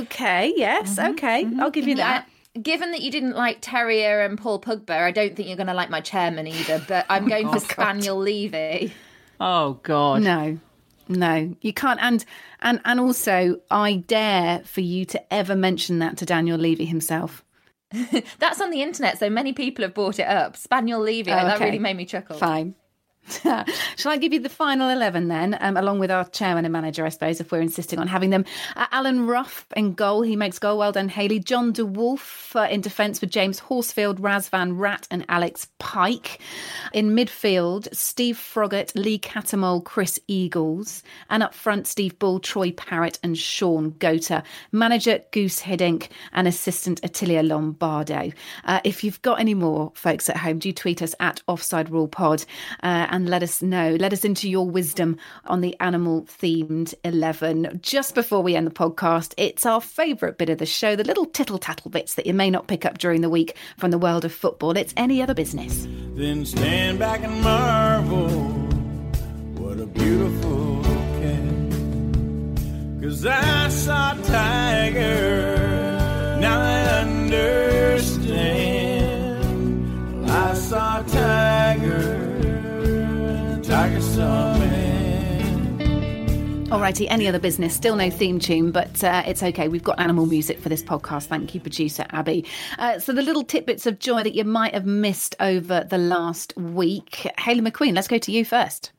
Okay, 0.00 0.52
yes, 0.56 0.98
okay. 0.98 1.46
I'll 1.60 1.70
give 1.70 1.86
you 1.86 1.96
that. 1.96 2.26
Uh, 2.56 2.60
given 2.60 2.90
that 2.90 3.02
you 3.02 3.10
didn't 3.10 3.36
like 3.36 3.58
Terrier 3.60 4.20
and 4.22 4.36
Paul 4.36 4.60
Pugba, 4.60 4.90
I 4.90 5.12
don't 5.12 5.36
think 5.36 5.48
you're 5.48 5.56
going 5.56 5.68
to 5.68 5.74
like 5.74 5.90
my 5.90 6.00
chairman 6.00 6.46
either. 6.46 6.82
But 6.86 7.06
I'm 7.08 7.28
going 7.34 7.48
for 7.50 7.60
Spaniel 7.60 8.18
Levy. 8.18 8.92
oh 9.40 9.74
God. 9.82 10.22
No. 10.22 10.58
No, 11.10 11.56
you 11.62 11.72
can't 11.72 11.98
and 12.02 12.22
and 12.60 12.82
and 12.84 13.00
also 13.00 13.60
I 13.70 13.94
dare 13.94 14.60
for 14.66 14.82
you 14.82 15.06
to 15.06 15.32
ever 15.32 15.56
mention 15.56 16.00
that 16.00 16.18
to 16.18 16.26
Daniel 16.26 16.58
Levy 16.58 16.84
himself. 16.84 17.42
That's 18.38 18.60
on 18.60 18.70
the 18.70 18.82
internet, 18.82 19.18
so 19.18 19.30
many 19.30 19.52
people 19.52 19.82
have 19.82 19.94
brought 19.94 20.18
it 20.18 20.26
up. 20.26 20.56
Spaniel 20.56 21.00
Levy. 21.00 21.30
Oh, 21.30 21.36
that 21.36 21.56
okay. 21.56 21.66
really 21.66 21.78
made 21.78 21.96
me 21.96 22.04
chuckle. 22.04 22.36
Fine. 22.36 22.74
Shall 23.96 24.12
I 24.12 24.16
give 24.16 24.32
you 24.32 24.40
the 24.40 24.48
final 24.48 24.88
11 24.88 25.28
then, 25.28 25.56
um, 25.60 25.76
along 25.76 25.98
with 25.98 26.10
our 26.10 26.24
chairman 26.28 26.64
and 26.64 26.72
manager, 26.72 27.04
I 27.04 27.08
suppose, 27.10 27.40
if 27.40 27.52
we're 27.52 27.60
insisting 27.60 27.98
on 27.98 28.08
having 28.08 28.30
them? 28.30 28.44
Uh, 28.76 28.86
Alan 28.90 29.26
Rough 29.26 29.66
in 29.76 29.94
goal. 29.94 30.22
He 30.22 30.36
makes 30.36 30.58
goal. 30.58 30.78
Well 30.78 30.92
done, 30.92 31.08
Hayley. 31.08 31.38
John 31.38 31.72
de 31.72 31.84
Wolf 31.84 32.54
uh, 32.56 32.68
in 32.70 32.80
defence 32.80 33.20
with 33.20 33.30
James 33.30 33.60
Horsfield, 33.60 34.20
Razvan 34.20 34.78
Rat, 34.78 35.06
and 35.10 35.24
Alex 35.28 35.68
Pike. 35.78 36.40
In 36.92 37.10
midfield, 37.10 37.94
Steve 37.94 38.36
Froggatt, 38.36 38.92
Lee 38.94 39.18
Cattermole, 39.18 39.84
Chris 39.84 40.18
Eagles. 40.28 41.02
And 41.30 41.42
up 41.42 41.54
front, 41.54 41.86
Steve 41.86 42.18
Bull, 42.18 42.40
Troy 42.40 42.72
Parrott, 42.72 43.18
and 43.22 43.36
Shaun 43.36 43.92
Goater. 43.92 44.42
Manager, 44.72 45.20
Goose 45.32 45.60
Hiddink, 45.60 46.08
and 46.32 46.48
assistant, 46.48 47.00
Attilio 47.02 47.42
Lombardo. 47.42 48.32
Uh, 48.64 48.80
if 48.84 49.04
you've 49.04 49.20
got 49.22 49.40
any 49.40 49.54
more 49.54 49.92
folks 49.94 50.28
at 50.28 50.36
home, 50.36 50.58
do 50.58 50.72
tweet 50.72 51.02
us 51.02 51.14
at 51.20 51.42
Offside 51.46 51.90
Rule 51.90 52.08
Pod. 52.08 52.44
Uh, 52.82 53.06
and 53.18 53.28
let 53.28 53.42
us 53.42 53.60
know. 53.60 53.96
Let 53.98 54.12
us 54.12 54.24
into 54.24 54.48
your 54.48 54.64
wisdom 54.64 55.16
on 55.44 55.60
the 55.60 55.74
animal 55.80 56.22
themed 56.22 56.94
11. 57.02 57.80
Just 57.82 58.14
before 58.14 58.44
we 58.44 58.54
end 58.54 58.68
the 58.68 58.70
podcast, 58.70 59.34
it's 59.36 59.66
our 59.66 59.80
favourite 59.80 60.38
bit 60.38 60.48
of 60.48 60.58
the 60.58 60.66
show, 60.66 60.94
the 60.94 61.02
little 61.02 61.26
tittle 61.26 61.58
tattle 61.58 61.90
bits 61.90 62.14
that 62.14 62.26
you 62.26 62.34
may 62.34 62.48
not 62.48 62.68
pick 62.68 62.84
up 62.84 62.96
during 62.98 63.20
the 63.20 63.28
week 63.28 63.56
from 63.76 63.90
the 63.90 63.98
world 63.98 64.24
of 64.24 64.32
football. 64.32 64.76
It's 64.76 64.94
any 64.96 65.20
other 65.20 65.34
business. 65.34 65.88
Then 66.14 66.46
stand 66.46 67.00
back 67.00 67.24
and 67.24 67.42
marvel. 67.42 68.28
What 69.58 69.80
a 69.80 69.86
beautiful 69.86 70.84
cat. 71.20 73.02
Cause 73.02 73.26
I 73.26 73.68
saw 73.68 74.14
tiger. 74.14 75.56
Now 76.40 76.60
I 76.60 77.00
understand. 77.00 77.77
Alrighty, 86.68 87.06
any 87.08 87.26
other 87.26 87.38
business? 87.38 87.74
Still 87.74 87.96
no 87.96 88.10
theme 88.10 88.38
tune, 88.38 88.72
but 88.72 89.02
uh, 89.02 89.22
it's 89.26 89.42
okay. 89.42 89.68
We've 89.68 89.82
got 89.82 89.98
animal 89.98 90.26
music 90.26 90.60
for 90.60 90.68
this 90.68 90.82
podcast. 90.82 91.24
Thank 91.24 91.54
you, 91.54 91.60
producer 91.62 92.04
Abby. 92.10 92.44
Uh, 92.78 92.98
so, 92.98 93.14
the 93.14 93.22
little 93.22 93.42
tidbits 93.42 93.86
of 93.86 93.98
joy 93.98 94.22
that 94.22 94.34
you 94.34 94.44
might 94.44 94.74
have 94.74 94.84
missed 94.84 95.34
over 95.40 95.86
the 95.88 95.96
last 95.96 96.54
week. 96.58 97.26
Hayley 97.38 97.62
McQueen, 97.62 97.94
let's 97.94 98.06
go 98.06 98.18
to 98.18 98.30
you 98.30 98.44
first. 98.44 98.92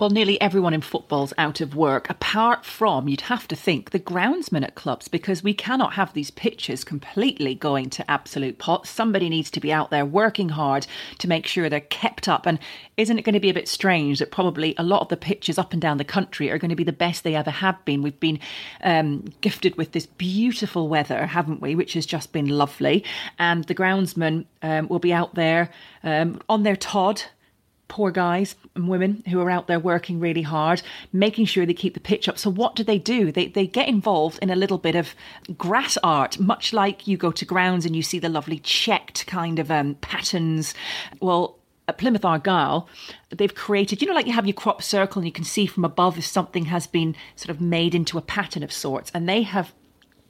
Well, 0.00 0.10
nearly 0.10 0.40
everyone 0.40 0.74
in 0.74 0.80
football's 0.80 1.32
out 1.38 1.60
of 1.60 1.76
work, 1.76 2.10
apart 2.10 2.64
from, 2.64 3.06
you'd 3.06 3.20
have 3.22 3.46
to 3.46 3.54
think, 3.54 3.90
the 3.90 4.00
groundsmen 4.00 4.64
at 4.64 4.74
clubs, 4.74 5.06
because 5.06 5.44
we 5.44 5.54
cannot 5.54 5.92
have 5.92 6.12
these 6.12 6.32
pitches 6.32 6.82
completely 6.82 7.54
going 7.54 7.90
to 7.90 8.10
absolute 8.10 8.58
pot. 8.58 8.88
Somebody 8.88 9.28
needs 9.28 9.52
to 9.52 9.60
be 9.60 9.72
out 9.72 9.90
there 9.90 10.04
working 10.04 10.48
hard 10.48 10.88
to 11.18 11.28
make 11.28 11.46
sure 11.46 11.68
they're 11.68 11.78
kept 11.78 12.28
up. 12.28 12.44
And 12.44 12.58
isn't 12.96 13.20
it 13.20 13.22
going 13.22 13.34
to 13.34 13.40
be 13.40 13.50
a 13.50 13.54
bit 13.54 13.68
strange 13.68 14.18
that 14.18 14.32
probably 14.32 14.74
a 14.78 14.82
lot 14.82 15.00
of 15.00 15.10
the 15.10 15.16
pitches 15.16 15.58
up 15.58 15.72
and 15.72 15.80
down 15.80 15.98
the 15.98 16.04
country 16.04 16.50
are 16.50 16.58
going 16.58 16.70
to 16.70 16.74
be 16.74 16.82
the 16.82 16.92
best 16.92 17.22
they 17.22 17.36
ever 17.36 17.52
have 17.52 17.82
been? 17.84 18.02
We've 18.02 18.18
been 18.18 18.40
um, 18.82 19.26
gifted 19.42 19.76
with 19.76 19.92
this 19.92 20.06
beautiful 20.06 20.88
weather, 20.88 21.26
haven't 21.26 21.60
we? 21.60 21.76
Which 21.76 21.92
has 21.92 22.04
just 22.04 22.32
been 22.32 22.48
lovely. 22.48 23.04
And 23.38 23.62
the 23.64 23.76
groundsmen 23.76 24.46
um, 24.60 24.88
will 24.88 24.98
be 24.98 25.12
out 25.12 25.36
there 25.36 25.70
um, 26.02 26.40
on 26.48 26.64
their 26.64 26.76
Todd 26.76 27.22
poor 27.94 28.10
guys 28.10 28.56
and 28.74 28.88
women 28.88 29.22
who 29.28 29.40
are 29.40 29.48
out 29.48 29.68
there 29.68 29.78
working 29.78 30.18
really 30.18 30.42
hard, 30.42 30.82
making 31.12 31.44
sure 31.44 31.64
they 31.64 31.72
keep 31.72 31.94
the 31.94 32.00
pitch 32.00 32.28
up. 32.28 32.36
So 32.36 32.50
what 32.50 32.74
do 32.74 32.82
they 32.82 32.98
do? 32.98 33.30
They 33.30 33.46
they 33.46 33.68
get 33.68 33.88
involved 33.88 34.40
in 34.42 34.50
a 34.50 34.56
little 34.56 34.78
bit 34.78 34.96
of 34.96 35.14
grass 35.56 35.96
art, 36.02 36.40
much 36.40 36.72
like 36.72 37.06
you 37.06 37.16
go 37.16 37.30
to 37.30 37.44
grounds 37.44 37.86
and 37.86 37.94
you 37.94 38.02
see 38.02 38.18
the 38.18 38.28
lovely 38.28 38.58
checked 38.58 39.26
kind 39.26 39.58
of 39.60 39.70
um, 39.70 39.94
patterns. 40.00 40.74
Well. 41.20 41.58
At 41.86 41.98
Plymouth 41.98 42.24
Argyle, 42.24 42.88
they've 43.28 43.54
created, 43.54 44.00
you 44.00 44.08
know, 44.08 44.14
like 44.14 44.26
you 44.26 44.32
have 44.32 44.46
your 44.46 44.54
crop 44.54 44.80
circle 44.82 45.20
and 45.20 45.26
you 45.26 45.32
can 45.32 45.44
see 45.44 45.66
from 45.66 45.84
above 45.84 46.16
if 46.16 46.24
something 46.24 46.64
has 46.64 46.86
been 46.86 47.14
sort 47.36 47.50
of 47.54 47.60
made 47.60 47.94
into 47.94 48.16
a 48.16 48.22
pattern 48.22 48.62
of 48.62 48.72
sorts. 48.72 49.10
And 49.12 49.28
they 49.28 49.42
have 49.42 49.74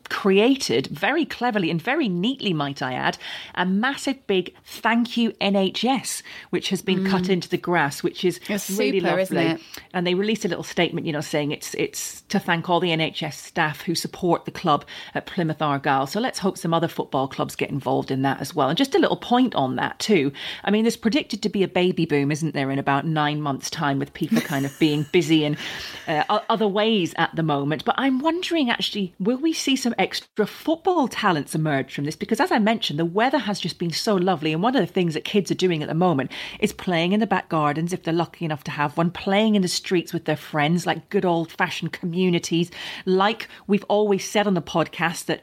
created 0.09 0.87
very 0.89 1.25
cleverly 1.25 1.71
and 1.71 1.81
very 1.81 2.09
neatly, 2.09 2.53
might 2.53 2.83
I 2.83 2.95
add, 2.95 3.19
a 3.55 3.65
massive 3.67 4.27
big 4.27 4.55
thank 4.65 5.17
you 5.17 5.33
NHS, 5.33 6.23
which 6.51 6.69
has 6.71 6.83
been 6.83 7.07
cut 7.07 7.29
into 7.29 7.49
the 7.49 7.57
grass, 7.57 8.03
which 8.03 8.25
is 8.25 8.41
It's 8.49 8.71
really 8.71 9.01
super, 9.01 9.17
lovely. 9.17 9.23
isn't 9.23 9.57
it? 9.57 9.61
And 9.93 10.07
they 10.07 10.15
released 10.15 10.45
a 10.45 10.49
little 10.49 10.65
statement, 10.65 11.07
you 11.07 11.13
know, 11.13 11.21
saying 11.21 11.53
it's 11.53 11.75
it's 11.75 12.23
to 12.23 12.39
thank 12.39 12.69
all 12.69 12.81
the 12.81 12.91
NHS 12.91 13.35
staff 13.35 13.83
who 13.83 13.95
support 13.95 14.45
the 14.45 14.51
club 14.51 14.85
at 15.15 15.27
Plymouth 15.27 15.63
Argyle. 15.63 16.07
So 16.07 16.21
let's 16.21 16.39
hope 16.39 16.59
some 16.59 16.75
other 16.75 16.89
football 16.89 17.29
clubs 17.29 17.57
get 17.57 17.71
involved 17.71 18.11
in 18.11 18.23
that 18.23 18.41
as 18.41 18.55
well. 18.55 18.69
And 18.69 18.79
just 18.79 18.95
a 18.95 18.99
little 18.99 19.17
point 19.17 19.55
on 19.55 19.77
that 19.77 19.99
too. 19.99 20.33
I 20.65 20.71
mean, 20.71 20.85
there's 20.85 20.97
predicted 20.97 21.43
to 21.43 21.49
be 21.49 21.63
a 21.63 21.69
baby 21.69 22.07
boom, 22.07 22.31
isn't 22.31 22.55
there, 22.55 22.71
in 22.71 22.79
about 22.79 23.07
nine 23.07 23.41
months' 23.41 23.71
time, 23.71 23.99
with 23.99 24.13
people 24.13 24.41
kind 24.43 24.67
of 24.67 24.79
being 24.79 25.07
busy 25.13 25.45
in 25.45 25.57
uh, 26.07 26.25
other 26.49 26.69
ways 26.69 27.15
at 27.17 27.35
the 27.35 27.43
moment. 27.43 27.85
But 27.85 27.95
I'm 27.99 28.19
wondering, 28.21 28.71
actually, 28.71 29.15
will 29.19 29.39
we 29.39 29.53
see 29.53 29.77
some 29.77 29.94
some 29.95 30.05
extra 30.05 30.47
football 30.47 31.09
talents 31.09 31.55
emerge 31.55 31.95
from 31.95 32.05
this 32.05 32.17
because, 32.17 32.41
as 32.41 32.51
I 32.51 32.59
mentioned, 32.59 32.99
the 32.99 33.05
weather 33.05 33.39
has 33.39 33.61
just 33.61 33.79
been 33.79 33.91
so 33.91 34.15
lovely. 34.15 34.53
And 34.53 34.63
one 34.63 34.75
of 34.75 34.81
the 34.85 34.93
things 34.93 35.15
that 35.15 35.25
kids 35.25 35.51
are 35.51 35.55
doing 35.57 35.83
at 35.83 35.89
the 35.89 35.95
moment 35.95 36.33
is 36.59 36.73
playing 36.73 37.13
in 37.13 37.21
the 37.21 37.27
back 37.27 37.49
gardens, 37.49 37.93
if 37.93 38.03
they're 38.03 38.15
lucky 38.15 38.45
enough 38.45 38.65
to 38.65 38.71
have 38.71 38.97
one, 38.97 39.11
playing 39.11 39.55
in 39.55 39.63
the 39.63 39.69
streets 39.69 40.13
with 40.13 40.25
their 40.25 40.37
friends, 40.37 40.87
like 40.87 41.11
good 41.11 41.25
old 41.25 41.53
fashioned 41.53 41.93
communities. 41.93 42.71
Like 43.07 43.49
we've 43.67 43.85
always 43.89 44.29
said 44.29 44.47
on 44.47 44.55
the 44.55 44.63
podcast, 44.63 45.27
that 45.27 45.41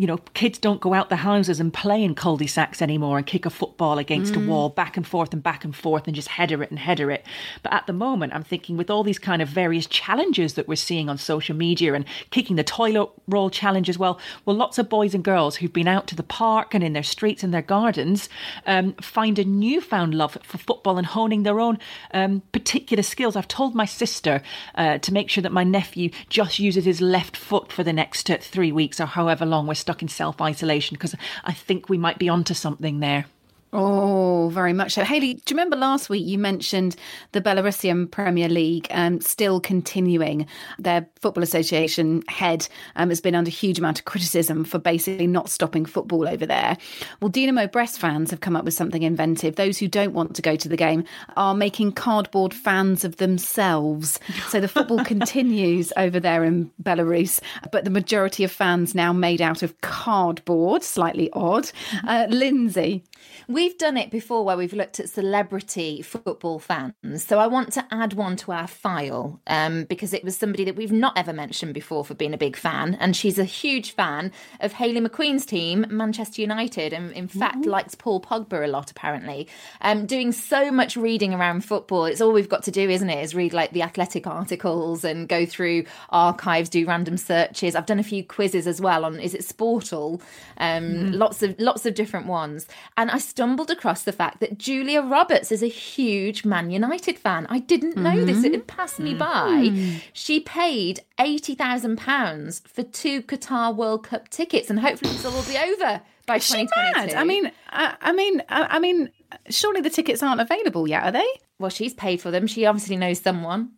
you 0.00 0.06
know, 0.06 0.16
kids 0.32 0.58
don't 0.58 0.80
go 0.80 0.94
out 0.94 1.10
the 1.10 1.16
houses 1.16 1.60
and 1.60 1.74
play 1.74 2.02
in 2.02 2.14
cul-de-sacs 2.14 2.80
anymore 2.80 3.18
and 3.18 3.26
kick 3.26 3.44
a 3.44 3.50
football 3.50 3.98
against 3.98 4.32
mm. 4.32 4.42
a 4.42 4.48
wall 4.48 4.70
back 4.70 4.96
and 4.96 5.06
forth 5.06 5.34
and 5.34 5.42
back 5.42 5.62
and 5.62 5.76
forth 5.76 6.06
and 6.06 6.14
just 6.14 6.28
header 6.28 6.62
it 6.62 6.70
and 6.70 6.78
header 6.78 7.10
it. 7.10 7.22
But 7.62 7.74
at 7.74 7.86
the 7.86 7.92
moment, 7.92 8.32
I'm 8.32 8.42
thinking 8.42 8.78
with 8.78 8.88
all 8.88 9.04
these 9.04 9.18
kind 9.18 9.42
of 9.42 9.48
various 9.50 9.86
challenges 9.86 10.54
that 10.54 10.66
we're 10.66 10.76
seeing 10.76 11.10
on 11.10 11.18
social 11.18 11.54
media 11.54 11.92
and 11.92 12.06
kicking 12.30 12.56
the 12.56 12.64
toilet 12.64 13.10
roll 13.28 13.50
challenge 13.50 13.90
as 13.90 13.98
well, 13.98 14.18
well, 14.46 14.56
lots 14.56 14.78
of 14.78 14.88
boys 14.88 15.14
and 15.14 15.22
girls 15.22 15.56
who've 15.56 15.70
been 15.70 15.86
out 15.86 16.06
to 16.06 16.16
the 16.16 16.22
park 16.22 16.72
and 16.72 16.82
in 16.82 16.94
their 16.94 17.02
streets 17.02 17.42
and 17.42 17.52
their 17.52 17.60
gardens 17.60 18.30
um, 18.64 18.94
find 19.02 19.38
a 19.38 19.44
newfound 19.44 20.14
love 20.14 20.38
for 20.42 20.56
football 20.56 20.96
and 20.96 21.08
honing 21.08 21.42
their 21.42 21.60
own 21.60 21.78
um, 22.14 22.40
particular 22.52 23.02
skills. 23.02 23.36
I've 23.36 23.48
told 23.48 23.74
my 23.74 23.84
sister 23.84 24.40
uh, 24.76 24.96
to 24.96 25.12
make 25.12 25.28
sure 25.28 25.42
that 25.42 25.52
my 25.52 25.64
nephew 25.64 26.08
just 26.30 26.58
uses 26.58 26.86
his 26.86 27.02
left 27.02 27.36
foot 27.36 27.70
for 27.70 27.84
the 27.84 27.92
next 27.92 28.30
uh, 28.30 28.38
three 28.40 28.72
weeks 28.72 28.98
or 28.98 29.04
however 29.04 29.44
long 29.44 29.66
we're 29.66 29.74
stuck 29.90 30.02
in 30.02 30.08
self 30.08 30.40
isolation 30.40 30.94
because 30.94 31.16
I 31.42 31.52
think 31.52 31.88
we 31.88 31.98
might 31.98 32.18
be 32.18 32.28
onto 32.28 32.54
something 32.54 33.00
there. 33.00 33.26
Oh, 33.72 34.48
very 34.52 34.72
much 34.72 34.92
so. 34.94 35.04
Hayley, 35.04 35.34
do 35.34 35.42
you 35.48 35.54
remember 35.56 35.76
last 35.76 36.10
week 36.10 36.26
you 36.26 36.38
mentioned 36.38 36.96
the 37.30 37.40
Belarusian 37.40 38.10
Premier 38.10 38.48
League 38.48 38.88
um, 38.90 39.20
still 39.20 39.60
continuing? 39.60 40.46
Their 40.80 41.08
Football 41.20 41.44
Association 41.44 42.24
head 42.26 42.66
um, 42.96 43.10
has 43.10 43.20
been 43.20 43.36
under 43.36 43.50
huge 43.50 43.78
amount 43.78 44.00
of 44.00 44.06
criticism 44.06 44.64
for 44.64 44.80
basically 44.80 45.28
not 45.28 45.48
stopping 45.48 45.86
football 45.86 46.26
over 46.26 46.46
there. 46.46 46.76
Well, 47.20 47.30
Dinamo 47.30 47.70
Brest 47.70 48.00
fans 48.00 48.32
have 48.32 48.40
come 48.40 48.56
up 48.56 48.64
with 48.64 48.74
something 48.74 49.04
inventive. 49.04 49.54
Those 49.54 49.78
who 49.78 49.86
don't 49.86 50.14
want 50.14 50.34
to 50.34 50.42
go 50.42 50.56
to 50.56 50.68
the 50.68 50.76
game 50.76 51.04
are 51.36 51.54
making 51.54 51.92
cardboard 51.92 52.52
fans 52.52 53.04
of 53.04 53.18
themselves. 53.18 54.18
So 54.48 54.58
the 54.58 54.66
football 54.66 55.04
continues 55.04 55.92
over 55.96 56.18
there 56.18 56.42
in 56.42 56.72
Belarus, 56.82 57.40
but 57.70 57.84
the 57.84 57.90
majority 57.90 58.42
of 58.42 58.50
fans 58.50 58.96
now 58.96 59.12
made 59.12 59.40
out 59.40 59.62
of 59.62 59.80
cardboard, 59.80 60.82
slightly 60.82 61.30
odd. 61.34 61.70
Uh, 62.04 62.26
Lynsey. 62.28 63.04
We've 63.48 63.76
done 63.78 63.96
it 63.96 64.10
before 64.10 64.44
where 64.44 64.56
we've 64.56 64.72
looked 64.72 65.00
at 65.00 65.08
celebrity 65.08 66.02
football 66.02 66.58
fans. 66.58 67.24
So 67.24 67.38
I 67.38 67.46
want 67.46 67.72
to 67.74 67.86
add 67.90 68.12
one 68.12 68.36
to 68.36 68.52
our 68.52 68.66
file 68.66 69.40
um, 69.46 69.84
because 69.84 70.12
it 70.12 70.24
was 70.24 70.36
somebody 70.36 70.64
that 70.64 70.76
we've 70.76 70.92
not 70.92 71.16
ever 71.16 71.32
mentioned 71.32 71.74
before 71.74 72.04
for 72.04 72.14
being 72.14 72.34
a 72.34 72.38
big 72.38 72.56
fan. 72.56 72.96
And 73.00 73.16
she's 73.16 73.38
a 73.38 73.44
huge 73.44 73.92
fan 73.92 74.32
of 74.60 74.72
Hayley 74.72 75.00
McQueen's 75.00 75.46
team, 75.46 75.86
Manchester 75.90 76.40
United, 76.42 76.92
and 76.92 77.12
in 77.12 77.28
fact 77.28 77.60
mm-hmm. 77.60 77.70
likes 77.70 77.94
Paul 77.94 78.20
Pogba 78.20 78.64
a 78.64 78.68
lot, 78.68 78.90
apparently. 78.90 79.48
Um, 79.80 80.06
doing 80.06 80.32
so 80.32 80.70
much 80.70 80.96
reading 80.96 81.34
around 81.34 81.64
football. 81.64 82.04
It's 82.04 82.20
all 82.20 82.32
we've 82.32 82.48
got 82.48 82.64
to 82.64 82.70
do, 82.70 82.88
isn't 82.88 83.10
it? 83.10 83.22
Is 83.22 83.34
read 83.34 83.52
like 83.52 83.72
the 83.72 83.82
athletic 83.82 84.26
articles 84.26 85.04
and 85.04 85.28
go 85.28 85.46
through 85.46 85.84
archives, 86.10 86.68
do 86.68 86.86
random 86.86 87.16
searches. 87.16 87.74
I've 87.74 87.86
done 87.86 87.98
a 87.98 88.04
few 88.04 88.24
quizzes 88.24 88.66
as 88.66 88.80
well 88.80 89.04
on 89.04 89.20
is 89.20 89.34
it 89.34 89.42
Sporcle? 89.42 90.20
Um, 90.58 90.84
mm-hmm. 90.84 91.12
Lots 91.12 91.42
of 91.42 91.58
lots 91.58 91.86
of 91.86 91.94
different 91.94 92.26
ones. 92.26 92.66
And 92.96 93.09
I 93.10 93.18
stumbled 93.18 93.70
across 93.70 94.02
the 94.02 94.12
fact 94.12 94.40
that 94.40 94.58
Julia 94.58 95.02
Roberts 95.02 95.52
is 95.52 95.62
a 95.62 95.68
huge 95.68 96.44
Man 96.44 96.70
United 96.70 97.18
fan. 97.18 97.46
I 97.48 97.58
didn't 97.58 97.96
know 97.96 98.10
mm-hmm. 98.10 98.26
this, 98.26 98.44
it 98.44 98.52
had 98.52 98.66
passed 98.66 98.98
me 98.98 99.14
mm-hmm. 99.14 99.96
by. 99.96 100.00
She 100.12 100.40
paid 100.40 101.00
£80,000 101.18 102.68
for 102.68 102.82
two 102.82 103.22
Qatar 103.22 103.74
World 103.74 104.04
Cup 104.04 104.28
tickets, 104.28 104.70
and 104.70 104.80
hopefully 104.80 105.12
this 105.12 105.24
will 105.24 105.34
all 105.34 105.42
be 105.42 105.58
over 105.58 106.00
by 106.26 106.36
is 106.36 106.48
2022. 106.48 107.16
I 107.16 107.24
mean, 107.24 107.50
I, 107.70 107.96
I 108.00 108.12
mean, 108.12 108.42
I, 108.48 108.76
I 108.76 108.78
mean, 108.78 109.10
surely 109.48 109.80
the 109.80 109.90
tickets 109.90 110.22
aren't 110.22 110.40
available 110.40 110.88
yet, 110.88 111.04
are 111.04 111.12
they? 111.12 111.28
Well, 111.58 111.70
she's 111.70 111.94
paid 111.94 112.20
for 112.20 112.30
them. 112.30 112.46
She 112.46 112.66
obviously 112.66 112.96
knows 112.96 113.20
someone 113.20 113.72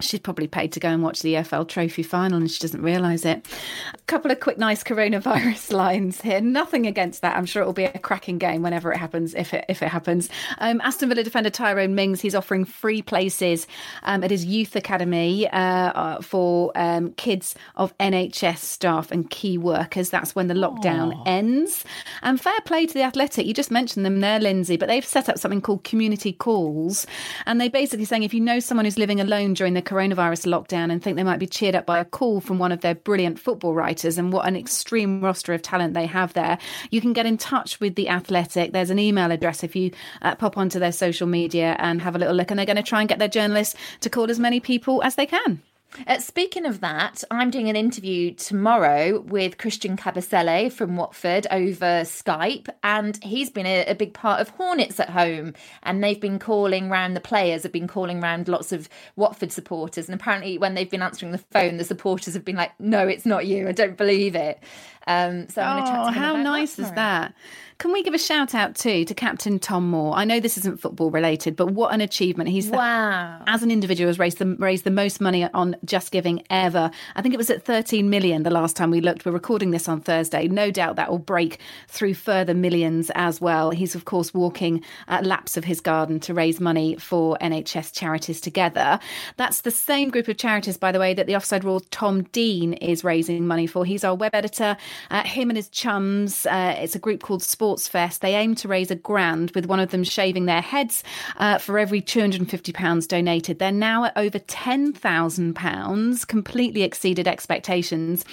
she's 0.00 0.20
probably 0.20 0.46
paid 0.46 0.72
to 0.72 0.80
go 0.80 0.88
and 0.88 1.02
watch 1.02 1.22
the 1.22 1.34
EFL 1.34 1.66
Trophy 1.66 2.02
final 2.02 2.38
and 2.38 2.50
she 2.50 2.60
doesn't 2.60 2.82
realise 2.82 3.24
it. 3.24 3.46
A 3.92 3.98
couple 4.06 4.30
of 4.30 4.38
quick, 4.40 4.58
nice 4.58 4.84
coronavirus 4.84 5.72
lines 5.72 6.20
here. 6.20 6.40
Nothing 6.40 6.86
against 6.86 7.22
that. 7.22 7.36
I'm 7.36 7.46
sure 7.46 7.62
it 7.62 7.66
will 7.66 7.72
be 7.72 7.84
a 7.84 7.98
cracking 7.98 8.38
game 8.38 8.62
whenever 8.62 8.92
it 8.92 8.98
happens, 8.98 9.34
if 9.34 9.52
it 9.52 9.64
if 9.68 9.82
it 9.82 9.88
happens. 9.88 10.28
Um, 10.58 10.80
Aston 10.82 11.08
Villa 11.08 11.24
defender 11.24 11.50
Tyrone 11.50 11.94
Mings, 11.94 12.20
he's 12.20 12.34
offering 12.34 12.64
free 12.64 13.02
places 13.02 13.66
um, 14.04 14.22
at 14.22 14.30
his 14.30 14.44
youth 14.44 14.76
academy 14.76 15.48
uh, 15.48 15.58
uh, 15.58 16.20
for 16.20 16.72
um, 16.76 17.12
kids 17.12 17.54
of 17.76 17.96
NHS 17.98 18.58
staff 18.58 19.10
and 19.10 19.28
key 19.30 19.58
workers. 19.58 20.10
That's 20.10 20.34
when 20.34 20.46
the 20.46 20.54
lockdown 20.54 21.12
Aww. 21.12 21.22
ends. 21.26 21.84
And 22.22 22.40
fair 22.40 22.60
play 22.64 22.86
to 22.86 22.94
the 22.94 23.02
Athletic. 23.02 23.46
You 23.46 23.54
just 23.54 23.70
mentioned 23.70 24.06
them 24.06 24.20
there, 24.20 24.38
Lynsey, 24.38 24.76
but 24.76 24.88
they've 24.88 25.04
set 25.04 25.28
up 25.28 25.38
something 25.38 25.60
called 25.60 25.84
community 25.84 26.32
calls, 26.32 27.06
and 27.46 27.60
they're 27.60 27.68
basically 27.68 28.04
saying 28.04 28.22
if 28.22 28.32
you 28.32 28.40
know 28.40 28.60
someone 28.60 28.84
who's 28.84 28.98
living 28.98 29.20
alone 29.20 29.54
during 29.54 29.74
the 29.78 29.90
coronavirus 29.90 30.46
lockdown 30.46 30.90
and 30.90 31.00
think 31.00 31.16
they 31.16 31.22
might 31.22 31.38
be 31.38 31.46
cheered 31.46 31.76
up 31.76 31.86
by 31.86 32.00
a 32.00 32.04
call 32.04 32.40
from 32.40 32.58
one 32.58 32.72
of 32.72 32.80
their 32.80 32.96
brilliant 32.96 33.38
football 33.38 33.74
writers 33.74 34.18
and 34.18 34.32
what 34.32 34.46
an 34.46 34.56
extreme 34.56 35.20
roster 35.20 35.54
of 35.54 35.62
talent 35.62 35.94
they 35.94 36.06
have 36.06 36.32
there, 36.32 36.58
you 36.90 37.00
can 37.00 37.12
get 37.12 37.26
in 37.26 37.38
touch 37.38 37.78
with 37.78 37.94
The 37.94 38.08
Athletic. 38.08 38.72
There's 38.72 38.90
an 38.90 38.98
email 38.98 39.30
address 39.30 39.62
if 39.62 39.76
you 39.76 39.92
uh, 40.20 40.34
pop 40.34 40.58
onto 40.58 40.80
their 40.80 40.90
social 40.90 41.28
media 41.28 41.76
and 41.78 42.02
have 42.02 42.16
a 42.16 42.18
little 42.18 42.34
look, 42.34 42.50
and 42.50 42.58
they're 42.58 42.66
going 42.66 42.76
to 42.76 42.82
try 42.82 42.98
and 43.00 43.08
get 43.08 43.20
their 43.20 43.28
journalists 43.28 43.76
to 44.00 44.10
call 44.10 44.30
as 44.30 44.40
many 44.40 44.58
people 44.58 45.00
as 45.04 45.14
they 45.14 45.26
can. 45.26 45.62
Uh, 46.06 46.18
speaking 46.18 46.66
of 46.66 46.80
that, 46.80 47.24
I'm 47.30 47.50
doing 47.50 47.68
an 47.68 47.76
interview 47.76 48.32
tomorrow 48.32 49.20
with 49.20 49.58
Christian 49.58 49.96
Kabasele 49.96 50.70
from 50.70 50.96
Watford 50.96 51.46
over 51.50 52.02
Skype, 52.02 52.68
and 52.82 53.22
he's 53.22 53.50
been 53.50 53.66
a, 53.66 53.84
a, 53.86 53.94
big 53.94 54.12
part 54.12 54.40
of 54.40 54.50
Hornets 54.50 55.00
at 55.00 55.10
home. 55.10 55.54
And 55.82 56.04
they've 56.04 56.20
been 56.20 56.38
calling 56.38 56.88
round 56.90 57.16
the 57.16 57.20
players, 57.20 57.62
have 57.62 57.72
been 57.72 57.88
calling 57.88 58.20
round 58.20 58.48
lots 58.48 58.70
of 58.70 58.88
Watford 59.16 59.50
supporters. 59.50 60.08
And 60.08 60.20
apparently, 60.20 60.58
when 60.58 60.74
they've 60.74 60.90
been 60.90 61.02
answering 61.02 61.32
the 61.32 61.38
phone, 61.38 61.78
the 61.78 61.84
supporters 61.84 62.34
have 62.34 62.44
been 62.44 62.56
like, 62.56 62.78
"No, 62.78 63.08
it's 63.08 63.26
not 63.26 63.46
you. 63.46 63.68
I 63.68 63.72
don't 63.72 63.96
believe 63.96 64.36
it." 64.36 64.62
Um, 65.06 65.48
so 65.48 65.62
I'm 65.62 65.76
going 65.78 65.86
to 65.86 65.90
chat 65.90 66.04
to 66.04 66.12
him. 66.12 66.18
Oh, 66.18 66.26
how 66.26 66.36
nice 66.36 66.74
that 66.74 66.82
is 66.82 66.90
that? 66.92 67.34
Can 67.78 67.92
we 67.92 68.02
give 68.02 68.12
a 68.12 68.18
shout 68.18 68.56
out 68.56 68.74
too 68.74 69.04
to 69.04 69.14
Captain 69.14 69.60
Tom 69.60 69.88
Moore? 69.88 70.12
I 70.16 70.24
know 70.24 70.40
this 70.40 70.58
isn't 70.58 70.80
football 70.80 71.12
related, 71.12 71.54
but 71.54 71.70
what 71.70 71.94
an 71.94 72.00
achievement! 72.00 72.50
He's 72.50 72.68
wow. 72.68 73.38
The, 73.38 73.50
as 73.52 73.62
an 73.62 73.70
individual 73.70 74.08
has 74.08 74.18
raised 74.18 74.38
the 74.38 74.56
raised 74.56 74.82
the 74.82 74.90
most 74.90 75.20
money 75.20 75.44
on 75.44 75.76
Just 75.84 76.10
Giving 76.10 76.42
ever. 76.50 76.90
I 77.14 77.22
think 77.22 77.34
it 77.34 77.38
was 77.38 77.50
at 77.50 77.62
13 77.62 78.10
million 78.10 78.42
the 78.42 78.50
last 78.50 78.74
time 78.74 78.90
we 78.90 79.00
looked. 79.00 79.24
We're 79.24 79.30
recording 79.30 79.70
this 79.70 79.88
on 79.88 80.00
Thursday. 80.00 80.48
No 80.48 80.72
doubt 80.72 80.96
that 80.96 81.08
will 81.08 81.20
break 81.20 81.60
through 81.86 82.14
further 82.14 82.52
millions 82.52 83.12
as 83.14 83.40
well. 83.40 83.70
He's 83.70 83.94
of 83.94 84.06
course 84.06 84.34
walking 84.34 84.82
at 85.06 85.24
laps 85.24 85.56
of 85.56 85.62
his 85.62 85.80
garden 85.80 86.18
to 86.18 86.34
raise 86.34 86.58
money 86.58 86.96
for 86.96 87.38
NHS 87.40 87.92
charities 87.92 88.40
together. 88.40 88.98
That's 89.36 89.60
the 89.60 89.70
same 89.70 90.10
group 90.10 90.26
of 90.26 90.36
charities, 90.36 90.76
by 90.76 90.90
the 90.90 90.98
way, 90.98 91.14
that 91.14 91.28
the 91.28 91.36
Offside 91.36 91.62
Rule 91.62 91.78
Tom 91.92 92.24
Dean 92.32 92.72
is 92.72 93.04
raising 93.04 93.46
money 93.46 93.68
for. 93.68 93.84
He's 93.84 94.02
our 94.02 94.16
web 94.16 94.34
editor. 94.34 94.76
Uh, 95.12 95.22
him 95.22 95.48
and 95.48 95.56
his 95.56 95.68
chums. 95.68 96.44
Uh, 96.44 96.74
it's 96.76 96.96
a 96.96 96.98
group 96.98 97.22
called 97.22 97.44
Sports 97.68 97.86
Fest. 97.86 98.22
They 98.22 98.34
aim 98.34 98.54
to 98.54 98.66
raise 98.66 98.90
a 98.90 98.94
grand, 98.94 99.50
with 99.50 99.66
one 99.66 99.78
of 99.78 99.90
them 99.90 100.02
shaving 100.02 100.46
their 100.46 100.62
heads 100.62 101.04
uh, 101.36 101.58
for 101.58 101.78
every 101.78 102.00
£250 102.00 103.08
donated. 103.08 103.58
They're 103.58 103.70
now 103.70 104.04
at 104.04 104.16
over 104.16 104.38
£10,000, 104.38 106.26
completely 106.26 106.82
exceeded 106.82 107.28
expectations. 107.28 108.24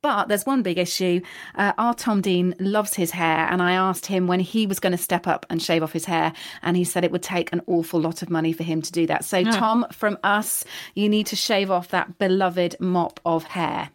But 0.00 0.28
there's 0.28 0.46
one 0.46 0.62
big 0.62 0.78
issue. 0.78 1.22
Uh, 1.56 1.72
our 1.76 1.92
Tom 1.92 2.20
Dean 2.20 2.54
loves 2.60 2.94
his 2.94 3.10
hair, 3.10 3.48
and 3.50 3.60
I 3.60 3.72
asked 3.72 4.06
him 4.06 4.28
when 4.28 4.38
he 4.38 4.64
was 4.64 4.78
going 4.78 4.92
to 4.92 5.02
step 5.02 5.26
up 5.26 5.44
and 5.50 5.60
shave 5.60 5.82
off 5.82 5.92
his 5.92 6.04
hair, 6.04 6.32
and 6.62 6.76
he 6.76 6.84
said 6.84 7.02
it 7.02 7.10
would 7.10 7.24
take 7.24 7.52
an 7.52 7.62
awful 7.66 8.00
lot 8.00 8.22
of 8.22 8.30
money 8.30 8.52
for 8.52 8.62
him 8.62 8.80
to 8.80 8.92
do 8.92 9.08
that. 9.08 9.24
So, 9.24 9.38
yeah. 9.38 9.50
Tom, 9.50 9.86
from 9.90 10.18
us, 10.22 10.64
you 10.94 11.08
need 11.08 11.26
to 11.26 11.36
shave 11.36 11.68
off 11.68 11.88
that 11.88 12.16
beloved 12.20 12.76
mop 12.78 13.18
of 13.26 13.42
hair. 13.42 13.90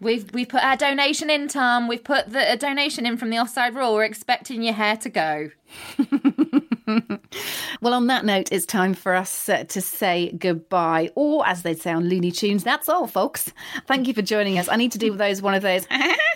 We've 0.00 0.32
we've 0.32 0.48
put 0.48 0.62
our 0.62 0.76
donation 0.76 1.28
in, 1.28 1.48
Tom. 1.48 1.88
We've 1.88 2.02
put 2.02 2.30
the 2.30 2.52
a 2.52 2.56
donation 2.56 3.04
in 3.04 3.16
from 3.16 3.30
the 3.30 3.38
offside 3.38 3.74
rule. 3.74 3.94
We're 3.94 4.04
expecting 4.04 4.62
your 4.62 4.74
hair 4.74 4.96
to 4.98 5.08
go. 5.08 5.50
well, 7.80 7.94
on 7.94 8.06
that 8.06 8.24
note, 8.24 8.50
it's 8.52 8.66
time 8.66 8.94
for 8.94 9.14
us 9.14 9.48
uh, 9.48 9.64
to 9.64 9.80
say 9.80 10.32
goodbye, 10.32 11.10
or 11.14 11.46
as 11.46 11.62
they'd 11.62 11.80
say 11.80 11.92
on 11.92 12.08
Looney 12.08 12.30
Tunes, 12.30 12.64
that's 12.64 12.88
all, 12.88 13.06
folks. 13.06 13.52
Thank 13.86 14.08
you 14.08 14.14
for 14.14 14.22
joining 14.22 14.58
us. 14.58 14.68
I 14.68 14.76
need 14.76 14.92
to 14.92 14.98
do 14.98 15.14
those 15.16 15.42
one 15.42 15.54
of 15.54 15.62
those 15.62 15.86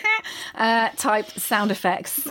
uh, 0.54 0.88
type 0.96 1.30
sound 1.30 1.70
effects. 1.70 2.26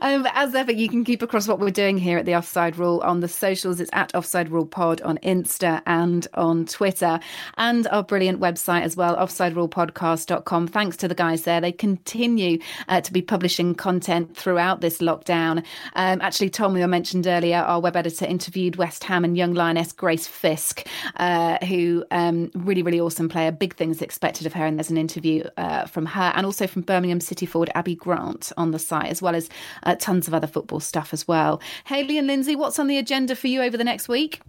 um, 0.00 0.26
as 0.32 0.54
ever, 0.54 0.72
you 0.72 0.88
can 0.88 1.04
keep 1.04 1.22
across 1.22 1.46
what 1.46 1.58
we're 1.58 1.70
doing 1.70 1.98
here 1.98 2.18
at 2.18 2.24
the 2.24 2.34
Offside 2.34 2.76
Rule 2.78 3.00
on 3.04 3.20
the 3.20 3.28
socials. 3.28 3.80
It's 3.80 3.90
at 3.92 4.14
Offside 4.14 4.48
Rule 4.50 4.66
Pod 4.66 5.00
on 5.02 5.18
Insta 5.18 5.82
and 5.86 6.26
on 6.34 6.66
Twitter, 6.66 7.20
and 7.56 7.86
our 7.88 8.02
brilliant 8.02 8.40
website 8.40 8.82
as 8.82 8.96
well, 8.96 9.16
offsiderulepodcast.com. 9.16 10.68
Thanks 10.68 10.96
to 10.98 11.08
the 11.08 11.14
guys 11.14 11.42
there. 11.42 11.60
They 11.60 11.72
continue 11.72 12.58
uh, 12.88 13.00
to 13.02 13.12
be 13.12 13.22
publishing 13.22 13.74
content 13.74 14.36
throughout 14.36 14.80
this 14.80 14.98
lockdown. 14.98 15.64
Um, 15.94 16.20
actually, 16.20 16.45
Tom, 16.48 16.74
we 16.74 16.84
mentioned 16.86 17.26
earlier, 17.26 17.58
our 17.58 17.80
web 17.80 17.96
editor 17.96 18.24
interviewed 18.24 18.76
West 18.76 19.04
Ham 19.04 19.24
and 19.24 19.36
young 19.36 19.54
lioness 19.54 19.92
Grace 19.92 20.26
Fisk, 20.26 20.86
uh, 21.16 21.58
who 21.64 22.04
um, 22.10 22.50
really, 22.54 22.82
really 22.82 23.00
awesome 23.00 23.28
player. 23.28 23.50
Big 23.50 23.74
things 23.74 24.02
expected 24.02 24.46
of 24.46 24.52
her, 24.52 24.64
and 24.66 24.78
there's 24.78 24.90
an 24.90 24.98
interview 24.98 25.44
uh, 25.56 25.86
from 25.86 26.06
her, 26.06 26.32
and 26.34 26.46
also 26.46 26.66
from 26.66 26.82
Birmingham 26.82 27.20
City 27.20 27.46
forward 27.46 27.70
Abbi 27.74 27.94
Grant 27.94 28.52
on 28.56 28.70
the 28.70 28.78
site, 28.78 29.10
as 29.10 29.22
well 29.22 29.34
as 29.34 29.48
uh, 29.82 29.94
tons 29.96 30.28
of 30.28 30.34
other 30.34 30.46
football 30.46 30.80
stuff 30.80 31.12
as 31.12 31.26
well. 31.26 31.60
Hayley 31.86 32.18
and 32.18 32.26
Lynsey, 32.26 32.56
what's 32.56 32.78
on 32.78 32.86
the 32.86 32.98
agenda 32.98 33.36
for 33.36 33.46
you 33.48 33.62
over 33.62 33.76
the 33.76 33.84
next 33.84 34.08
week? 34.08 34.40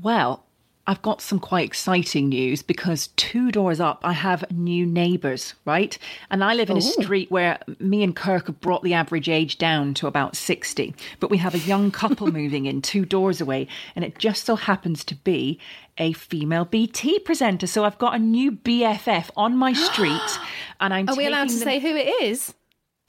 Well, 0.00 0.44
I've 0.90 1.02
got 1.02 1.20
some 1.20 1.38
quite 1.38 1.64
exciting 1.64 2.30
news 2.30 2.62
because 2.64 3.10
two 3.14 3.52
doors 3.52 3.78
up, 3.78 4.00
I 4.02 4.12
have 4.12 4.50
new 4.50 4.84
neighbours, 4.84 5.54
right? 5.64 5.96
And 6.32 6.42
I 6.42 6.52
live 6.52 6.68
in 6.68 6.78
a 6.78 6.80
oh. 6.84 7.02
street 7.02 7.30
where 7.30 7.60
me 7.78 8.02
and 8.02 8.16
Kirk 8.16 8.48
have 8.48 8.60
brought 8.60 8.82
the 8.82 8.94
average 8.94 9.28
age 9.28 9.56
down 9.56 9.94
to 9.94 10.08
about 10.08 10.34
60. 10.34 10.92
But 11.20 11.30
we 11.30 11.36
have 11.36 11.54
a 11.54 11.60
young 11.60 11.90
couple 12.02 12.26
moving 12.32 12.66
in 12.66 12.82
two 12.82 13.04
doors 13.04 13.40
away, 13.40 13.68
and 13.94 14.04
it 14.04 14.18
just 14.18 14.44
so 14.44 14.56
happens 14.56 15.04
to 15.04 15.14
be 15.14 15.60
a 15.96 16.12
female 16.12 16.64
BT 16.64 17.20
presenter. 17.20 17.68
So 17.68 17.84
I've 17.84 17.98
got 17.98 18.16
a 18.16 18.18
new 18.18 18.50
BFF 18.50 19.30
on 19.36 19.56
my 19.56 19.72
street, 19.72 20.38
and 20.80 20.92
I'm. 20.92 21.08
Are 21.08 21.14
we 21.14 21.24
allowed 21.24 21.50
to 21.50 21.54
them- 21.54 21.62
say 21.62 21.78
who 21.78 21.94
it 21.94 22.20
is? 22.20 22.52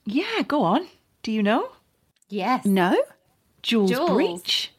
Yeah, 0.06 0.44
go 0.48 0.62
on. 0.62 0.86
Do 1.24 1.32
you 1.32 1.42
know? 1.42 1.72
Yes. 2.30 2.64
No. 2.64 2.96
Jules, 3.64 3.90
Jules. 3.90 4.12
Breach. 4.12 4.72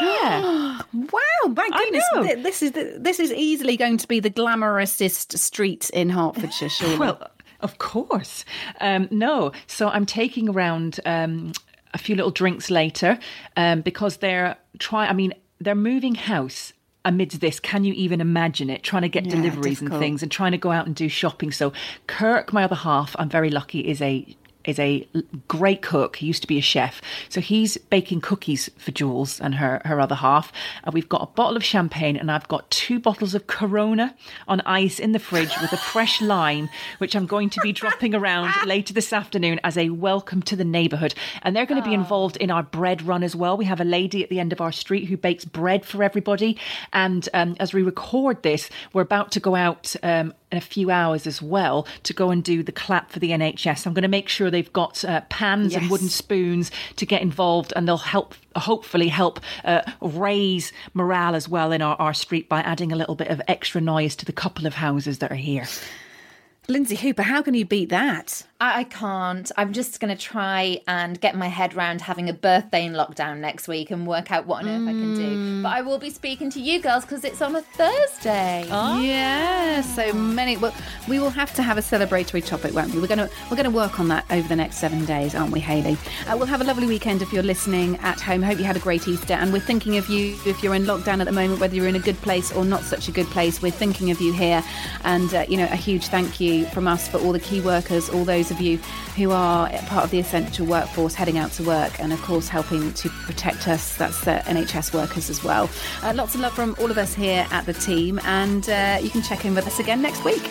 Yeah. 0.00 0.80
Wow, 0.92 1.20
my 1.54 1.68
I 1.72 1.84
goodness! 1.84 2.04
Th- 2.14 2.42
This 2.42 2.62
is 2.62 2.72
the, 2.72 2.96
this 2.98 3.20
is 3.20 3.32
easily 3.32 3.76
going 3.76 3.96
to 3.98 4.08
be 4.08 4.18
the 4.18 4.30
glamorousest 4.30 5.38
street 5.38 5.88
in 5.90 6.10
Hertfordshire. 6.10 6.68
Surely. 6.68 6.98
Well, 6.98 7.30
of 7.60 7.78
course. 7.78 8.44
Um, 8.80 9.06
no. 9.10 9.52
So 9.66 9.88
I'm 9.88 10.06
taking 10.06 10.48
around 10.48 10.98
um, 11.06 11.52
a 11.94 11.98
few 11.98 12.16
little 12.16 12.30
drinks 12.32 12.70
later 12.70 13.18
um, 13.56 13.82
because 13.82 14.16
they're 14.18 14.56
try. 14.78 15.06
I 15.06 15.12
mean, 15.12 15.32
they're 15.60 15.74
moving 15.74 16.14
house 16.16 16.72
amidst 17.04 17.40
this. 17.40 17.60
Can 17.60 17.84
you 17.84 17.92
even 17.94 18.20
imagine 18.20 18.68
it? 18.70 18.82
Trying 18.82 19.02
to 19.02 19.08
get 19.08 19.26
Yeah, 19.26 19.36
deliveries 19.36 19.80
and 19.80 19.90
things, 19.90 20.22
and 20.22 20.30
trying 20.32 20.52
to 20.52 20.58
go 20.58 20.72
out 20.72 20.86
and 20.86 20.94
do 20.96 21.08
shopping. 21.08 21.52
So 21.52 21.72
Kirk, 22.08 22.52
my 22.52 22.64
other 22.64 22.74
half, 22.76 23.14
I'm 23.18 23.28
very 23.28 23.50
lucky, 23.50 23.80
is 23.80 24.00
a 24.02 24.26
is 24.64 24.78
a 24.78 25.06
great 25.48 25.82
cook. 25.82 26.16
He 26.16 26.26
used 26.26 26.42
to 26.42 26.48
be 26.48 26.58
a 26.58 26.62
chef. 26.62 27.00
So 27.28 27.40
he's 27.40 27.76
baking 27.76 28.20
cookies 28.20 28.70
for 28.76 28.90
Jules 28.90 29.40
and 29.40 29.54
her, 29.54 29.80
her 29.84 30.00
other 30.00 30.14
half. 30.14 30.52
And 30.84 30.94
we've 30.94 31.08
got 31.08 31.22
a 31.22 31.26
bottle 31.26 31.56
of 31.56 31.64
champagne 31.64 32.16
and 32.16 32.30
I've 32.30 32.48
got 32.48 32.70
two 32.70 32.98
bottles 32.98 33.34
of 33.34 33.46
Corona 33.46 34.14
on 34.48 34.60
ice 34.62 34.98
in 34.98 35.12
the 35.12 35.18
fridge 35.18 35.52
with 35.60 35.72
a 35.72 35.76
fresh 35.76 36.20
lime, 36.30 36.68
which 36.98 37.14
I'm 37.14 37.26
going 37.26 37.50
to 37.50 37.60
be 37.60 37.72
dropping 37.72 38.14
around 38.14 38.52
later 38.66 38.92
this 38.92 39.12
afternoon 39.12 39.60
as 39.64 39.76
a 39.76 39.90
welcome 39.90 40.42
to 40.42 40.56
the 40.56 40.64
neighbourhood. 40.64 41.14
And 41.42 41.54
they're 41.54 41.66
going 41.66 41.82
to 41.82 41.88
be 41.88 41.94
involved 41.94 42.36
in 42.36 42.50
our 42.50 42.62
bread 42.62 43.02
run 43.02 43.22
as 43.22 43.34
well. 43.34 43.56
We 43.56 43.64
have 43.64 43.80
a 43.80 43.84
lady 43.84 44.22
at 44.22 44.30
the 44.30 44.40
end 44.40 44.52
of 44.52 44.60
our 44.60 44.72
street 44.72 45.06
who 45.06 45.16
bakes 45.16 45.44
bread 45.44 45.84
for 45.84 46.02
everybody. 46.02 46.58
And 46.92 47.28
um, 47.34 47.56
as 47.60 47.72
we 47.72 47.82
record 47.82 48.42
this, 48.42 48.70
we're 48.92 49.02
about 49.02 49.32
to 49.32 49.40
go 49.40 49.54
out 49.54 49.94
um, 50.02 50.34
in 50.50 50.58
a 50.58 50.60
few 50.60 50.90
hours 50.90 51.26
as 51.26 51.40
well 51.40 51.86
to 52.02 52.12
go 52.12 52.30
and 52.30 52.42
do 52.42 52.62
the 52.62 52.72
clap 52.72 53.10
for 53.10 53.18
the 53.18 53.30
NHS. 53.30 53.86
I'm 53.86 53.94
going 53.94 54.02
to 54.02 54.08
make 54.08 54.28
sure 54.28 54.50
they've 54.50 54.72
got 54.72 55.04
uh, 55.04 55.22
pans 55.28 55.74
and 55.74 55.90
wooden 55.90 56.08
spoons 56.08 56.70
to 56.96 57.06
get 57.06 57.22
involved, 57.22 57.72
and 57.76 57.86
they'll 57.86 57.96
help, 57.96 58.34
hopefully, 58.56 59.08
help 59.08 59.40
uh, 59.64 59.82
raise 60.00 60.72
morale 60.94 61.34
as 61.34 61.48
well 61.48 61.72
in 61.72 61.82
our, 61.82 61.96
our 61.96 62.14
street 62.14 62.48
by 62.48 62.60
adding 62.60 62.92
a 62.92 62.96
little 62.96 63.14
bit 63.14 63.28
of 63.28 63.40
extra 63.48 63.80
noise 63.80 64.16
to 64.16 64.24
the 64.24 64.32
couple 64.32 64.66
of 64.66 64.74
houses 64.74 65.18
that 65.18 65.30
are 65.30 65.36
here. 65.36 65.66
Lynsey 66.70 66.94
Hooper, 66.94 67.22
how 67.22 67.42
can 67.42 67.54
you 67.54 67.64
beat 67.64 67.88
that? 67.88 68.44
I, 68.60 68.80
I 68.80 68.84
can't. 68.84 69.50
I'm 69.56 69.72
just 69.72 69.98
going 69.98 70.16
to 70.16 70.22
try 70.22 70.80
and 70.86 71.20
get 71.20 71.34
my 71.34 71.48
head 71.48 71.74
round 71.74 72.00
having 72.00 72.28
a 72.28 72.32
birthday 72.32 72.84
in 72.84 72.92
lockdown 72.92 73.38
next 73.38 73.66
week 73.66 73.90
and 73.90 74.06
work 74.06 74.30
out 74.30 74.46
what 74.46 74.62
on 74.62 74.68
earth 74.68 74.88
I 74.88 74.92
can 74.92 75.14
do. 75.16 75.62
But 75.62 75.70
I 75.70 75.82
will 75.82 75.98
be 75.98 76.10
speaking 76.10 76.48
to 76.50 76.60
you 76.60 76.80
girls 76.80 77.04
because 77.04 77.24
it's 77.24 77.42
on 77.42 77.56
a 77.56 77.62
Thursday. 77.62 78.66
Yeah, 79.00 79.80
so 79.80 80.12
many. 80.12 80.56
Well, 80.56 80.72
we 81.08 81.18
will 81.18 81.30
have 81.30 81.52
to 81.54 81.62
have 81.62 81.76
a 81.76 81.80
celebratory 81.80 82.46
topic, 82.46 82.72
won't 82.72 82.94
we? 82.94 83.00
We're 83.00 83.08
gonna 83.08 83.28
we're 83.50 83.56
gonna 83.56 83.70
work 83.70 83.98
on 83.98 84.06
that 84.08 84.24
over 84.30 84.46
the 84.46 84.56
next 84.56 84.76
seven 84.76 85.04
days, 85.04 85.34
aren't 85.34 85.52
we, 85.52 85.60
Hayley? 85.60 85.96
Uh, 86.28 86.36
we'll 86.36 86.46
have 86.46 86.60
a 86.60 86.64
lovely 86.64 86.86
weekend 86.86 87.22
if 87.22 87.32
you're 87.32 87.42
listening 87.42 87.96
at 87.96 88.20
home. 88.20 88.42
Hope 88.42 88.58
you 88.58 88.64
had 88.64 88.76
a 88.76 88.80
great 88.80 89.08
Easter, 89.08 89.34
and 89.34 89.52
we're 89.52 89.58
thinking 89.58 89.96
of 89.96 90.08
you 90.08 90.38
if 90.46 90.62
you're 90.62 90.74
in 90.74 90.84
lockdown 90.84 91.20
at 91.20 91.24
the 91.24 91.32
moment, 91.32 91.60
whether 91.60 91.74
you're 91.74 91.88
in 91.88 91.96
a 91.96 92.00
good 92.00 92.20
place 92.22 92.52
or 92.52 92.64
not 92.64 92.84
such 92.84 93.08
a 93.08 93.12
good 93.12 93.26
place. 93.26 93.60
We're 93.60 93.72
thinking 93.72 94.10
of 94.10 94.20
you 94.20 94.32
here, 94.32 94.62
and 95.02 95.34
uh, 95.34 95.46
you 95.48 95.56
know, 95.56 95.68
a 95.70 95.76
huge 95.76 96.06
thank 96.08 96.40
you 96.40 96.59
from 96.66 96.86
us 96.86 97.08
for 97.08 97.18
all 97.18 97.32
the 97.32 97.40
key 97.40 97.60
workers, 97.60 98.08
all 98.08 98.24
those 98.24 98.50
of 98.50 98.60
you 98.60 98.78
who 99.16 99.30
are 99.30 99.68
part 99.86 100.04
of 100.04 100.10
the 100.10 100.18
essential 100.18 100.66
workforce 100.66 101.14
heading 101.14 101.38
out 101.38 101.52
to 101.52 101.62
work, 101.62 101.98
and 102.00 102.12
of 102.12 102.20
course 102.22 102.48
helping 102.48 102.92
to 102.94 103.08
protect 103.08 103.68
us. 103.68 103.96
That's 103.96 104.26
uh, 104.26 104.42
NHS 104.42 104.94
workers 104.94 105.30
as 105.30 105.42
well. 105.42 105.68
Uh, 106.02 106.12
lots 106.14 106.34
of 106.34 106.40
love 106.40 106.52
from 106.54 106.76
all 106.78 106.90
of 106.90 106.98
us 106.98 107.14
here 107.14 107.46
at 107.50 107.66
the 107.66 107.72
team, 107.72 108.20
and 108.24 108.68
uh, 108.68 108.98
you 109.02 109.10
can 109.10 109.22
check 109.22 109.44
in 109.44 109.54
with 109.54 109.66
us 109.66 109.78
again 109.78 110.02
next 110.02 110.24
week. 110.24 110.42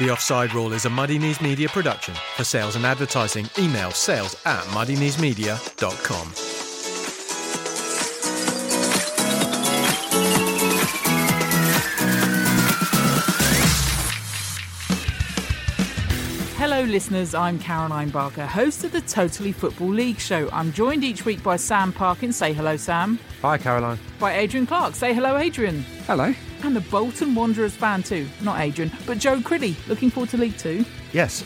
The 0.00 0.10
Offside 0.10 0.52
Rule 0.54 0.72
is 0.72 0.86
a 0.86 0.90
Muddy 0.90 1.20
Knees 1.20 1.40
Media 1.40 1.68
production. 1.68 2.14
For 2.36 2.42
sales 2.42 2.74
and 2.74 2.84
advertising, 2.84 3.48
email 3.58 3.92
sales 3.92 4.34
at 4.44 4.64
muddykneesmedia.com. 4.64 6.53
Hello, 16.84 16.92
listeners. 16.92 17.34
I'm 17.34 17.58
Caroline 17.58 18.10
Barker, 18.10 18.44
host 18.44 18.84
of 18.84 18.92
the 18.92 19.00
Totally 19.00 19.52
Football 19.52 19.88
League 19.88 20.20
show. 20.20 20.50
I'm 20.52 20.70
joined 20.70 21.02
each 21.02 21.24
week 21.24 21.42
by 21.42 21.56
Sam 21.56 21.94
Parkin. 21.94 22.30
Say 22.30 22.52
hello, 22.52 22.76
Sam. 22.76 23.18
Hi, 23.40 23.56
Caroline. 23.56 23.98
By 24.20 24.36
Adrian 24.36 24.66
Clark. 24.66 24.94
Say 24.94 25.14
hello, 25.14 25.38
Adrian. 25.38 25.80
Hello. 26.06 26.34
And 26.62 26.76
a 26.76 26.82
Bolton 26.82 27.34
Wanderers 27.34 27.74
fan 27.74 28.02
too. 28.02 28.28
Not 28.42 28.60
Adrian, 28.60 28.92
but 29.06 29.16
Joe 29.16 29.38
Criddy. 29.38 29.74
Looking 29.88 30.10
forward 30.10 30.28
to 30.30 30.36
League 30.36 30.58
Two. 30.58 30.84
Yes. 31.14 31.42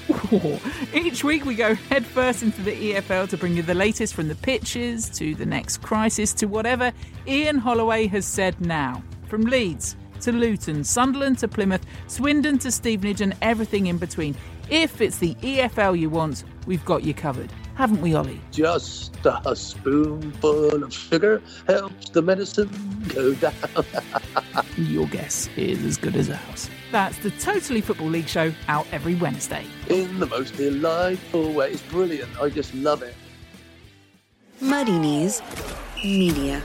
Each 0.92 1.22
week 1.22 1.44
we 1.44 1.54
go 1.54 1.76
headfirst 1.76 2.42
into 2.42 2.60
the 2.62 2.94
EFL 2.94 3.28
to 3.28 3.36
bring 3.36 3.54
you 3.54 3.62
the 3.62 3.74
latest 3.74 4.14
from 4.14 4.26
the 4.26 4.34
pitches 4.34 5.08
to 5.10 5.36
the 5.36 5.46
next 5.46 5.82
crisis 5.82 6.32
to 6.34 6.46
whatever 6.46 6.92
Ian 7.28 7.58
Holloway 7.58 8.08
has 8.08 8.26
said 8.26 8.60
now. 8.60 9.04
From 9.28 9.42
Leeds 9.42 9.94
to 10.22 10.32
Luton, 10.32 10.82
Sunderland 10.82 11.38
to 11.38 11.46
Plymouth, 11.46 11.86
Swindon 12.08 12.58
to 12.58 12.72
Stevenage, 12.72 13.20
and 13.20 13.36
everything 13.40 13.86
in 13.86 13.98
between. 13.98 14.34
If 14.70 15.00
it's 15.00 15.16
the 15.16 15.34
EFL 15.36 15.98
you 15.98 16.10
want, 16.10 16.44
we've 16.66 16.84
got 16.84 17.02
you 17.02 17.14
covered. 17.14 17.50
Haven't 17.74 18.02
we, 18.02 18.14
Ollie? 18.14 18.40
Just 18.50 19.16
a 19.24 19.56
spoonful 19.56 20.82
of 20.82 20.92
sugar 20.92 21.40
helps 21.66 22.10
the 22.10 22.20
medicine 22.20 22.68
go 23.08 23.32
down. 23.34 23.54
Your 24.76 25.06
guess 25.06 25.48
is 25.56 25.82
as 25.84 25.96
good 25.96 26.16
as 26.16 26.28
ours. 26.28 26.68
That's 26.92 27.16
the 27.18 27.30
Totally 27.30 27.80
Football 27.80 28.08
League 28.08 28.28
show 28.28 28.52
out 28.68 28.86
every 28.92 29.14
Wednesday. 29.14 29.64
In 29.88 30.18
the 30.18 30.26
most 30.26 30.56
delightful 30.56 31.52
way. 31.52 31.70
It's 31.70 31.82
brilliant. 31.82 32.38
I 32.38 32.50
just 32.50 32.74
love 32.74 33.02
it. 33.02 33.14
Muddy 34.60 34.98
Knees 34.98 35.40
Media. 36.04 36.62